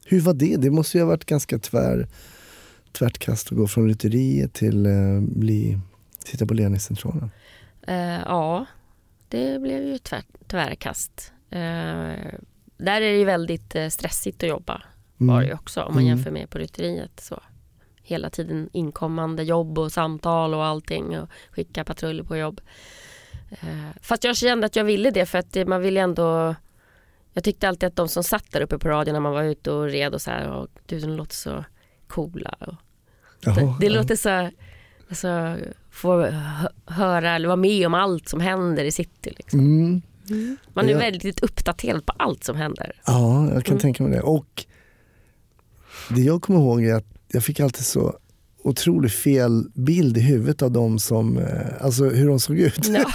Hur 0.07 0.21
var 0.21 0.35
det? 0.35 0.57
Det 0.57 0.71
måste 0.71 0.99
ju 0.99 1.05
ha 1.05 1.09
varit 1.09 1.25
ganska 1.25 1.59
tvär, 1.59 2.09
tvärt 2.93 3.19
kast 3.19 3.53
att 3.53 3.59
gå 3.59 3.67
från 3.67 3.89
rytteriet 3.89 4.53
till 4.53 4.87
eh, 4.87 5.21
bli, 5.21 5.79
sitta 6.25 6.47
på 6.47 6.55
ledningscentralen. 6.55 7.31
Eh, 7.87 8.21
ja, 8.21 8.67
det 9.29 9.61
blev 9.61 9.83
ju 9.83 9.99
tvär, 9.99 10.23
tvärkast. 10.47 11.33
Eh, 11.51 11.59
där 12.77 13.01
är 13.01 13.13
det 13.13 13.19
ju 13.19 13.25
väldigt 13.25 13.75
eh, 13.75 13.89
stressigt 13.89 14.43
att 14.43 14.49
jobba. 14.49 14.83
var 15.17 15.41
det 15.41 15.47
ju 15.47 15.55
också 15.55 15.83
om 15.83 15.95
man 15.95 16.03
Mm. 16.03 16.17
jämför 16.17 16.31
med 16.31 16.51
på 16.51 16.59
rytteriet. 16.59 17.21
Så. 17.21 17.41
Hela 18.03 18.31
tiden 18.31 18.69
inkommande 18.73 19.43
jobb 19.43 19.79
och 19.79 19.93
samtal 19.93 20.55
och 20.55 20.65
allting 20.65 21.19
och 21.19 21.29
skicka 21.51 21.85
patruller 21.85 22.25
på 22.25 22.37
jobb. 22.37 22.61
Eh, 23.63 23.89
fast 24.01 24.25
jag 24.25 24.37
kände 24.37 24.67
att 24.67 24.77
jag 24.77 24.85
ville 24.85 25.11
det 25.11 25.27
för 25.27 25.39
att 25.39 25.57
man 25.69 25.81
vill 25.81 25.97
ändå 25.97 26.55
Jag 27.33 27.45
tyckte 27.45 27.69
alltid 27.69 27.87
att 27.87 27.97
de 27.97 28.09
som 28.09 28.25
satt 28.25 28.53
där 28.53 28.61
uppe 28.61 28.79
på 28.79 28.89
radion 28.89 29.13
när 29.13 29.21
man 29.21 29.33
var 29.33 29.43
ute 29.43 29.71
och 29.71 29.85
red 29.85 30.15
och 30.15 30.23
så 30.23 30.31
här 30.31 30.51
och 30.51 30.69
du 30.87 31.01
de 31.01 31.07
låter 31.07 31.35
så 31.35 31.65
coola. 32.07 32.55
Och, 32.61 32.75
Jaha, 33.41 33.55
det, 33.55 33.77
det 33.81 33.89
låter 33.95 34.17
så 34.17 34.51
Alltså, 35.09 35.57
få 35.91 36.23
hö- 36.23 36.69
höra 36.87 37.31
eller 37.35 37.49
vara 37.49 37.57
med 37.57 37.87
om 37.87 37.95
allt 37.95 38.29
som 38.29 38.41
händer 38.41 38.85
i 38.85 38.93
city. 38.93 39.35
Liksom. 39.37 39.61
Mm. 39.61 40.03
Man 40.73 40.89
är 40.89 40.93
Ja. 40.93 40.99
väldigt 40.99 41.41
uppdaterad 41.43 42.07
på 42.07 42.13
allt 42.17 42.45
som 42.45 42.57
händer. 42.57 42.93
Ja, 43.07 43.45
jag 43.55 43.65
kan 43.65 43.73
Mm. 43.73 43.81
tänka 43.81 44.03
mig 44.03 44.13
det. 44.13 44.23
Och 44.23 44.65
det 46.11 46.21
jag 46.21 46.43
kommer 46.43 46.61
ihåg 46.61 46.85
är 46.85 46.95
att 46.95 47.07
jag 47.29 47.45
fick 47.45 47.61
alltid 47.61 47.85
så 47.85 48.19
otroligt 48.65 49.13
fel 49.13 49.65
bild 49.75 50.17
i 50.17 50.21
huvudet 50.21 50.63
av 50.63 50.71
dem 50.71 50.99
som, 50.99 51.39
eh, 51.39 51.45
alltså 51.81 52.05
hur 52.05 52.29
de 52.29 52.41
såg 52.41 52.59
ut. 52.59 52.89
Ja. 52.89 53.05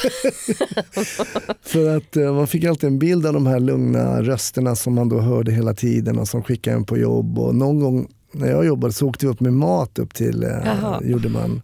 För 1.61 1.97
att 1.97 2.17
eh, 2.17 2.33
man 2.33 2.47
fick 2.47 2.63
alltid 2.63 2.87
en 2.87 2.99
bild 2.99 3.25
av 3.25 3.33
de 3.33 3.47
här 3.47 3.59
lugna 3.59 4.21
rösterna 4.21 4.75
som 4.75 4.93
man 4.95 5.09
då 5.09 5.19
hörde 5.19 5.51
hela 5.51 5.73
tiden 5.73 6.19
och 6.19 6.27
som 6.27 6.43
skickade 6.43 6.75
en 6.75 6.85
på 6.85 6.97
jobb. 6.97 7.39
Och 7.39 7.55
någon 7.55 7.79
gång 7.79 8.07
när 8.31 8.47
jag 8.47 8.65
jobbade 8.65 8.93
så 8.93 9.07
åkte 9.07 9.25
vi 9.25 9.31
upp 9.31 9.39
med 9.39 9.53
mat 9.53 9.99
upp 9.99 10.13
till, 10.13 10.43
eh, 10.43 10.49
Jaha. 10.49 11.01
gjorde 11.03 11.29
man. 11.29 11.61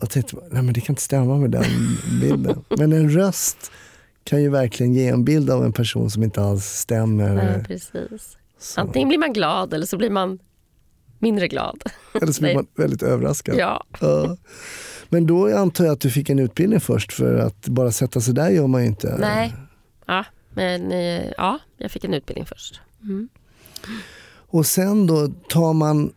Jag 0.00 0.10
tänkte, 0.10 0.36
nej 0.50 0.62
men 0.62 0.74
det 0.74 0.80
kan 0.80 0.92
inte 0.92 1.02
stämma 1.02 1.38
med 1.38 1.50
den 1.50 1.64
bilden. 2.20 2.64
men 2.68 2.92
en 2.92 3.10
röst 3.10 3.70
kan 4.24 4.42
ju 4.42 4.48
verkligen 4.48 4.94
ge 4.94 5.08
en 5.08 5.24
bild 5.24 5.50
av 5.50 5.64
en 5.64 5.72
person 5.72 6.10
som 6.10 6.22
inte 6.22 6.42
alls 6.42 6.64
stämmer. 6.64 7.56
Ja, 7.56 7.64
precis. 7.64 8.36
Så. 8.58 8.80
Antingen 8.80 9.08
blir 9.08 9.18
man 9.18 9.32
glad 9.32 9.74
eller 9.74 9.86
så 9.86 9.96
blir 9.96 10.10
man 10.10 10.38
mindre 11.26 11.48
glad. 11.48 11.82
Eller 12.22 12.32
så 12.32 12.40
blir 12.42 12.54
man 12.54 12.66
väldigt 12.76 13.02
överraskad. 13.02 13.56
Ja, 13.58 13.84
Ja. 14.00 14.36
Men 15.08 15.26
då 15.26 15.56
antar 15.58 15.84
jag 15.84 15.92
att 15.92 16.00
du 16.00 16.10
fick 16.10 16.30
en 16.30 16.38
utbildning 16.38 16.80
först 16.80 17.12
för 17.12 17.38
att 17.38 17.68
bara 17.68 17.92
sätta 17.92 18.20
sig 18.20 18.34
där 18.34 18.50
gör 18.50 18.66
man 18.66 18.80
ju 18.82 18.86
inte. 18.88 19.16
nej. 19.18 19.54
Ja, 20.06 20.24
men 20.54 20.92
eh, 20.92 21.24
ja, 21.36 21.58
jag 21.76 21.90
fick 21.90 22.04
en 22.04 22.14
utbildning 22.14 22.46
först. 22.46 22.80
Mm. 23.02 23.28
Och 24.48 24.66
sen 24.66 25.06
då 25.06 25.28
tar 25.48 25.72
man 25.72 26.12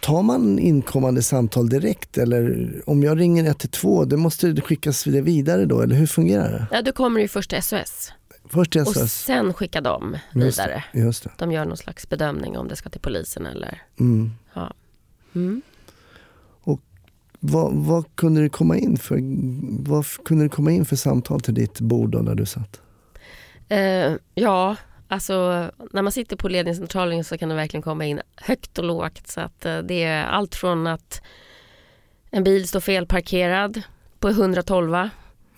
Tar 0.00 0.22
man 0.22 0.58
inkommande 0.58 1.22
samtal 1.22 1.68
direkt 1.68 2.18
eller 2.18 2.72
om 2.86 3.02
jag 3.02 3.20
ringer 3.20 3.44
112, 3.44 4.08
det 4.08 4.16
måste 4.16 4.60
skickas 4.60 5.06
vidare 5.06 5.64
då 5.64 5.80
eller 5.80 5.96
hur 5.96 6.06
fungerar 6.06 6.50
det? 6.50 6.66
Ja, 6.70 6.82
då 6.82 6.92
kommer 6.92 7.18
det 7.20 7.22
ju 7.22 7.28
först 7.28 7.50
till 7.50 7.62
SOS 7.62 8.12
Först 8.52 8.76
och 8.76 8.96
sen 8.96 9.54
skickar 9.54 9.80
de 9.80 10.16
Just 10.34 10.56
det. 10.56 10.62
vidare. 10.62 10.84
Just 10.92 11.24
det. 11.24 11.30
De 11.38 11.52
gör 11.52 11.64
någon 11.64 11.76
slags 11.76 12.08
bedömning 12.08 12.58
om 12.58 12.68
det 12.68 12.76
ska 12.76 12.90
till 12.90 13.00
polisen 13.00 13.46
eller... 13.46 13.82
Mm. 14.00 14.30
Ja. 14.54 14.72
Mm. 15.34 15.62
Vad, 17.44 17.72
vad 17.72 18.16
kunde 18.16 18.40
det 18.42 18.48
komma 18.48 18.76
in 18.78 18.96
för 18.96 19.18
vad 19.90 20.06
kunde 20.24 20.44
det 20.44 20.48
komma 20.48 20.70
in 20.70 20.84
för 20.84 20.96
samtal 20.96 21.40
till 21.40 21.54
ditt 21.54 21.80
bord 21.80 22.10
då 22.10 22.18
när 22.18 22.34
du 22.34 22.46
satt? 22.46 22.80
Eh, 23.68 24.12
ja, 24.34 24.76
alltså 25.08 25.34
när 25.92 26.02
man 26.02 26.12
sitter 26.12 26.36
på 26.36 26.48
ledningscentralen 26.48 27.24
så 27.24 27.38
kan 27.38 27.48
det 27.48 27.54
verkligen 27.54 27.82
komma 27.82 28.04
in 28.04 28.20
högt 28.36 28.78
och 28.78 28.84
lågt. 28.84 29.26
Så 29.28 29.40
att 29.40 29.64
eh, 29.66 29.78
det 29.78 30.02
är 30.02 30.24
allt 30.24 30.54
från 30.54 30.86
att 30.86 31.22
en 32.30 32.44
bil 32.44 32.68
står 32.68 32.80
felparkerad 32.80 33.82
på 34.18 34.28
112 34.28 35.08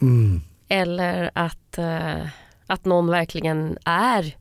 Mm. 0.00 0.40
eller 0.68 1.30
att, 1.34 1.78
eh, 1.78 2.26
att 2.66 2.84
någon 2.84 3.06
verkligen 3.06 3.78
är 3.84 4.36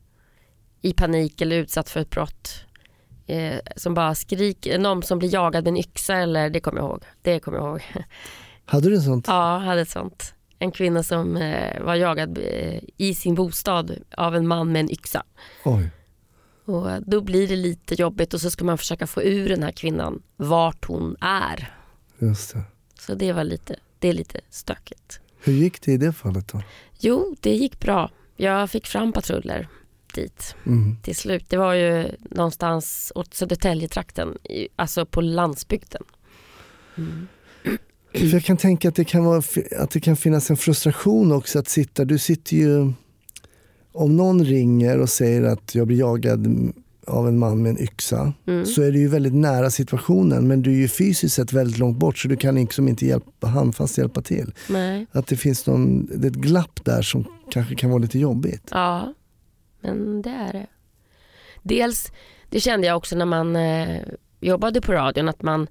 i 0.81 0.93
panik 0.93 1.41
eller 1.41 1.55
utsatt 1.55 1.89
för 1.89 1.99
ett 1.99 2.09
brott. 2.09 2.65
Eh, 3.27 3.59
som 3.75 3.93
bara 3.93 4.15
skriker, 4.15 4.79
någon 4.79 5.03
som 5.03 5.19
blir 5.19 5.33
jagad 5.33 5.63
med 5.63 5.71
en 5.71 5.77
yxa 5.77 6.15
eller 6.15 6.49
det 6.49 6.59
kommer 6.59 6.81
jag 6.81 6.89
ihåg. 6.89 7.03
Det 7.21 7.39
kommer 7.39 7.57
jag 7.57 7.67
ihåg. 7.67 7.81
Hade 8.65 8.89
du 8.89 9.01
sånt? 9.01 9.27
Ja, 9.27 9.53
jag 9.53 9.59
hade 9.59 9.81
ett 9.81 9.89
sånt. 9.89 10.33
En 10.59 10.71
kvinna 10.71 11.03
som 11.03 11.37
eh, 11.37 11.81
var 11.81 11.95
jagad 11.95 12.37
eh, 12.37 12.79
i 12.97 13.15
sin 13.15 13.35
bostad 13.35 13.95
av 14.17 14.35
en 14.35 14.47
man 14.47 14.71
med 14.71 14.79
en 14.79 14.91
yxa. 14.91 15.23
Oj. 15.65 15.89
Och 16.65 16.87
då 17.05 17.21
blir 17.21 17.47
det 17.47 17.55
lite 17.55 17.95
jobbigt 17.95 18.33
och 18.33 18.41
så 18.41 18.51
ska 18.51 18.65
man 18.65 18.77
försöka 18.77 19.07
få 19.07 19.23
ur 19.23 19.49
den 19.49 19.63
här 19.63 19.71
kvinnan 19.71 20.21
vart 20.35 20.85
hon 20.85 21.15
är. 21.21 21.73
Just 22.19 22.53
det. 22.53 22.63
Så 22.99 23.13
det 23.13 23.33
var 23.33 23.43
lite, 23.43 23.75
det 23.99 24.07
är 24.07 24.13
lite 24.13 24.39
stökigt. 24.49 25.19
Hur 25.43 25.53
gick 25.53 25.81
det 25.81 25.91
i 25.91 25.97
det 25.97 26.13
fallet 26.13 26.47
då? 26.47 26.61
Jo, 26.99 27.35
det 27.41 27.55
gick 27.55 27.79
bra. 27.79 28.11
Jag 28.35 28.69
fick 28.69 28.87
fram 28.87 29.13
patruller 29.13 29.67
dit 30.15 30.55
Mm. 30.65 30.95
till 31.03 31.15
slut. 31.15 31.45
Det 31.49 31.57
var 31.57 31.73
ju 31.73 32.05
någonstans 32.31 33.11
åt 33.15 33.33
Södertäljetrakten, 33.33 34.37
alltså 34.75 35.05
på 35.05 35.21
landsbygden. 35.21 36.03
Mm. 36.97 37.27
För 38.13 38.25
jag 38.33 38.43
kan 38.43 38.57
tänka 38.57 38.89
att 38.89 38.95
det 38.95 39.05
kan, 39.05 39.23
vara, 39.23 39.41
att 39.77 39.91
det 39.91 39.99
kan 39.99 40.15
finnas 40.15 40.49
en 40.49 40.57
frustration 40.57 41.31
också 41.31 41.59
att 41.59 41.67
sitta, 41.67 42.05
du 42.05 42.19
sitter 42.19 42.55
ju, 42.57 42.93
om 43.91 44.17
någon 44.17 44.45
ringer 44.45 44.99
och 44.99 45.09
säger 45.09 45.43
att 45.43 45.75
jag 45.75 45.87
blir 45.87 45.97
jagad 45.99 46.73
av 47.07 47.27
en 47.27 47.39
man 47.39 47.61
med 47.61 47.69
en 47.69 47.79
yxa 47.79 48.33
Mm. 48.47 48.65
så 48.65 48.81
är 48.81 48.91
du 48.91 48.99
ju 48.99 49.07
väldigt 49.07 49.33
nära 49.33 49.69
situationen 49.71 50.47
men 50.47 50.61
du 50.61 50.71
är 50.71 50.75
ju 50.75 50.87
fysiskt 50.87 51.35
sett 51.35 51.53
väldigt 51.53 51.77
långt 51.77 51.97
bort 51.97 52.17
så 52.17 52.27
du 52.27 52.35
kan 52.35 52.55
liksom 52.55 52.87
inte 52.87 53.05
hjälpa, 53.05 53.47
handfast 53.47 53.97
hjälpa 53.97 54.21
till. 54.21 54.53
Nej. 54.69 55.05
Att 55.11 55.27
det 55.27 55.37
finns 55.37 55.67
någon, 55.67 56.05
det 56.05 56.27
är 56.27 56.31
ett 56.31 56.37
glapp 56.37 56.85
där 56.85 57.01
som 57.01 57.25
kanske 57.51 57.75
kan 57.75 57.89
vara 57.89 57.99
lite 58.01 58.19
jobbigt. 58.19 58.67
Ja, 58.71 59.13
men 59.81 60.21
det 60.21 60.29
är 60.29 60.53
det. 60.53 60.67
Dels, 61.63 62.11
det 62.49 62.59
kände 62.59 62.87
jag 62.87 62.97
också 62.97 63.15
när 63.15 63.25
man 63.25 63.55
eh, 63.55 63.99
jobbade 64.39 64.81
på 64.81 64.91
radion, 64.93 65.29
att 65.29 65.41
man 65.41 65.67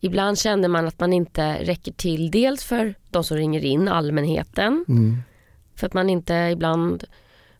ibland 0.00 0.38
kände 0.38 0.68
man 0.68 0.86
att 0.86 1.00
man 1.00 1.12
inte 1.12 1.54
räcker 1.64 1.92
till. 1.92 2.30
Dels 2.30 2.64
för 2.64 2.94
de 3.10 3.24
som 3.24 3.36
ringer 3.36 3.64
in, 3.64 3.88
allmänheten, 3.88 4.84
Mm. 4.88 5.16
för 5.76 5.86
att 5.86 5.94
man 5.94 6.10
inte 6.10 6.34
ibland 6.34 7.04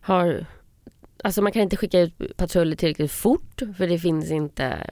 har 0.01 0.45
Alltså 1.23 1.41
man 1.41 1.51
kan 1.51 1.61
inte 1.61 1.77
skicka 1.77 1.99
ut 1.99 2.37
patruller 2.37 2.75
tillräckligt 2.75 3.11
fort 3.11 3.61
för 3.77 3.87
det 3.87 3.99
finns 3.99 4.31
inte 4.31 4.89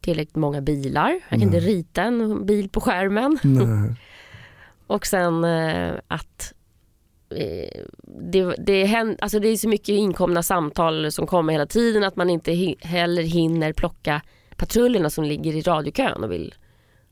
tillräckligt 0.00 0.36
många 0.36 0.60
bilar. 0.60 1.10
Jag 1.10 1.28
kan 1.28 1.42
inte 1.42 1.60
Nej. 1.60 1.66
rita 1.66 2.02
en 2.02 2.46
bil 2.46 2.68
på 2.68 2.80
skärmen. 2.80 3.38
Och 4.86 5.06
sen 5.06 5.44
eh, 5.44 5.94
att 6.08 6.52
eh, 7.30 7.82
det, 8.32 8.54
det, 8.58 8.84
händer, 8.84 9.16
alltså 9.20 9.38
det 9.38 9.48
är 9.48 9.56
så 9.56 9.68
mycket 9.68 9.88
inkomna 9.88 10.42
samtal 10.42 11.12
som 11.12 11.26
kommer 11.26 11.52
hela 11.52 11.66
tiden 11.66 12.04
att 12.04 12.16
man 12.16 12.30
inte 12.30 12.74
heller 12.80 13.22
hinner 13.22 13.72
plocka 13.72 14.22
patrullerna 14.56 15.10
som 15.10 15.24
ligger 15.24 15.56
i 15.56 15.60
radiokön 15.60 16.24
och 16.24 16.32
vill 16.32 16.54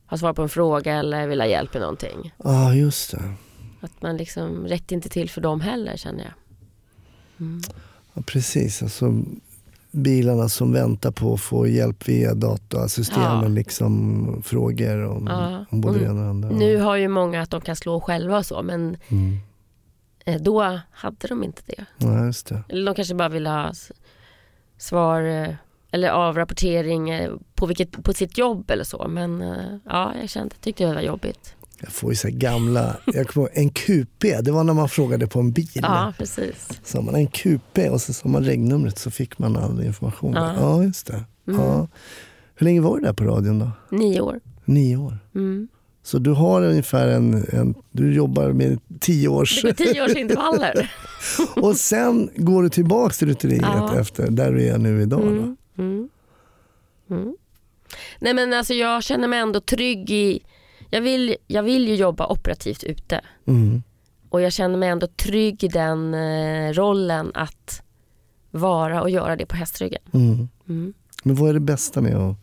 ha 0.07 0.19
svar 0.19 0.33
på 0.33 0.43
en 0.43 0.49
fråga 0.49 0.95
eller 0.95 1.27
vill 1.27 1.41
ha 1.41 1.49
hjälp 1.49 1.75
med 1.75 1.81
någonting. 1.81 2.35
Ja, 2.37 2.75
just 2.75 3.11
det. 3.11 3.35
Att 3.81 4.03
man 4.03 4.17
liksom 4.17 4.67
räckte 4.67 4.95
inte 4.95 5.09
till 5.09 5.31
för 5.31 5.41
dem 5.41 5.61
heller 5.61 5.97
känner 5.97 6.25
jag. 6.25 6.33
Mm. 7.47 7.61
Ja, 8.15 8.23
precis, 8.27 8.83
alltså 8.83 9.23
bilarna 9.91 10.49
som 10.49 10.73
väntar 10.73 11.11
på 11.11 11.35
att 11.35 11.41
få 11.41 11.67
hjälp 11.67 12.09
via 12.09 12.35
datasystemen, 12.35 13.43
Ja. 13.43 13.49
liksom 13.49 14.43
frågor 14.45 15.05
om, 15.05 15.27
Ja. 15.27 15.65
om 15.71 15.81
både 15.81 15.95
Och 15.95 16.01
det 16.01 16.07
ena 16.11 16.19
och 16.19 16.25
det 16.25 16.31
andra. 16.31 16.49
Nu 16.51 16.77
har 16.79 16.97
ju 16.97 17.09
många 17.09 17.43
att 17.43 17.51
de 17.51 17.61
kan 17.61 17.77
slå 17.77 18.01
själva 18.01 18.39
och 18.39 18.47
så 18.47 18.63
men 18.63 18.97
Mm. 19.09 19.39
eh, 20.25 20.43
då 20.43 20.81
hade 20.91 21.29
de 21.29 21.45
inte 21.45 21.63
det. 21.67 21.85
Ja, 21.99 22.25
just 22.27 22.47
det. 22.47 22.63
Eller 22.69 22.87
de 22.87 22.95
kanske 22.95 23.15
bara 23.15 23.29
vill 23.29 23.47
ha 23.47 23.73
svar 24.79 25.23
eh, 25.23 25.55
eller 25.91 26.11
avrapportering 26.11 27.11
eh, 27.11 27.31
på, 27.55 27.67
vilket, 27.67 28.05
på 28.05 28.13
sitt 28.13 28.39
jobb 28.39 28.71
eller 28.71 28.85
så. 28.85 29.09
Men 29.09 29.41
ja, 29.85 30.13
jag 30.21 30.31
kände, 30.31 30.55
tyckte 30.61 30.85
det 30.87 30.95
var 30.95 31.01
jobbigt. 31.01 31.55
Jag 31.83 31.93
får 31.93 32.13
ju 32.13 32.17
så 32.17 32.29
gamla, 32.31 32.97
jag 33.07 33.29
kommer 33.29 33.47
ihåg, 33.49 33.59
en 33.59 33.71
QP, 33.71 34.23
det 34.43 34.51
var 34.51 34.65
när 34.65 34.75
man 34.75 34.89
frågade 34.89 35.27
på 35.27 35.41
en 35.41 35.53
bil. 35.53 35.69
Ja, 35.75 36.13
precis. 36.19 36.69
Så 36.85 37.03
man 37.03 37.15
en 37.15 37.27
QP 37.27 37.79
och 37.91 38.01
så 38.01 38.13
sa 38.13 38.29
man 38.29 38.45
regnumret 38.45 38.99
så 38.99 39.11
fick 39.11 39.39
man 39.39 39.57
all 39.57 39.83
information. 39.85 40.33
Ja. 40.33 40.55
Ja, 40.57 40.83
just 40.85 41.07
det. 41.07 41.25
Mm. 41.49 41.61
Ja. 41.61 41.89
Hur 42.55 42.65
länge 42.65 42.81
var 42.81 42.97
du 42.97 43.03
där 43.03 43.13
på 43.13 43.25
radion 43.25 43.59
då? 43.59 43.71
Nio 43.97 44.21
år. 44.21 44.41
Nio 44.65 44.97
år. 44.97 45.19
Mm. 45.35 45.69
Så 46.03 46.19
du 46.19 46.31
har 46.31 46.63
ungefär 46.63 47.09
en, 47.09 47.47
en 47.53 47.75
du 47.91 48.15
jobbar 48.15 48.53
med 48.53 48.81
tio 49.01 49.29
års 49.29 49.63
går 49.63 49.73
tio 49.73 50.05
års 50.05 50.17
intervaller. 50.17 50.93
och 51.57 51.77
sen 51.77 52.31
går 52.37 52.63
du 52.63 52.69
tillbaks 52.69 53.19
till 53.19 53.29
rytteriet 53.29 53.63
Ja. 53.63 53.99
efter 54.01 54.31
där 54.31 54.53
du 54.53 54.67
är 54.67 54.79
nu 54.79 55.03
idag. 55.03 55.21
Då. 55.21 55.27
Mm. 55.27 55.57
Mm. 55.79 56.09
Mm. 57.11 57.37
Nej 58.19 58.35
men 58.35 58.53
alltså 58.53 58.75
jag 58.75 59.03
känner 59.03 59.29
mig 59.29 59.39
ändå 59.39 59.61
trygg 59.61 60.11
i, 60.11 60.43
jag 60.91 61.01
vill, 61.01 61.37
jag 61.47 61.63
vill 61.63 61.89
ju 61.89 61.95
jobba 61.95 62.27
operativt 62.27 62.85
ute. 62.85 63.21
Mm. 63.47 63.83
Och 64.29 64.41
jag 64.41 64.53
känner 64.53 64.77
mig 64.77 64.89
ändå 64.89 65.07
trygg 65.07 65.65
i 65.65 65.69
den 65.69 66.15
eh, 66.15 66.73
rollen 66.73 67.31
att 67.35 67.83
vara 68.51 69.03
och 69.03 69.11
göra 69.11 69.37
det 69.37 69.47
på 69.47 69.57
hästryggen. 69.57 70.03
Mm. 70.13 70.49
Mm. 70.69 70.95
Men 71.25 71.37
vad 71.37 71.51
är 71.51 71.55
det 71.55 71.61
bästa 71.61 72.01
med 72.01 72.17
att 72.17 72.37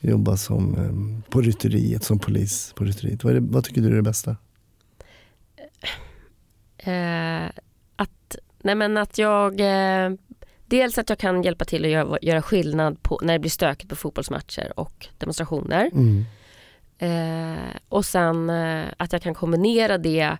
jobba 0.00 0.36
som, 0.36 0.74
eh, 0.74 1.30
på 1.30 1.40
rytteriet, 1.40 2.04
som 2.04 2.18
polis 2.18 2.72
på 2.76 2.84
rytteriet? 2.84 3.24
Vad, 3.24 3.34
det, 3.34 3.40
vad 3.40 3.64
tycker 3.64 3.80
du 3.80 3.88
är 3.88 3.94
det 3.94 4.02
bästa? 4.02 4.36
Eh, 6.78 7.46
att, 7.96 8.36
nej 8.62 8.74
men 8.74 8.96
att 8.96 9.18
jag 9.18 9.60
eh, 9.60 10.10
Dels 10.68 10.98
att 10.98 11.08
jag 11.08 11.18
kan 11.18 11.42
hjälpa 11.42 11.64
till 11.64 11.84
att 11.84 11.90
göra, 11.90 12.18
göra 12.22 12.42
skillnad 12.42 13.02
på, 13.02 13.20
när 13.22 13.32
det 13.32 13.38
blir 13.38 13.50
stökigt 13.50 13.90
på 13.90 13.96
fotbollsmatcher 13.96 14.72
och 14.76 15.08
demonstrationer. 15.18 15.90
Mm. 15.92 16.24
Eh, 16.98 17.76
och 17.88 18.04
sen 18.04 18.50
eh, 18.50 18.84
att 18.96 19.12
jag 19.12 19.22
kan 19.22 19.34
kombinera 19.34 19.98
det 19.98 20.36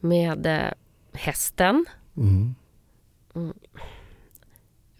med 0.00 0.46
eh, 0.46 0.72
hästen. 1.12 1.84
Mm. 2.16 2.54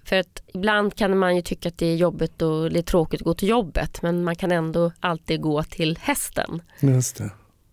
För 0.05 0.16
att 0.16 0.42
ibland 0.46 0.94
kan 0.94 1.18
man 1.18 1.37
ju 1.37 1.42
tycka 1.42 1.68
att 1.68 1.79
det 1.79 1.87
är 1.87 1.96
jobbigt 1.96 2.42
och 2.42 2.66
är 2.66 2.83
tråkigt 2.83 3.20
att 3.20 3.25
gå 3.25 3.35
till 3.35 3.49
jobbet 3.49 4.03
men 4.03 4.25
man 4.25 4.37
kan 4.37 4.53
ändå 4.53 4.92
alltid 5.01 5.40
gå 5.40 5.62
till 5.62 5.99
hästen. 6.03 6.62
Just 6.81 7.16
det. 7.16 7.31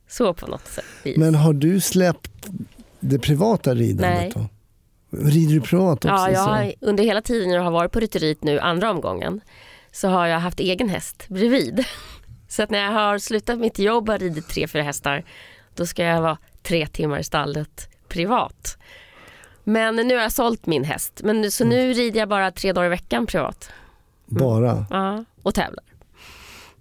Så 0.07 0.33
på 0.33 0.47
något 0.47 0.67
sätt. 0.67 0.85
vis. 1.03 1.17
Men 1.17 1.35
har 1.35 1.53
du 1.53 1.81
släppt 1.81 2.47
det 2.99 3.19
privata 3.19 3.75
ridandet 3.75 4.19
Nej. 4.19 4.31
då? 4.35 4.49
Rider 5.17 5.53
du 5.53 5.61
privat 5.61 6.05
också? 6.05 6.07
Ja, 6.07 6.31
jag 6.31 6.39
har, 6.41 6.73
under 6.81 7.03
hela 7.03 7.21
tiden 7.21 7.49
jag 7.49 7.61
har 7.61 7.71
varit 7.71 7.91
på 7.91 7.99
rytteriet 7.99 8.43
nu, 8.43 8.59
andra 8.59 8.91
omgången, 8.91 9.41
så 9.91 10.07
har 10.07 10.27
jag 10.27 10.39
haft 10.39 10.59
egen 10.59 10.89
häst 10.89 11.25
bredvid. 11.29 11.85
Så 12.53 12.63
att 12.63 12.69
när 12.69 12.79
jag 12.83 12.91
har 12.91 13.17
slutat 13.17 13.59
mitt 13.59 13.79
jobb 13.79 14.09
och 14.09 14.19
ridit 14.19 14.47
tre, 14.47 14.67
fyra 14.67 14.83
hästar, 14.83 15.23
då 15.75 15.85
ska 15.85 16.03
jag 16.03 16.21
vara 16.21 16.37
tre 16.63 16.87
timmar 16.87 17.19
i 17.19 17.23
stallet 17.23 17.89
privat. 18.07 18.77
Men 19.63 19.95
nu 19.95 20.15
har 20.15 20.21
jag 20.21 20.31
sålt 20.31 20.65
min 20.65 20.83
häst, 20.83 21.21
men 21.23 21.51
så 21.51 21.63
Mm. 21.63 21.75
nu 21.77 21.93
rider 21.93 22.19
jag 22.19 22.29
bara 22.29 22.51
tre 22.51 22.73
dagar 22.73 22.85
i 22.85 22.89
veckan 22.89 23.25
privat. 23.27 23.69
Bara? 24.25 24.85
Ja, 24.89 25.25
och 25.43 25.55
tävlar. 25.55 25.83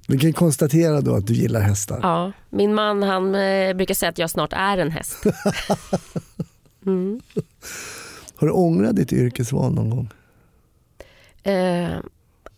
Vi 0.09 0.19
kan 0.19 0.33
konstatera 0.33 1.01
då 1.01 1.15
att 1.15 1.27
du 1.27 1.35
gillar 1.35 1.61
hästar. 1.61 1.99
Ja, 2.03 2.33
min 2.51 2.75
man 2.75 3.03
han 3.03 3.35
eh, 3.35 3.75
brukar 3.75 3.95
säga 3.95 4.11
att 4.11 4.19
jag 4.19 4.31
snart 4.31 4.53
är 4.53 4.79
en 4.79 4.91
häst. 4.91 5.25
Mm. 6.87 7.21
Har 8.37 8.47
du 8.47 8.53
ångrat 8.53 8.97
ditt 8.97 9.13
yrkesval 9.13 9.73
någon 9.75 9.91
gång? 9.91 10.11
Eh, 11.43 11.99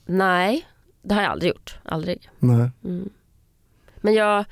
nej, 0.06 0.66
det 1.04 1.14
har 1.14 1.22
jag 1.22 1.30
aldrig 1.32 1.48
gjort. 1.52 1.78
Aldrig. 1.84 2.30
Nej. 2.38 2.70
Mm. 2.84 3.08
Men 3.96 4.14
jag, 4.14 4.44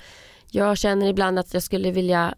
jag 0.51 0.79
känner 0.79 1.07
ibland 1.07 1.39
att 1.39 1.55
jag 1.55 1.63
skulle 1.63 1.91
vilja 1.91 2.35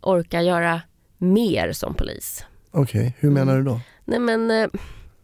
orka 0.00 0.42
göra 0.42 0.82
mer 1.18 1.72
som 1.72 1.94
polis. 1.94 2.44
Okej, 2.70 3.14
hur 3.18 3.30
menar 3.30 3.56
du 3.56 3.62
då? 3.62 3.80
Nej 4.04 4.18
men 4.18 4.50
eh, 4.50 4.68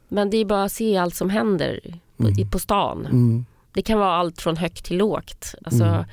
Men 0.09 0.31
det 0.31 0.37
är 0.37 0.45
bara 0.45 0.65
att 0.65 0.73
se 0.73 0.97
allt 0.97 1.15
som 1.15 1.31
händer 1.31 1.81
på, 2.17 2.27
Mm. 2.29 2.51
på 2.51 2.59
stan. 2.59 3.07
Mm. 3.07 3.47
Det 3.73 3.83
kan 3.83 3.99
vara 3.99 4.13
allt 4.15 4.43
från 4.43 4.57
högt 4.57 4.85
till 4.85 4.97
lågt. 4.97 5.55
Alltså, 5.65 5.85
Mm. 5.85 6.05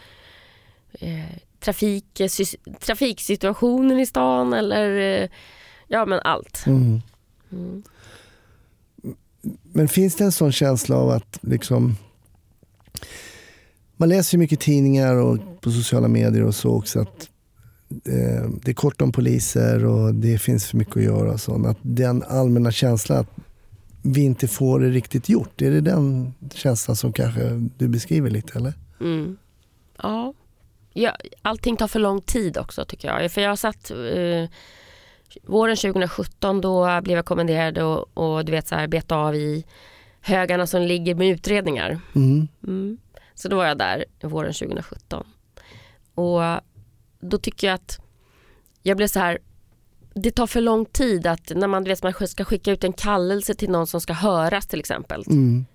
eh, 1.21 1.35
trafik, 1.59 2.05
sys- 2.15 2.75
trafiksituationen 2.79 3.99
i 3.99 4.05
stan 4.05 4.53
eller 4.53 4.97
eh, 5.23 5.29
ja 5.87 6.05
men 6.05 6.19
allt. 6.23 6.63
Mm. 6.67 7.01
Mm. 7.51 7.83
Men 9.63 9.87
finns 9.87 10.15
det 10.15 10.23
en 10.23 10.31
sån 10.31 10.51
känsla 10.51 10.95
av 10.95 11.09
att 11.09 11.39
liksom 11.41 11.95
man 13.97 14.09
läser 14.09 14.37
ju 14.37 14.39
mycket 14.39 14.59
tidningar 14.59 15.15
och 15.15 15.61
på 15.61 15.71
sociala 15.71 16.07
medier 16.07 16.43
och 16.43 16.55
så 16.55 16.69
också 16.69 16.99
att 16.99 17.29
eh, 17.89 18.49
det 18.63 18.71
är 18.71 18.73
kort 18.73 19.01
om 19.01 19.11
poliser 19.11 19.85
och 19.85 20.15
det 20.15 20.37
finns 20.37 20.67
för 20.67 20.77
mycket 20.77 20.97
att 20.97 21.03
göra 21.03 21.31
och 21.31 21.39
sånt. 21.39 21.67
Att 21.67 21.77
den 21.81 22.23
allmänna 22.23 22.71
känslan 22.71 23.17
att 23.17 23.29
vi 24.03 24.21
inte 24.21 24.47
får 24.47 24.79
det 24.79 24.89
riktigt 24.89 25.29
gjort. 25.29 25.61
Är 25.61 25.71
det 25.71 25.81
den 25.81 26.33
känslan 26.53 26.95
som 26.95 27.13
kanske 27.13 27.69
du 27.77 27.87
beskriver 27.87 28.29
lite 28.29 28.57
eller? 28.59 28.73
Mm. 29.01 29.37
Ja. 30.03 30.33
ja. 30.93 31.15
Allting 31.41 31.77
tar 31.77 31.87
för 31.87 31.99
lång 31.99 32.21
tid 32.21 32.57
också 32.57 32.85
tycker 32.85 33.07
jag. 33.07 33.31
För 33.31 33.41
jag 33.41 33.59
satt 33.59 33.91
eh, 33.91 34.49
våren 35.43 35.75
2017 35.75 36.61
då 36.61 37.01
blev 37.01 37.15
jag 37.15 37.25
kommenderad 37.25 37.77
och, 37.77 38.17
och 38.17 38.45
du 38.45 38.51
vet 38.51 38.67
så 38.67 38.75
här 38.75 38.87
beta 38.87 39.15
av 39.15 39.35
i 39.35 39.65
högarna 40.21 40.67
som 40.67 40.81
ligger 40.81 41.15
med 41.15 41.29
utredningar. 41.29 41.99
Mm. 42.15 42.47
Mm. 42.63 42.97
Så 43.33 43.47
då 43.47 43.55
var 43.55 43.65
jag 43.65 43.77
där 43.77 44.05
våren 44.21 44.53
2017. 44.53 45.27
Och 46.15 46.41
då 47.19 47.37
tycker 47.37 47.67
jag 47.67 47.75
att 47.75 47.99
jag 48.81 48.97
blev 48.97 49.07
så 49.07 49.19
här 49.19 49.39
det 50.13 50.31
tar 50.31 50.47
för 50.47 50.61
lång 50.61 50.85
tid 50.85 51.27
att 51.27 51.51
när 51.55 51.67
man, 51.67 51.83
vet, 51.83 52.03
man 52.03 52.27
ska 52.27 52.45
skicka 52.45 52.71
ut 52.71 52.83
en 52.83 52.93
kallelse 52.93 53.53
till 53.53 53.69
någon 53.69 53.87
som 53.87 54.01
ska 54.01 54.13
höras 54.13 54.67
till 54.67 54.79
exempel. 54.79 55.23
Mm. 55.27 55.65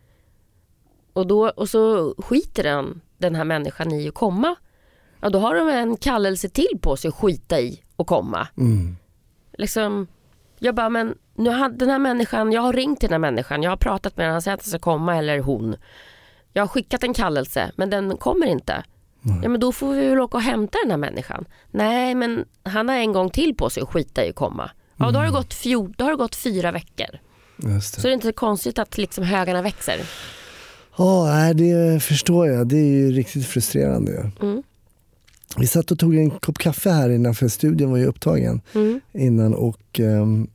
Och, 1.12 1.26
då, 1.26 1.48
och 1.48 1.68
så 1.68 2.14
skiter 2.18 2.62
den, 2.62 3.00
den 3.18 3.34
här 3.34 3.44
människan 3.44 3.92
i 3.92 4.08
att 4.08 4.14
komma. 4.14 4.56
Ja, 5.20 5.30
då 5.30 5.38
har 5.38 5.54
de 5.54 5.68
en 5.68 5.96
kallelse 5.96 6.48
till 6.48 6.78
på 6.80 6.96
sig 6.96 7.08
att 7.08 7.14
skita 7.14 7.60
i 7.60 7.82
och 7.96 8.06
komma. 8.06 8.48
Mm. 8.56 8.96
Liksom, 9.52 10.06
jag 10.58 10.74
bara, 10.74 10.88
men 10.88 11.14
nu 11.38 11.50
har 11.50 11.68
den 11.68 11.88
här 11.90 11.98
människan, 11.98 12.52
jag 12.52 12.62
har 12.62 12.72
ringt 12.72 13.00
till 13.00 13.08
den 13.08 13.22
här 13.24 13.30
människan, 13.30 13.62
jag 13.62 13.70
har 13.70 13.76
pratat 13.76 14.16
med 14.16 14.26
den, 14.26 14.32
han 14.32 14.42
säger 14.42 14.54
att 14.54 14.62
den 14.62 14.70
ska 14.70 14.78
komma 14.78 15.16
eller 15.16 15.38
hon. 15.38 15.76
Jag 16.52 16.62
har 16.62 16.68
skickat 16.68 17.02
en 17.04 17.14
kallelse 17.14 17.72
men 17.76 17.90
den 17.90 18.16
kommer 18.16 18.46
inte. 18.46 18.84
Ja 19.42 19.48
men 19.48 19.60
då 19.60 19.72
får 19.72 19.94
vi 19.94 20.08
väl 20.08 20.20
åka 20.20 20.36
och 20.36 20.42
hämta 20.42 20.78
den 20.82 20.90
här 20.90 20.98
människan. 20.98 21.44
Nej 21.70 22.14
men 22.14 22.44
han 22.62 22.88
har 22.88 22.96
en 22.96 23.12
gång 23.12 23.30
till 23.30 23.54
på 23.54 23.70
sig 23.70 23.82
att 23.82 23.88
skita 23.88 24.24
i 24.24 24.28
att 24.30 24.34
komma. 24.36 24.70
Ja 24.96 25.10
då 25.10 25.18
har 25.18 25.26
det 25.26 25.32
gått, 25.32 25.54
fjor, 25.54 25.94
då 25.96 26.04
har 26.04 26.10
det 26.10 26.16
gått 26.16 26.36
fyra 26.36 26.72
veckor. 26.72 27.06
Just 27.56 27.94
Så 27.94 28.00
det. 28.00 28.08
det 28.08 28.12
är 28.12 28.14
inte 28.14 28.32
konstigt 28.32 28.78
att 28.78 28.98
liksom 28.98 29.24
högarna 29.24 29.62
växer. 29.62 30.00
Ja, 30.98 31.24
nej, 31.26 31.54
det 31.54 32.00
förstår 32.02 32.46
jag. 32.48 32.68
Det 32.68 32.76
är 32.76 32.84
ju 32.84 33.10
riktigt 33.12 33.46
frustrerande. 33.46 34.30
Mm. 34.42 34.62
Vi 35.56 35.66
satt 35.66 35.90
och 35.90 35.98
tog 35.98 36.16
en 36.16 36.30
kopp 36.30 36.58
kaffe 36.58 36.90
här 36.90 37.10
innanför 37.10 37.48
studion 37.48 37.90
var 37.90 37.98
ju 37.98 38.06
upptagen 38.06 38.60
Mm. 38.74 39.00
innan 39.12 39.54
och 39.54 40.00
ehm, 40.00 40.46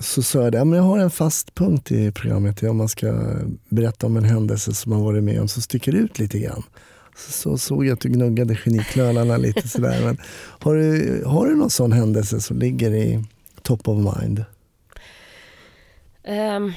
så 0.00 0.22
sa 0.22 0.42
jag 0.42 0.66
men 0.66 0.76
jag 0.78 0.84
har 0.84 0.98
en 0.98 1.10
fast 1.10 1.54
punkt 1.54 1.92
i 1.92 2.12
programmet 2.12 2.62
om 2.62 2.76
man 2.76 2.88
ska 2.88 3.36
berätta 3.68 4.06
om 4.06 4.16
en 4.16 4.24
händelse 4.24 4.74
som 4.74 4.92
man 4.92 5.04
varit 5.04 5.24
med 5.24 5.40
om 5.40 5.48
som 5.48 5.62
sticker 5.62 5.94
ut 5.94 6.18
lite 6.18 6.38
grann. 6.38 6.62
Så, 7.16 7.32
så 7.32 7.58
såg 7.58 7.86
jag 7.86 7.92
att 7.92 8.00
du 8.00 8.08
gnuggade 8.08 8.54
geniknölarna 8.54 9.36
lite 9.36 9.68
sådär. 9.68 10.04
Men 10.04 10.18
har, 10.36 10.74
du, 10.74 11.22
har 11.26 11.46
du 11.46 11.56
någon 11.56 11.70
sån 11.70 11.92
händelse 11.92 12.40
som 12.40 12.58
ligger 12.58 12.94
i 12.94 13.24
top 13.62 13.88
of 13.88 14.16
mind? 14.16 14.44
Ehm, 16.24 16.72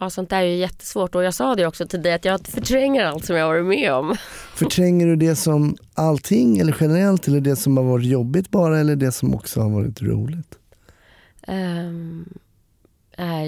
ja, 0.00 0.10
sånt 0.10 0.30
där 0.30 0.38
är 0.38 0.42
ju 0.42 0.56
jättesvårt 0.56 1.14
och 1.14 1.24
jag 1.24 1.34
sa 1.34 1.54
det 1.54 1.66
också 1.66 1.86
till 1.86 2.02
dig 2.02 2.12
att 2.12 2.24
jag 2.24 2.46
förtränger 2.46 3.04
allt 3.04 3.24
som 3.24 3.36
jag 3.36 3.46
varit 3.46 3.66
med 3.66 3.92
om. 3.92 4.16
Förtränger 4.54 5.06
du 5.06 5.16
det 5.16 5.36
som 5.36 5.76
allting 5.94 6.58
eller 6.58 6.76
generellt 6.80 7.28
eller 7.28 7.40
det 7.40 7.56
som 7.56 7.76
har 7.76 7.84
varit 7.84 8.06
jobbigt 8.06 8.50
bara 8.50 8.80
eller 8.80 8.96
det 8.96 9.12
som 9.12 9.34
också 9.34 9.60
har 9.60 9.70
varit 9.70 10.02
roligt? 10.02 10.58
Um, 11.46 12.38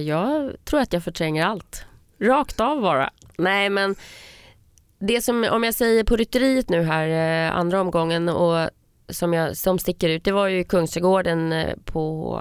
jag 0.04 0.52
tror 0.64 0.80
att 0.80 0.92
jag 0.92 1.04
förtränger 1.04 1.46
allt. 1.46 1.84
Rakt 2.18 2.60
av 2.60 2.80
bara. 2.80 3.10
Nej 3.38 3.70
men 3.70 3.94
det 4.98 5.20
som, 5.20 5.48
om 5.50 5.64
jag 5.64 5.74
säger 5.74 6.04
på 6.04 6.16
rytteriet 6.16 6.68
nu 6.70 6.82
här 6.82 7.08
eh, 7.08 7.56
andra 7.56 7.80
omgången 7.80 8.28
och 8.28 8.70
som, 9.08 9.32
jag, 9.32 9.56
som 9.56 9.78
sticker 9.78 10.08
ut 10.08 10.24
det 10.24 10.32
var 10.32 10.48
ju 10.48 10.64
Kungsträdgården 10.64 11.52
eh, 11.52 11.74
på 11.84 12.40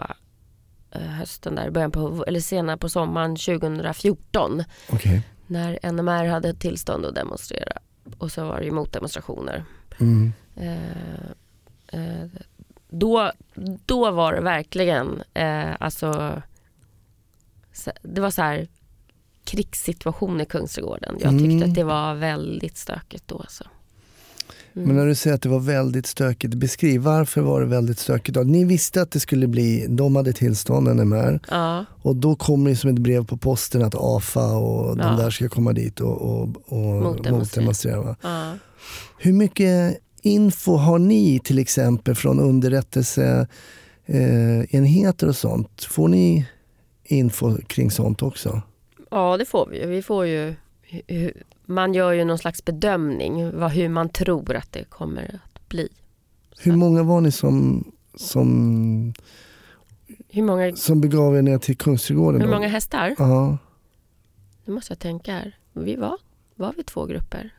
hösten 0.91 1.55
där, 1.55 1.69
början 1.69 1.91
på, 1.91 2.25
eller 2.27 2.39
senare 2.39 2.77
på 2.77 2.89
sommaren 2.89 3.35
2014 3.35 4.63
Okej. 4.89 5.21
när 5.47 5.91
NMR 5.91 6.25
hade 6.25 6.53
tillstånd 6.53 7.05
att 7.05 7.15
demonstrera 7.15 7.77
och 8.17 8.31
så 8.31 8.45
var 8.45 8.59
det 8.59 8.65
ju 8.65 8.71
motdemonstrationer. 8.71 9.63
Mm. 9.99 10.33
Eh, 10.55 11.29
eh, 11.87 12.25
då, 12.99 13.31
då 13.85 14.11
var 14.11 14.33
det 14.33 14.41
verkligen, 14.41 15.21
eh, 15.33 15.69
alltså, 15.79 16.41
så, 17.73 17.91
det 18.01 18.21
var 18.21 18.29
så 18.29 18.41
här 18.41 18.67
krigssituation 19.43 20.41
i 20.41 20.45
Kungsträdgården. 20.45 21.15
Jag 21.19 21.31
tyckte 21.31 21.45
Mm. 21.55 21.69
att 21.69 21.75
det 21.75 21.83
var 21.83 22.15
väldigt 22.15 22.77
stökigt 22.77 23.27
då. 23.27 23.37
Alltså. 23.39 23.63
Mm. 24.75 24.87
Men 24.87 24.97
när 24.97 25.05
du 25.05 25.15
säger 25.15 25.35
att 25.35 25.41
det 25.41 25.49
var 25.49 25.59
väldigt 25.59 26.05
stökigt, 26.05 26.53
beskriv 26.53 27.01
varför 27.01 27.41
var 27.41 27.61
det 27.61 27.67
väldigt 27.67 27.99
stökigt? 27.99 28.35
Då? 28.35 28.41
Ni 28.43 28.63
visste 28.63 29.01
att 29.01 29.11
det 29.11 29.19
skulle 29.19 29.47
bli, 29.47 29.85
de 29.89 30.15
hade 30.15 30.33
tillstånd 30.33 30.87
NMR 30.95 31.39
Ja, 31.49 31.85
och 32.01 32.15
då 32.15 32.35
kommer 32.35 32.69
det 32.69 32.75
som 32.75 32.89
ett 32.89 32.99
brev 32.99 33.25
på 33.25 33.37
posten 33.37 33.81
att 33.83 33.95
AFA 33.97 34.55
och 34.57 34.97
de 34.97 35.07
Ja. 35.07 35.17
där 35.23 35.29
ska 35.29 35.49
komma 35.49 35.73
dit 35.73 35.99
och, 35.99 36.21
och, 36.21 36.49
och 36.65 36.77
Motdemonstrera. 37.01 38.01
va? 38.01 38.15
ja. 38.21 38.53
Hur 39.17 39.33
mycket 39.33 39.97
info 40.25 40.75
har 40.75 40.99
ni 40.99 41.39
till 41.39 41.59
exempel 41.59 42.15
från 42.15 42.39
underrättelseenheter 42.39 44.75
enheter 44.75 45.27
och 45.27 45.35
sånt? 45.35 45.83
Får 45.83 46.07
ni 46.07 46.45
info 47.03 47.57
kring 47.67 47.91
sånt 47.91 48.23
också? 48.23 48.61
ja, 49.11 49.37
det 49.37 49.45
får 49.45 49.67
vi. 49.71 49.85
Vi 49.85 50.01
får 50.01 50.25
ju 50.25 50.55
man 51.65 51.93
gör 51.93 52.11
ju 52.11 52.25
någon 52.25 52.37
slags 52.37 52.65
bedömning 52.65 53.59
vad, 53.59 53.71
hur 53.71 53.89
man 53.89 54.09
tror 54.09 54.55
att 54.55 54.71
det 54.71 54.83
kommer 54.83 55.39
att 55.43 55.69
bli. 55.69 55.89
Hur 56.59 56.75
många 56.75 57.03
var 57.03 57.21
ni 57.21 57.31
som, 57.31 57.83
som, 58.15 59.13
Hur 60.29 60.43
många, 60.43 60.75
som 60.75 61.01
begav 61.01 61.37
er 61.37 61.41
ner 61.41 61.57
till 61.57 61.77
Kungsträdgården? 61.77 62.41
hur 62.41 62.47
då? 62.47 62.53
många 62.53 62.67
hästar? 62.67 63.15
Ja. 63.17 63.57
Nu 64.65 64.73
måste 64.73 64.91
jag 64.91 64.99
tänka 64.99 65.33
här. 65.33 65.57
Vi 65.73 65.95
var, 65.95 66.17
var 66.55 66.73
vi 66.77 66.83
två 66.83 67.05
grupper? 67.05 67.53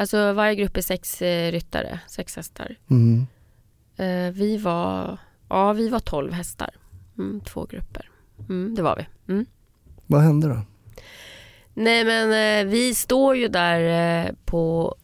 Alltså 0.00 0.32
varje 0.32 0.54
grupp 0.54 0.76
är 0.76 0.80
sex 0.80 1.22
eh, 1.22 1.52
ryttare, 1.52 2.00
sex 2.06 2.36
hästar. 2.36 2.76
Mm. 2.90 3.26
Eh, 3.96 4.32
vi 4.32 4.56
var, 4.56 5.18
ja 5.48 5.72
vi 5.72 5.88
var 5.88 6.00
tolv 6.00 6.32
hästar. 6.32 6.70
Mm, 7.18 7.40
två 7.40 7.64
grupper. 7.64 8.10
Mm, 8.48 8.74
det 8.74 8.82
var 8.82 8.96
vi. 8.96 9.32
Mm. 9.32 9.46
Vad 10.06 10.20
hände 10.20 10.48
då? 10.48 10.60
Nej 11.74 12.04
men 12.04 12.28
eh, 12.32 12.70
vi 12.70 12.94
står 12.94 13.36
ju 13.36 13.48
där 13.48 14.34
på 14.44 14.94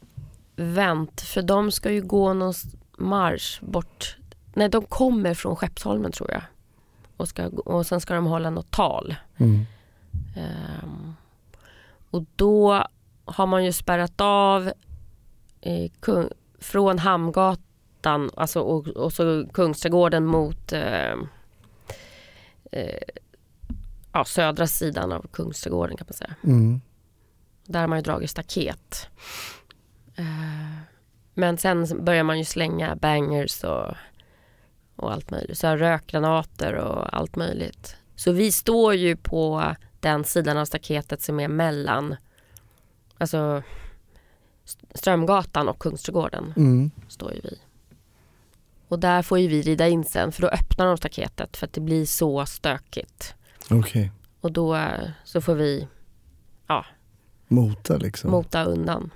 vänt 0.56 1.20
för 1.20 1.42
de 1.42 1.70
ska 1.70 1.90
ju 1.90 2.02
gå 2.02 2.34
någon 2.34 2.54
marsch 2.98 3.60
bort. 3.62 4.16
Nej 4.54 4.68
de 4.68 4.84
kommer 4.84 5.34
från 5.34 5.56
Skeppsholmen 5.56 6.12
tror 6.12 6.30
jag. 6.32 6.42
Och, 7.16 7.28
ska, 7.28 7.46
och 7.46 7.86
sen 7.86 8.00
ska 8.00 8.14
de 8.14 8.26
hålla 8.26 8.50
något 8.50 8.70
tal. 8.70 9.14
Ehm, 10.36 11.14
och 12.10 12.24
då 12.36 12.86
har 13.26 13.46
man 13.46 13.64
ju 13.64 13.72
spärrat 13.72 14.20
av 14.20 14.72
eh, 15.66 15.90
kung, 16.00 16.28
från 16.58 16.98
Hamngatan 16.98 18.30
alltså, 18.36 18.60
och, 18.60 18.88
och 18.88 19.12
så 19.12 19.46
Kungsträdgården 19.52 20.26
mot 20.26 20.72
eh, 20.72 21.12
eh, 22.72 23.02
ja, 24.12 24.24
södra 24.24 24.66
sidan 24.66 25.12
av 25.12 25.26
Kungsträdgården 25.32 25.96
kan 25.96 26.06
man 26.08 26.14
säga. 26.14 26.34
Mm. 26.44 26.80
Där 27.64 27.80
har 27.80 27.86
man 27.86 27.98
ju 27.98 28.02
dragit 28.02 28.30
staket. 28.30 29.08
Eh, 30.16 30.78
men 31.34 31.58
sen 31.58 32.04
börjar 32.04 32.22
man 32.22 32.38
ju 32.38 32.44
slänga 32.44 32.96
bangers 32.96 33.64
och, 33.64 33.94
och 34.96 35.12
allt 35.12 35.30
möjligt. 35.30 35.58
Så 35.58 35.76
rökgranater 35.76 36.74
och 36.74 37.16
allt 37.16 37.36
möjligt. 37.36 37.96
Så 38.16 38.32
vi 38.32 38.52
står 38.52 38.94
ju 38.94 39.16
på 39.16 39.74
den 40.00 40.24
sidan 40.24 40.58
av 40.58 40.64
staketet 40.64 41.22
som 41.22 41.40
är 41.40 41.48
mellan 41.48 42.16
alltså 43.18 43.62
Strömgatan 44.94 45.68
och 45.68 45.78
Kungsträdgården 45.78 46.52
Mm. 46.56 46.90
står 47.08 47.32
ju 47.34 47.40
vi. 47.44 47.58
Och 48.88 48.98
där 48.98 49.22
får 49.22 49.38
ju 49.38 49.48
vi 49.48 49.62
rida 49.62 49.88
in 49.88 50.04
sen 50.04 50.32
för 50.32 50.42
då 50.42 50.48
öppnar 50.48 50.86
de 50.86 50.96
staketet 50.96 51.56
för 51.56 51.66
att 51.66 51.72
det 51.72 51.80
blir 51.80 52.06
så 52.06 52.46
stökigt. 52.46 53.34
Okej. 53.70 54.12
Och 54.40 54.52
då 54.52 54.74
eh, 54.76 55.10
så 55.24 55.40
får 55.40 55.54
vi 55.54 55.88
Mota 57.48 57.96
liksom. 57.96 58.30
mota 58.30 58.64
undan 58.64 59.10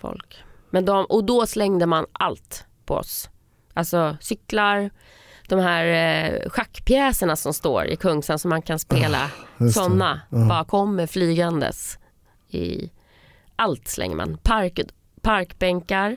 folk. 0.00 0.36
Men 0.70 0.84
de, 0.84 1.04
och 1.04 1.24
då 1.24 1.46
slängde 1.46 1.86
man 1.86 2.06
allt 2.12 2.66
på 2.86 2.94
oss. 2.94 3.30
Alltså 3.74 4.16
cyklar. 4.20 4.90
de 5.48 5.58
här 5.60 5.84
eh, 5.86 6.48
schackpjäserna 6.50 7.36
som 7.36 7.54
står 7.54 7.84
i 7.86 7.96
Kungsan 7.96 8.38
som 8.38 8.48
man 8.48 8.62
kan 8.62 8.78
spela. 8.78 9.30
Just 9.58 9.76
det. 9.76 9.82
Sådana 9.82 10.20
Ja. 10.30 10.46
bara 10.48 10.64
kommer 10.64 11.06
flygandes. 11.06 11.98
I 12.48 12.90
allt 13.62 13.88
slänger 13.88 14.16
man. 14.16 14.38
Park, 14.42 14.80
parkbänkar 15.20 16.16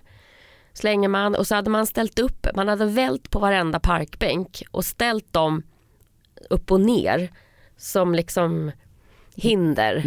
slänger 0.74 1.10
man 1.10 1.36
och 1.36 1.48
så 1.48 1.56
hade 1.56 1.70
man 1.70 1.88
ställt 1.88 2.20
upp, 2.20 2.48
man 2.56 2.68
hade 2.68 2.86
vält 2.86 3.30
på 3.30 3.40
varenda 3.40 3.80
parkbänk 3.80 4.64
och 4.72 4.86
ställt 4.86 5.34
dem 5.34 5.64
upp 6.50 6.72
och 6.72 6.82
ner 6.82 7.32
som 7.78 8.16
liksom 8.16 8.72
hinder 9.36 10.02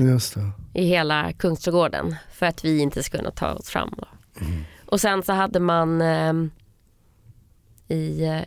i 0.75 0.85
hela 0.85 1.33
Kungsträdgården 1.33 2.17
för 2.33 2.47
att 2.47 2.65
vi 2.65 2.79
inte 2.79 3.03
skulle 3.03 3.21
kunna 3.21 3.31
ta 3.31 3.53
oss 3.53 3.69
fram. 3.69 3.95
Då. 3.97 4.09
Och 4.87 5.01
sen 5.01 5.23
så 5.23 5.33
hade 5.33 5.61
man 5.61 6.01
eh, 6.03 6.33
i 7.89 8.25
eh, 8.25 8.41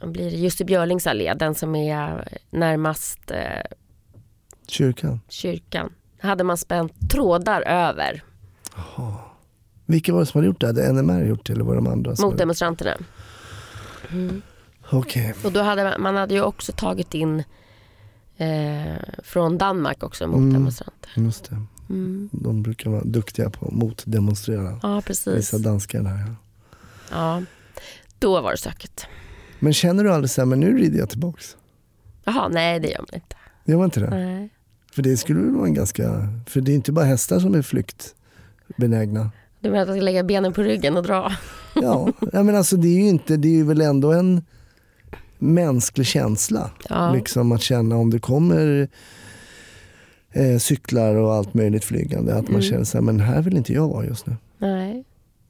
vad 0.00 0.12
blir 0.12 0.30
det, 0.30 0.36
Jussi 0.36 0.64
Björlings 0.64 1.06
allé, 1.06 1.34
den 1.34 1.54
som 1.54 1.74
är 1.74 2.28
närmast 2.50 3.30
eh, 3.30 3.62
Kyrkan. 4.68 5.20
kyrkan, 5.28 5.92
hade 6.20 6.44
man 6.44 6.56
spänt 6.56 7.10
trådar 7.10 7.62
över 7.62 8.22
Vilka 9.86 10.12
var 10.12 10.20
det 10.20 10.26
som 10.26 10.38
hade 10.38 10.46
gjort 10.46 10.60
det? 10.60 10.66
Hade 10.66 10.92
NMR 10.92 11.24
gjort 11.24 11.46
det 11.46 11.52
eller 11.52 11.64
var 11.64 11.74
det 11.74 11.78
de 11.80 11.86
andra? 11.86 12.16
som 12.16 12.28
mot 12.30 12.38
demonstranterna. 12.38 12.92
Okej. 14.90 15.34
Och 15.44 15.52
då 15.52 15.60
hade 15.62 15.98
man, 15.98 16.16
hade 16.16 16.34
ju 16.34 16.42
också 16.42 16.72
tagit 16.72 17.14
in 17.14 17.42
eh, 18.36 18.96
från 19.22 19.58
Danmark 19.58 20.02
också 20.02 20.26
mot 20.26 20.36
Mm. 20.38 20.52
demonstranter. 20.52 21.10
Just 21.14 21.50
det. 21.50 21.62
Mm. 21.90 22.28
De 22.32 22.62
brukar 22.62 22.90
vara 22.90 23.04
duktiga 23.04 23.50
på 23.50 23.66
att 23.66 23.72
motdemonstrera. 23.72 24.80
Ja, 24.82 25.00
precis. 25.06 25.36
Vissa 25.36 25.58
danskar 25.58 26.02
där. 26.02 26.10
Ja. 26.26 26.34
Ja. 27.10 27.42
Då 28.18 28.40
var 28.40 28.50
det 28.50 28.56
stökigt. 28.58 29.06
Men 29.58 29.72
känner 29.72 30.04
du 30.04 30.12
aldrig 30.12 30.30
så 30.30 30.40
här, 30.40 30.46
men 30.46 30.60
nu 30.60 30.78
rider 30.78 30.98
jag 30.98 31.08
tillbaks? 31.10 31.56
Jaha, 32.24 32.48
nej 32.48 32.80
det 32.80 32.88
gör 32.88 32.98
man 32.98 33.14
inte. 33.14 33.36
Gör 33.64 33.76
man 33.76 33.84
inte 33.84 34.00
det? 34.00 34.10
Nej. 34.10 34.48
För 34.96 35.02
det 35.02 35.16
skulle 35.16 35.40
väl 35.40 35.50
vara 35.54 35.66
en 35.66 35.74
ganska... 35.74 36.28
För 36.46 36.60
det 36.60 36.72
är 36.72 36.74
inte 36.74 36.92
bara 36.92 37.04
hästar 37.04 37.38
som 37.38 37.54
är 37.54 37.62
flyktbenägna. 37.62 39.30
Du 39.60 39.70
menar 39.70 39.82
att 39.82 39.88
jag 39.88 39.96
ska 39.96 40.04
lägga 40.04 40.22
benen 40.22 40.52
på 40.52 40.62
ryggen 40.62 40.96
och 40.96 41.02
dra? 41.02 41.32
Ja, 41.74 42.12
ja 42.32 42.42
men 42.42 42.56
alltså 42.56 42.76
det 42.76 42.88
är 42.88 42.94
ju 43.02 43.08
inte, 43.08 43.36
det 43.36 43.48
är 43.48 43.52
ju 43.52 43.64
väl 43.64 43.80
ändå 43.80 44.12
en 44.12 44.42
mänsklig 45.38 46.06
känsla. 46.06 46.70
Ja. 46.88 47.12
Liksom 47.12 47.52
att 47.52 47.60
känna 47.62 47.96
om 47.96 48.10
det 48.10 48.18
kommer 48.18 48.88
eh, 50.32 50.58
cyklar 50.58 51.14
och 51.14 51.34
allt 51.34 51.54
möjligt 51.54 51.84
flygande. 51.84 52.32
Att 52.34 52.42
man 52.48 52.50
Mm. 52.60 52.62
känner 52.62 52.84
så 52.84 52.96
här, 52.98 53.02
men 53.02 53.20
här 53.20 53.42
vill 53.42 53.56
inte 53.56 53.72
jag 53.72 53.88
vara 53.88 54.04
just 54.04 54.26
nu. 54.26 54.36
Nej. 54.58 55.04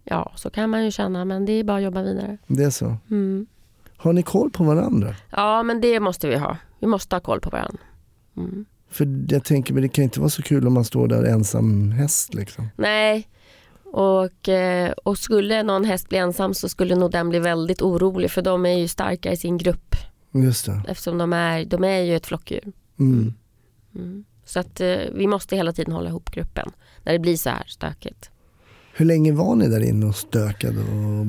Ja, 0.05 0.33
så 0.37 0.51
kan 0.51 0.71
man 0.71 0.85
ju 0.85 0.91
känna 0.91 1.25
men 1.25 1.45
det 1.47 1.53
är 1.53 1.65
bara 1.65 1.77
att 1.77 1.83
jobba 1.83 2.03
vidare. 2.03 2.39
Det 2.47 2.65
är 2.65 2.71
så. 2.71 2.97
Mm. 3.11 3.47
Har 3.97 4.13
ni 4.13 4.23
koll 4.23 4.51
på 4.51 4.65
varandra? 4.65 5.15
Ja, 5.31 5.63
men 5.63 5.81
det 5.81 6.01
måste 6.01 6.29
vi 6.29 6.37
ha. 6.37 6.57
Vi 6.81 6.87
måste 6.87 7.17
ha 7.17 7.21
koll 7.21 7.41
på 7.41 7.51
varandra. 7.51 7.79
Mm. 8.37 8.65
För 8.91 9.25
jag 9.29 9.45
tänker, 9.45 9.75
men 9.75 9.83
det 9.83 9.89
kan 9.89 10.05
inte 10.05 10.21
vara 10.21 10.31
så 10.31 10.43
kul 10.43 10.67
om 10.67 10.73
man 10.75 10.85
står 10.85 11.09
där 11.09 11.25
ensam 11.25 11.93
häst 11.93 12.35
liksom. 12.35 12.69
Nej, 12.77 13.29
och, 13.85 14.49
eh, 14.49 14.91
och 14.93 15.19
skulle 15.19 15.63
någon 15.63 15.85
häst 15.85 16.09
bli 16.09 16.19
ensam 16.19 16.55
så 16.55 16.69
skulle 16.69 16.95
nog 16.95 17.11
den 17.11 17.29
bli 17.29 17.39
väldigt 17.39 17.83
orolig 17.83 18.31
för 18.31 18.43
de 18.43 18.67
är 18.67 18.79
ju 18.79 18.89
starka 18.89 19.33
i 19.33 19.37
sin 19.37 19.59
grupp 19.59 19.95
Just 20.33 20.67
det. 20.67 20.83
eftersom 20.89 21.19
de 21.19 21.33
är, 21.33 21.65
de 21.65 21.85
är 21.85 22.01
ju 22.01 22.17
ett 22.17 22.27
flockdjur. 22.27 22.73
Mm. 22.99 23.35
Mm. 23.95 24.25
Så 24.45 24.61
att 24.61 24.81
eh, 24.81 24.97
vi 25.15 25.27
måste 25.27 25.57
hela 25.57 25.73
tiden 25.73 25.93
hålla 25.93 26.09
ihop 26.09 26.31
gruppen 26.31 26.71
när 27.03 27.13
det 27.13 27.19
blir 27.19 27.37
så 27.37 27.51
här 27.51 27.65
stökigt. 27.67 28.31
Hur 28.97 29.05
länge 29.07 29.33
var 29.33 29.55
ni 29.55 29.69
där 29.69 29.81
inne 29.85 30.07
och 30.07 30.17
stökade? 30.17 30.81
Och... 30.81 31.27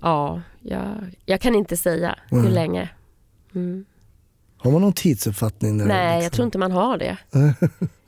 Ja, 0.00 0.42
jag, 0.60 0.94
jag 1.26 1.40
kan 1.40 1.54
inte 1.54 1.76
säga 1.76 2.18
Mm. 2.30 2.44
hur 2.44 2.50
länge. 2.52 2.88
Mm. 3.54 3.84
Har 4.62 4.70
man 4.70 4.80
någon 4.80 4.92
tidsuppfattning? 4.92 5.78
Det 5.78 5.84
Nej, 5.84 6.06
liksom- 6.16 6.22
jag 6.22 6.32
tror 6.32 6.44
inte 6.44 6.58
man 6.58 6.72
har 6.72 6.98
det. 6.98 7.16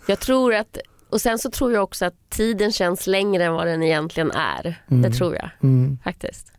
Jag 0.07 0.21
tror 0.21 0.55
att, 0.55 0.79
och 1.11 1.21
sen 1.21 1.39
så 1.39 1.51
tror 1.51 1.73
jag 1.73 1.83
också 1.85 2.05
att 2.05 2.15
tiden 2.31 2.73
känns 2.73 3.07
längre 3.07 3.45
än 3.45 3.53
vad 3.53 3.67
den 3.67 3.83
egentligen 3.83 4.31
är. 4.31 4.83
Mm. 4.91 5.03
Det 5.03 5.11
tror 5.11 5.35
jag 5.35 5.51
Mm. 5.63 5.99
faktiskt. 6.05 6.53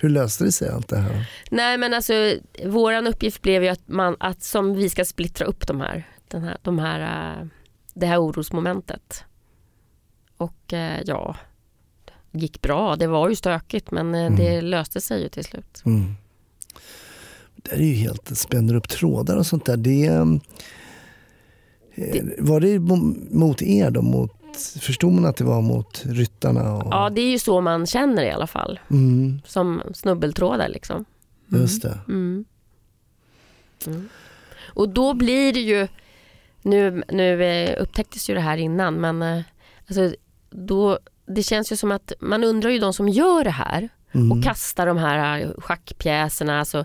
Hur 0.00 0.08
löste 0.08 0.44
det 0.44 0.52
sig 0.52 0.68
allt 0.70 0.88
det 0.88 0.98
här? 0.98 1.30
Nej 1.50 1.78
men 1.78 1.94
alltså 1.94 2.12
våran 2.66 3.06
uppgift 3.06 3.42
blev 3.42 3.62
ju 3.62 3.68
att, 3.68 3.88
man, 3.88 4.16
att 4.20 4.42
som 4.42 4.74
vi 4.74 4.88
ska 4.90 5.04
splittra 5.04 5.46
upp 5.46 5.66
de 5.66 5.80
här, 5.80 6.08
den 6.28 6.42
här, 6.44 6.56
de 6.62 6.78
här, 6.78 7.30
äh, 7.40 7.46
det 7.94 8.06
här 8.06 8.18
orosmomentet. 8.22 9.24
Och 10.36 10.72
äh, 10.72 11.00
ja, 11.04 11.36
det 12.32 12.38
gick 12.38 12.62
bra. 12.62 12.96
Det 12.96 13.06
var 13.06 13.28
ju 13.28 13.34
stökigt 13.36 13.90
men 13.90 14.14
äh, 14.14 14.36
det 14.36 14.60
löste 14.60 15.00
sig 15.00 15.22
ju 15.22 15.28
till 15.28 15.44
slut. 15.44 15.82
Mm. 15.86 16.14
Det 17.62 17.72
är 17.72 17.78
ju 17.78 17.92
helt, 17.94 18.38
spänner 18.38 18.74
upp 18.74 18.88
trådar 18.88 19.36
och 19.36 19.46
sånt 19.46 19.64
där. 19.64 19.76
Det, 19.76 20.06
eh, 20.06 20.24
var 22.38 22.60
det 22.60 22.78
mo- 22.78 23.34
mot 23.34 23.62
er 23.62 23.90
då? 23.90 24.02
Mot, 24.02 24.32
förstod 24.80 25.12
man 25.12 25.24
att 25.26 25.36
det 25.36 25.44
var 25.44 25.62
mot 25.62 26.02
ryttarna? 26.06 26.74
Och, 26.76 26.88
Ja 26.94 27.10
det 27.10 27.20
är 27.20 27.30
ju 27.30 27.38
så 27.38 27.60
man 27.60 27.86
känner 27.86 28.22
i 28.24 28.30
alla 28.30 28.46
fall. 28.46 28.80
mm, 28.90 29.40
Som 29.46 29.82
snubbeltrådar 29.94 30.68
liksom. 30.68 31.04
just 31.48 31.82
det. 31.82 31.98
Mm. 32.08 32.44
Mm. 33.86 34.08
Och 34.74 34.88
då 34.88 35.14
blir 35.14 35.52
det 35.52 35.60
ju, 35.60 35.88
nu, 36.62 37.02
nu 37.08 37.44
eh, 37.44 37.82
upptäcktes 37.82 38.30
ju 38.30 38.34
det 38.34 38.40
här 38.40 38.56
innan, 38.58 38.94
men 38.94 39.22
eh, 39.22 39.42
alltså, 39.88 40.14
då, 40.50 40.98
det 41.26 41.42
känns 41.42 41.72
ju 41.72 41.76
som 41.76 41.92
att 41.92 42.12
man 42.20 42.44
undrar 42.44 42.70
ju 42.70 42.78
de 42.78 42.92
som 42.92 43.08
gör 43.08 43.44
det 43.44 43.50
här 43.50 43.88
Mm. 44.12 44.32
och 44.32 44.44
kastar 44.44 44.86
de 44.86 44.96
här 44.96 45.54
schackpjäserna, 45.58 46.58
alltså, 46.58 46.84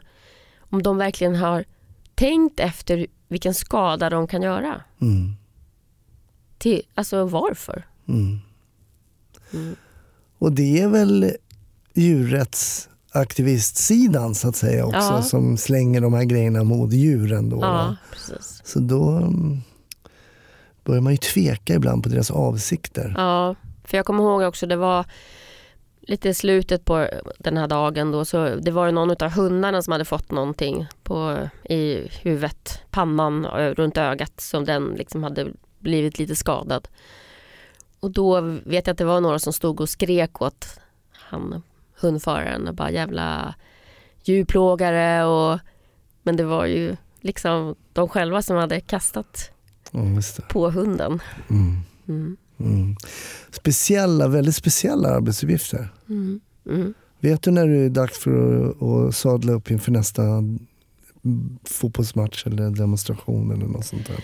om 0.74 0.84
de 0.84 0.97
verkligen 0.97 1.36
har 1.36 1.63
tänkt 2.15 2.59
efter 2.59 3.07
vilken 3.28 3.53
skada 3.53 4.09
de 4.09 4.28
kan 4.28 4.41
göra. 4.41 4.82
Mm. 5.01 5.34
Till, 6.57 6.82
alltså 6.93 7.26
varför? 7.26 7.88
Mm. 8.07 8.39
Mm. 9.53 9.76
Och 10.38 10.51
det 10.51 10.82
är 10.82 10.88
väl 10.88 11.32
djurrättsaktivistsidan 11.93 14.36
så 14.36 14.49
att 14.49 14.55
säga 14.55 14.86
också 14.86 14.99
Ja. 14.99 15.21
som 15.21 15.57
slänger 15.57 16.01
de 16.01 16.13
här 16.13 16.24
grejerna 16.24 16.63
mot 16.63 16.93
djuren 16.93 17.49
då. 17.49 17.59
Ja. 17.61 17.95
Så 18.63 18.80
då 18.80 19.09
mm, 19.09 19.61
börjar 20.84 21.01
man 21.01 21.13
ju 21.13 21.17
tveka 21.17 21.74
ibland 21.74 22.03
på 22.03 22.09
deras 22.09 22.32
avsikter. 22.32 23.13
Ja, 23.17 23.55
för 23.84 23.97
jag 23.97 24.05
kommer 24.05 24.24
ihåg 24.24 24.41
också 24.41 24.67
det 24.67 24.76
var 24.76 25.05
lite 26.08 26.30
i 26.30 26.34
slutet 26.34 26.86
på 26.86 27.08
den 27.38 27.58
här 27.58 27.68
dagen 27.68 28.12
då 28.12 28.26
så 28.26 28.56
det 28.56 28.72
var 28.72 28.86
ju 28.86 28.91
någon 28.91 29.12
av 29.12 29.32
hundarna 29.32 29.82
som 29.82 29.91
hade 29.91 30.06
fått 30.06 30.32
någonting 30.32 30.88
på, 31.04 31.49
i 31.64 32.08
huvudet, 32.22 32.82
pannan 32.91 33.45
runt 33.45 33.97
ögat 33.97 34.41
som 34.41 34.66
den 34.66 34.86
liksom 34.86 35.24
hade 35.24 35.47
blivit 35.80 36.20
lite 36.20 36.36
skadad. 36.36 36.88
Och 37.99 38.12
då 38.12 38.41
vet 38.41 38.88
jag 38.88 38.91
att 38.91 38.97
det 38.97 39.06
var 39.06 39.22
några 39.22 39.39
som 39.39 39.54
stod 39.54 39.82
och 39.82 39.89
skrek 39.89 40.41
åt 40.41 40.80
han 41.12 41.64
hundföraren 41.99 42.68
och 42.68 42.74
bara 42.76 42.91
jävla 42.91 43.56
djurplågare 44.24 45.24
och 45.24 45.60
men 46.24 46.38
det 46.38 46.43
var 46.43 46.66
ju 46.66 46.95
liksom 47.22 47.76
de 47.93 48.10
själva 48.10 48.41
som 48.41 48.58
hade 48.58 48.80
kastat 48.80 49.51
det. 49.91 50.47
på 50.49 50.70
hunden. 50.70 51.20
Mm. 51.49 51.80
Mm. 52.08 52.38
Mm. 52.66 52.95
Speciella, 53.51 54.28
väldigt 54.28 54.55
speciella 54.55 55.09
arbetsuppgifter. 55.09 55.89
Mm. 56.09 56.39
Mm. 56.70 56.93
Vet 57.20 57.41
du 57.41 57.51
när 57.51 57.68
det 57.68 57.78
är 57.78 57.89
dags 57.89 58.20
för 58.20 58.66
att, 58.70 58.82
att 58.82 59.16
sadla 59.16 59.53
upp 59.53 59.72
inför 59.72 59.91
nästa 59.91 60.24
fotbollsmatch 61.64 62.47
eller 62.47 62.70
demonstration 62.70 63.51
eller 63.51 63.66
något 63.66 63.86
sånt 63.86 64.07
där? 64.07 64.24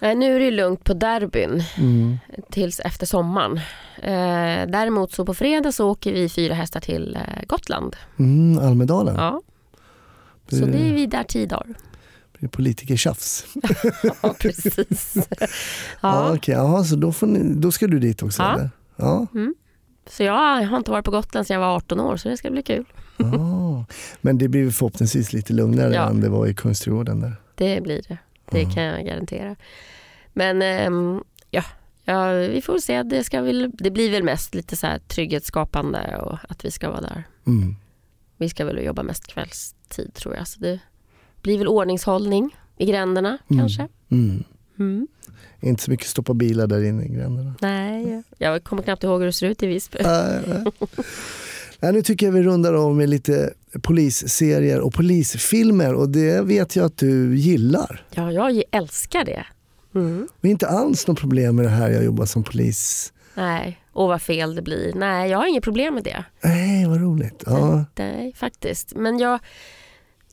Nej, 0.00 0.14
nu 0.14 0.36
är 0.36 0.40
det 0.40 0.50
lugnt 0.50 0.84
på 0.84 0.94
derbyn 0.94 1.62
Mm. 1.78 2.16
tills 2.50 2.80
efter 2.80 3.06
sommaren. 3.06 3.56
Eh, 4.02 4.70
däremot 4.70 5.12
så 5.12 5.24
på 5.26 5.34
fredag 5.34 5.72
så 5.72 5.90
åker 5.90 6.12
vi 6.12 6.28
fyra 6.28 6.54
hästar 6.54 6.80
till 6.80 7.16
eh, 7.16 7.46
Gotland. 7.46 7.96
Mm, 8.18 8.58
Almedalen? 8.58 9.14
Ja. 9.16 9.42
Så 10.48 10.56
det 10.66 10.78
är 10.78 10.94
vi 10.94 11.06
där 11.06 11.22
tio 11.24 11.46
dagar. 11.46 11.74
Politikertjafs. 12.48 13.46
Ja, 14.22 14.34
precis. 14.40 15.14
Ja. 15.40 15.46
ja. 16.02 16.34
okej. 16.34 16.54
Jaha, 16.54 16.84
så 16.84 16.96
då, 16.96 17.12
ni, 17.26 17.54
då 17.54 17.72
ska 17.72 17.86
du 17.86 17.98
dit 17.98 18.22
också 18.22 18.42
Ja. 18.42 18.54
eller? 18.54 18.70
Ja. 18.96 19.26
Så 20.06 20.22
jag 20.22 20.62
har 20.62 20.76
inte 20.76 20.90
varit 20.90 21.04
på 21.04 21.10
Gotland 21.10 21.46
sedan 21.46 21.54
jag 21.54 21.60
var 21.68 21.76
18 21.76 22.00
år 22.00 22.16
så 22.16 22.28
det 22.28 22.36
ska 22.36 22.50
bli 22.50 22.62
kul. 22.62 22.84
ja. 23.16 23.84
Men 24.20 24.38
det 24.38 24.48
blir 24.48 24.70
förhoppningsvis 24.70 25.32
lite 25.32 25.52
lugnare 25.52 25.94
Ja. 25.94 26.08
än 26.10 26.20
det 26.20 26.28
var 26.28 26.46
i 26.46 26.54
Kungsträdgården 26.54 27.20
där. 27.20 27.36
Det 27.54 27.80
blir 27.82 28.02
det. 28.08 28.18
Det 28.50 28.60
Ja. 28.62 28.70
kan 28.70 28.82
jag 28.82 29.06
garantera. 29.06 29.56
Men 30.32 30.62
ehm, 30.62 31.20
ja, 31.50 31.64
ja, 32.04 32.32
vi 32.32 32.62
får 32.62 32.78
se. 32.78 33.02
Det, 33.02 33.24
ska 33.24 33.40
väl, 33.42 33.70
det 33.74 33.90
blir 33.90 34.10
väl 34.10 34.22
mest 34.22 34.54
lite 34.54 34.76
så 34.76 34.86
här 34.86 34.98
trygghetsskapande 34.98 36.16
och 36.16 36.38
att 36.48 36.64
vi 36.64 36.70
ska 36.70 36.90
vara 36.90 37.00
där. 37.00 37.24
Mm. 37.46 37.76
Vi 38.36 38.48
ska 38.48 38.64
väl 38.64 38.84
jobba 38.84 39.02
mest 39.02 39.26
kvällstid 39.26 40.14
tror 40.14 40.36
jag. 40.36 40.48
Så 40.48 40.60
det 40.60 40.80
blir 41.44 41.58
väl 41.58 41.68
ordningshållning 41.68 42.56
i 42.78 42.86
gränderna 42.86 43.38
Mm. 43.50 43.60
kanske. 43.60 43.88
Mm. 44.10 44.44
Mm. 44.78 45.06
Inte 45.60 45.82
så 45.82 45.90
mycket 45.90 46.06
stoppa 46.06 46.34
bilar 46.34 46.66
där 46.66 46.84
inne 46.84 47.04
i 47.04 47.08
gränderna. 47.08 47.54
Nej, 47.60 48.22
jag 48.38 48.64
kommer 48.64 48.82
knappt 48.82 49.04
ihåg 49.04 49.20
hur 49.20 49.26
det 49.26 49.32
ser 49.32 49.46
ut 49.46 49.62
i 49.62 49.66
Visby. 49.66 49.98
Nej, 50.02 50.40
nej. 50.46 50.64
Nej, 51.80 51.92
nu 51.92 52.02
tycker 52.02 52.26
jag 52.26 52.32
vi 52.32 52.42
rundar 52.42 52.74
av 52.74 52.96
med 52.96 53.08
lite 53.08 53.52
polisserier 53.82 54.80
och 54.80 54.94
polisfilmer 54.94 55.94
och 55.94 56.08
det 56.08 56.40
vet 56.42 56.76
jag 56.76 56.86
att 56.86 56.98
du 56.98 57.36
gillar. 57.36 58.06
Ja, 58.14 58.32
jag 58.32 58.62
älskar 58.70 59.24
det. 59.24 59.44
Mm. 59.94 60.28
Och 60.40 60.44
inte 60.44 60.66
alls 60.68 61.06
något 61.06 61.20
problem 61.20 61.56
med 61.56 61.64
det 61.64 61.70
här 61.70 61.90
jag 61.90 62.04
jobbar 62.04 62.26
som 62.26 62.44
polis. 62.44 63.12
Nej, 63.34 63.80
och 63.92 64.08
vad 64.08 64.22
fel 64.22 64.54
det 64.54 64.62
blir. 64.62 64.92
Nej, 64.94 65.30
jag 65.30 65.38
har 65.38 65.46
inget 65.46 65.64
problem 65.64 65.94
med 65.94 66.04
det. 66.04 66.24
Nej, 66.44 66.86
vad 66.88 67.00
roligt. 67.00 67.42
Ja. 67.46 67.84
Nej, 67.98 68.32
faktiskt. 68.36 68.94
Men 68.96 69.18
jag... 69.18 69.38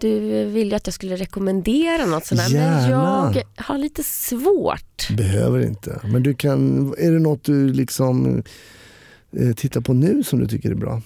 Du 0.02 0.45
ville 0.45 0.76
att 0.76 0.88
jag 0.88 0.93
skulle 0.93 1.16
rekommendera 1.16 2.06
något 2.06 2.26
sånt 2.26 2.41
där, 2.41 2.49
men 2.54 2.82
Gärna. 2.82 3.34
jag 3.36 3.43
har 3.64 3.78
lite 3.78 4.04
svårt. 4.04 5.08
Behöver 5.18 5.60
inte. 5.60 6.02
Men 6.04 6.24
du 6.24 6.34
kan, 6.34 6.88
är 6.97 7.12
det 7.12 7.20
något 7.20 7.43
du 7.43 7.74
liksom 7.74 8.43
eh, 9.32 9.54
tittar 9.56 9.82
på 9.82 9.93
nu 9.93 10.24
som 10.24 10.39
du 10.39 10.47
tycker 10.47 10.72
är 10.72 10.76
bra? 10.76 11.02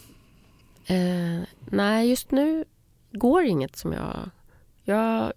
Eh, 0.88 1.44
nej, 1.70 2.10
just 2.10 2.32
nu 2.32 2.66
går 3.12 3.44
inget 3.44 3.78
som 3.78 3.94
jag... 3.94 4.30
Jag, 4.84 5.34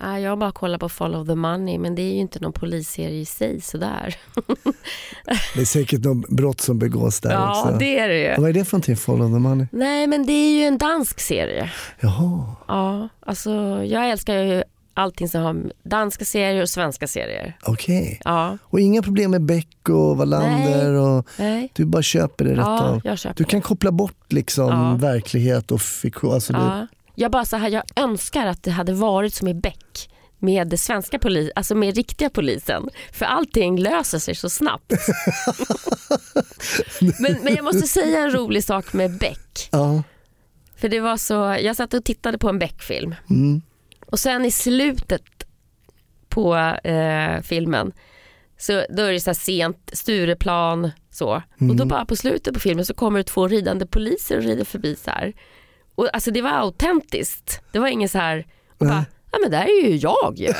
jag 0.00 0.38
bara 0.38 0.52
kollar 0.52 0.78
på 0.78 0.88
Follow 0.88 1.26
the 1.26 1.34
Money, 1.34 1.78
men 1.78 1.94
det 1.94 2.02
är 2.02 2.12
ju 2.12 2.18
inte 2.20 2.40
någon 2.40 2.52
polisserie 2.52 3.20
i 3.20 3.24
sig 3.24 3.60
sådär. 3.60 4.14
Det 5.54 5.60
är 5.60 5.64
säkert 5.64 6.00
något 6.04 6.28
brott 6.28 6.60
som 6.60 6.78
begås 6.78 7.20
där 7.20 7.30
ja, 7.32 7.62
också. 7.62 7.76
det 7.78 7.98
är 7.98 8.08
det 8.08 8.18
ju. 8.18 8.40
Vad 8.40 8.50
är 8.50 8.52
det 8.52 8.64
för 8.64 8.76
någonting, 8.76 8.96
Follow 8.96 9.28
the 9.32 9.38
money? 9.38 9.66
Nej, 9.72 10.06
men 10.06 10.26
det 10.26 10.32
är 10.32 10.52
ju 10.60 10.64
en 10.64 10.78
dansk 10.78 11.20
serie. 11.20 11.70
Jaha, 12.00 12.46
Ja, 12.68 13.08
alltså 13.26 13.50
jag 13.84 14.10
älskar 14.10 14.34
ju 14.34 14.62
allting 14.94 15.28
som 15.28 15.42
har 15.42 15.72
danska 15.82 16.24
serier 16.24 16.62
och 16.62 16.68
svenska 16.68 17.06
serier. 17.06 17.56
okej. 17.62 18.20
Ja, 18.24 18.58
Och 18.64 18.80
inga 18.80 19.02
problem 19.02 19.30
med 19.30 19.42
Beck 19.42 19.88
och 19.88 20.16
Wallander 20.16 20.92
och 20.94 21.26
nej. 21.38 21.70
du 21.74 21.84
bara 21.84 22.02
köper 22.02 22.44
det 22.44 22.50
rätt 22.50 22.58
Ja, 22.58 22.82
av. 22.88 23.00
jag 23.04 23.18
köper 23.18 23.36
Du 23.36 23.44
kan 23.44 23.60
koppla 23.60 23.92
bort 23.92 24.32
liksom 24.32 24.68
Ja. 24.70 24.94
verklighet 25.08 25.70
och 25.70 25.80
fiktion. 25.80 26.34
Alltså 26.34 26.52
Ja. 26.52 26.86
Jag 27.14 27.30
bara 27.30 27.44
så 27.44 27.56
här, 27.56 27.68
jag 27.68 27.82
önskar 27.96 28.46
att 28.46 28.62
det 28.62 28.70
hade 28.70 28.92
varit 28.92 29.34
som 29.34 29.48
i 29.48 29.54
Beck 29.54 30.08
med 30.38 30.68
det 30.68 30.78
svenska 30.78 31.18
polis, 31.18 31.50
alltså 31.54 31.74
med 31.74 31.96
riktiga 31.96 32.30
polisen. 32.30 32.88
För 33.12 33.24
allting 33.26 33.78
löser 33.78 34.18
sig 34.18 34.34
så 34.34 34.50
snabbt. 34.50 34.92
men, 37.18 37.36
men 37.42 37.54
jag 37.54 37.64
måste 37.64 37.86
säga 37.88 38.20
en 38.20 38.30
rolig 38.30 38.64
sak 38.64 38.92
med 38.92 39.18
Beck. 39.18 39.68
ja. 39.72 40.02
För 40.76 40.88
det 40.88 41.00
var 41.00 41.16
så, 41.16 41.56
jag 41.60 41.76
satt 41.76 41.94
och 41.94 42.04
tittade 42.04 42.38
på 42.38 42.48
en 42.48 42.58
Beck-film 42.58 43.14
Mm. 43.30 43.62
och 44.06 44.18
sen 44.18 44.44
i 44.44 44.50
slutet 44.50 45.22
på 46.28 46.56
eh, 46.84 47.40
filmen 47.42 47.92
så 48.58 48.72
då 48.90 49.02
är 49.02 49.12
det 49.12 49.20
så 49.20 49.30
här 49.30 49.34
sent, 49.34 49.90
Stureplan 49.92 50.90
så. 51.10 51.28
Och 51.54 51.62
Mm. 51.62 51.76
då 51.76 51.84
bara 51.84 52.04
på 52.06 52.16
slutet 52.16 52.54
på 52.54 52.60
filmen 52.60 52.86
så 52.86 52.94
kommer 52.94 53.18
det 53.18 53.24
två 53.24 53.48
ridande 53.48 53.86
poliser 53.86 54.36
och 54.36 54.42
rider 54.42 54.64
förbi 54.64 54.96
så 54.96 55.10
här. 55.10 55.32
Och 55.94 56.14
alltså 56.14 56.30
det 56.30 56.42
var 56.42 56.50
autentiskt. 56.50 57.60
Det 57.72 57.78
var 57.78 57.88
ingen 57.88 58.08
så 58.08 58.18
här, 58.18 58.46
och 58.78 58.86
bara, 58.86 59.04
ja 59.32 59.38
men 59.42 59.50
där 59.50 59.62
är 59.62 59.88
ju 59.88 59.96
jag 59.96 60.34
ju. 60.36 60.46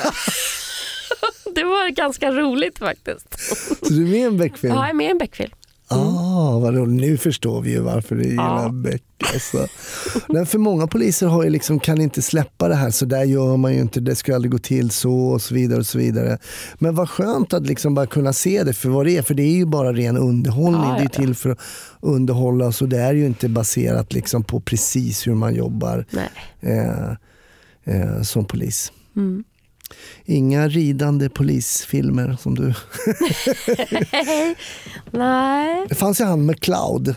det 1.54 1.64
var 1.64 1.90
ganska 1.90 2.30
roligt 2.32 2.78
faktiskt. 2.78 3.40
Så 3.86 3.92
du 3.92 4.02
är 4.02 4.08
med 4.08 4.20
i 4.20 4.22
en 4.22 4.36
Beck-film? 4.38 4.74
Ja, 4.74 4.80
jag 4.80 4.90
är 4.90 4.94
med 4.94 5.06
i 5.06 5.10
en 5.10 5.18
Beck-film. 5.18 5.52
Ah, 5.94 6.58
vad 6.58 6.74
roligt. 6.74 7.00
Nu 7.00 7.16
förstår 7.16 7.60
vi 7.62 7.70
ju 7.70 7.80
varför 7.80 8.14
du 8.16 8.24
gillar 8.24 8.62
Ja. 8.62 8.68
Beck. 8.72 9.02
Alltså. 9.34 9.66
Nej, 10.28 10.46
för 10.46 10.58
många 10.58 10.86
poliser 10.86 11.26
har 11.26 11.44
ju 11.44 11.50
liksom, 11.50 11.80
kan 11.80 12.00
inte 12.00 12.22
släppa 12.22 12.68
det 12.68 12.74
här, 12.74 12.90
så 12.90 13.04
där 13.04 13.24
gör 13.24 13.56
man 13.56 13.74
ju 13.74 13.80
inte, 13.80 14.00
det 14.00 14.14
skulle 14.14 14.34
aldrig 14.34 14.52
gå 14.52 14.58
till 14.58 14.90
så 14.90 15.14
och 15.14 15.42
så 15.42 15.54
vidare. 15.54 15.78
och 15.78 15.86
så 15.86 15.98
vidare. 15.98 16.38
Men 16.78 16.94
vad 16.94 17.08
skönt 17.10 17.52
att 17.52 17.66
liksom 17.66 17.94
bara 17.94 18.06
kunna 18.06 18.32
se 18.32 18.62
det 18.64 18.72
för 18.74 18.88
vad 18.88 19.06
det 19.06 19.16
är, 19.16 19.22
för 19.22 19.34
det 19.34 19.42
är 19.42 19.54
ju 19.54 19.66
bara 19.66 19.92
ren 19.92 20.16
underhållning. 20.16 20.82
Ja, 20.90 20.96
Det 20.98 21.04
är 21.04 21.08
till 21.08 21.34
för 21.34 21.50
att 21.50 21.58
underhålla, 22.00 22.72
så 22.72 22.86
det 22.86 22.98
är 22.98 23.14
ju 23.14 23.26
inte 23.26 23.48
baserat 23.48 24.12
liksom 24.12 24.44
på 24.44 24.60
precis 24.60 25.26
hur 25.26 25.34
man 25.34 25.54
jobbar 25.54 26.06
eh, 26.60 27.10
eh, 27.84 28.22
som 28.22 28.44
polis. 28.44 28.92
Mm. 29.16 29.44
Inga 30.24 30.68
ridande 30.68 31.28
polisfilmer 31.28 32.36
som 32.40 32.54
du... 32.54 32.74
Nej. 35.10 35.86
Det 35.88 35.94
fanns 35.94 36.20
ju 36.20 36.24
han 36.24 36.46
med 36.46 36.60
Cloud. 36.60 37.14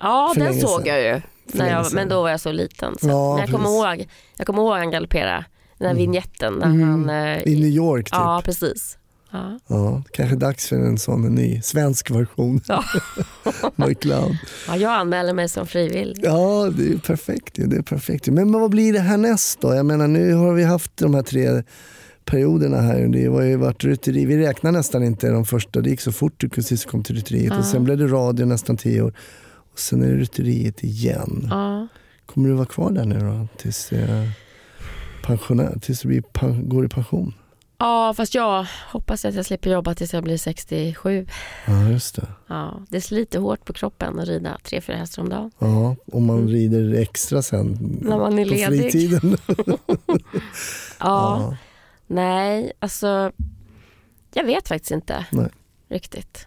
Ja, 0.00 0.32
den 0.34 0.44
länge 0.44 0.60
såg 0.60 0.80
sedan. 0.80 0.94
jag 0.94 1.02
ju. 1.02 1.20
När 1.46 1.70
jag, 1.70 1.86
sedan. 1.86 1.94
men 1.94 2.08
då 2.08 2.22
var 2.22 2.30
jag 2.30 2.40
så 2.40 2.52
liten. 2.52 2.94
Så. 3.00 3.08
Ja, 3.08 3.32
men 3.32 3.40
jag 3.40 3.50
kommer. 3.50 3.68
Mm. 3.68 4.00
ihåg, 4.00 4.08
jag 4.36 4.46
kommer 4.46 4.62
ihåg 4.62 4.72
han 4.72 4.90
galopperade. 4.90 5.44
Den 5.78 5.88
här 5.88 5.94
vignetten. 5.94 6.54
När 6.54 6.66
han, 6.66 7.10
eh, 7.10 7.42
I 7.42 7.60
New 7.60 7.70
York 7.70 8.04
typ. 8.04 8.12
Ja, 8.12 8.42
precis. 8.44 8.98
Ja. 9.34 9.58
Ja, 9.66 10.02
kanske 10.12 10.36
dags 10.36 10.68
för 10.68 10.76
en 10.76 10.98
sån 10.98 11.34
ny 11.34 11.62
svensk 11.62 12.10
version. 12.10 12.60
Ja. 12.68 12.84
ja, 14.66 14.76
jag 14.76 14.92
anmäler 14.92 15.32
mig 15.32 15.48
som 15.48 15.66
frivillig. 15.66 16.24
Ja, 16.24 16.70
det 16.76 16.92
är 16.92 16.98
perfekt. 16.98 17.54
Det 17.54 17.76
är 17.76 17.82
perfekt. 17.82 18.26
Men 18.26 18.52
vad 18.52 18.70
blir 18.70 18.92
det 18.92 19.00
härnäst 19.00 19.60
då? 19.60 19.74
Jag 19.74 19.86
menar, 19.86 20.08
nu 20.08 20.34
har 20.34 20.52
vi 20.52 20.64
haft 20.64 20.96
de 20.96 21.14
här 21.14 21.22
tre 21.22 21.62
perioderna 22.24 22.80
här. 22.80 23.08
Det 23.08 23.26
har 23.26 23.42
ju 23.42 23.56
varit 23.56 23.84
rytteri. 23.84 24.24
Vi 24.24 24.38
räknar 24.38 24.72
nästan 24.72 25.04
inte 25.04 25.30
de 25.30 25.44
första. 25.44 25.80
Det 25.80 25.90
gick 25.90 26.00
så 26.00 26.12
fort 26.12 26.50
du 26.54 26.62
sist 26.62 26.86
kom 26.86 27.02
till 27.02 27.14
rytteriet. 27.16 27.52
Ja. 27.52 27.58
Och 27.58 27.64
sen 27.64 27.84
blev 27.84 27.98
det 27.98 28.06
radio 28.06 28.46
nästan 28.46 28.76
tio 28.76 29.02
år. 29.02 29.14
Och 29.72 29.78
sen 29.78 30.02
är 30.02 30.06
det 30.08 30.16
rytteriet 30.16 30.84
igen. 30.84 31.48
Ja. 31.50 31.88
Kommer 32.26 32.48
du 32.48 32.54
vara 32.54 32.66
kvar 32.66 32.90
där 32.90 33.04
nu 33.04 33.18
då? 33.18 33.48
Tills, 33.56 33.92
eh, 33.92 34.28
pensionär, 35.24 35.78
tills 35.82 36.00
du 36.00 36.08
blir, 36.08 36.22
går 36.68 36.84
i 36.84 36.88
pension? 36.88 37.34
ja, 37.78 38.14
fast 38.16 38.34
jag 38.34 38.66
hoppas 38.92 39.24
att 39.24 39.34
jag 39.34 39.46
slipper 39.46 39.70
jobba 39.70 39.94
tills 39.94 40.12
jag 40.14 40.24
blir 40.24 40.36
67. 40.36 41.26
Ja, 41.66 41.88
just 41.88 42.16
det. 42.16 42.26
Ja, 42.46 42.80
det 42.88 43.00
sliter 43.00 43.38
hårt 43.38 43.64
på 43.64 43.72
kroppen 43.72 44.18
att 44.18 44.28
rida 44.28 44.58
tre, 44.62 44.80
fyra 44.80 44.96
hästar 44.96 45.22
om 45.22 45.28
dagen. 45.28 45.50
Ja, 45.58 45.96
om 46.12 46.26
man 46.26 46.48
rider 46.48 46.94
extra 46.94 47.42
sen 47.42 47.98
När 48.02 48.18
man 48.18 48.38
är 48.38 48.44
på 48.44 48.50
ledig. 48.50 48.82
fritiden. 48.92 49.36
Ja. 51.00 51.56
Nej, 52.06 52.72
alltså 52.78 53.32
jag 54.34 54.44
vet 54.44 54.68
faktiskt 54.68 54.90
inte 54.90 55.26
Nej. 55.32 55.48
riktigt 55.88 56.46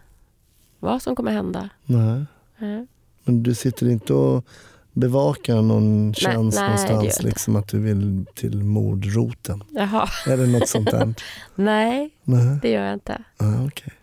vad 0.80 1.02
som 1.02 1.16
kommer 1.16 1.32
hända. 1.32 1.70
Nej. 1.86 2.26
Nej. 2.58 2.88
Men 3.24 3.44
du 3.44 3.56
sitter 3.56 3.90
inte 3.90 4.14
och 4.14 4.46
bevakar 4.94 5.62
någon 5.62 6.14
tjänst 6.14 6.58
nej, 6.60 6.68
någonstans, 6.70 7.04
inte. 7.18 7.24
liksom 7.24 7.56
att 7.56 7.68
du 7.68 7.80
vill 7.80 8.26
till 8.36 8.64
mordroten? 8.64 9.64
Jaha, 9.70 10.08
Är 10.28 10.38
det 10.38 10.48
något 10.48 10.68
sånt 10.70 10.92
där? 10.92 11.14
nej 11.56 12.10
Nej, 12.24 12.60
det 12.62 12.70
gör 12.72 12.84
jag 12.84 12.94
inte. 12.94 13.24
ah, 13.38 13.66
okej. 13.68 13.94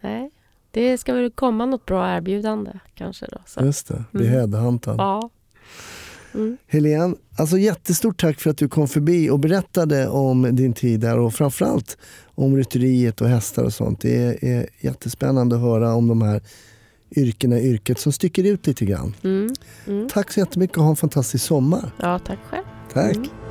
Nej. 0.00 0.30
Det 0.70 0.98
ska 0.98 1.14
väl 1.14 1.30
komma 1.30 1.66
något 1.66 1.86
bra 1.86 2.16
erbjudande 2.16 2.72
kanske 2.94 3.26
då. 3.26 3.38
Så. 3.46 3.64
Just 3.64 3.88
det, 3.88 4.04
bli 4.10 4.26
Mm. 4.26 4.38
headhuntad. 4.38 4.94
Ja. 4.98 5.30
Mm. 6.34 6.56
Helene, 6.66 7.14
alltså 7.36 7.58
jättestort 7.58 8.20
tack 8.20 8.40
för 8.40 8.50
att 8.50 8.56
du 8.56 8.68
kom 8.68 8.88
förbi 8.88 9.30
och 9.30 9.38
berättade 9.38 10.08
om 10.08 10.56
din 10.56 10.72
tid 10.72 11.00
där 11.00 11.18
och 11.18 11.34
framförallt 11.34 11.98
om 12.34 12.56
rytteriet 12.56 13.20
och 13.20 13.28
hästar 13.28 13.64
och 13.64 13.72
sånt. 13.72 14.00
Det 14.00 14.16
är, 14.16 14.44
är 14.44 14.66
jättespännande 14.80 15.56
att 15.56 15.62
höra 15.62 15.94
om 15.94 16.08
de 16.08 16.22
här 16.22 16.42
yrkena 17.16 17.58
i 17.58 17.68
yrket 17.68 17.98
som 17.98 18.12
sticker 18.12 18.44
ut 18.44 18.66
lite 18.66 18.84
grann. 18.84 19.14
Mm. 19.24 19.54
Mm. 19.86 20.08
Tack 20.08 20.32
så 20.32 20.40
jättemycket 20.40 20.76
och 20.76 20.82
ha 20.82 20.90
en 20.90 20.96
fantastisk 20.96 21.44
sommar. 21.44 21.90
Ja, 21.96 22.18
tack 22.18 22.38
själv. 22.50 22.64
Tack. 22.92 23.16
Mm. 23.16 23.41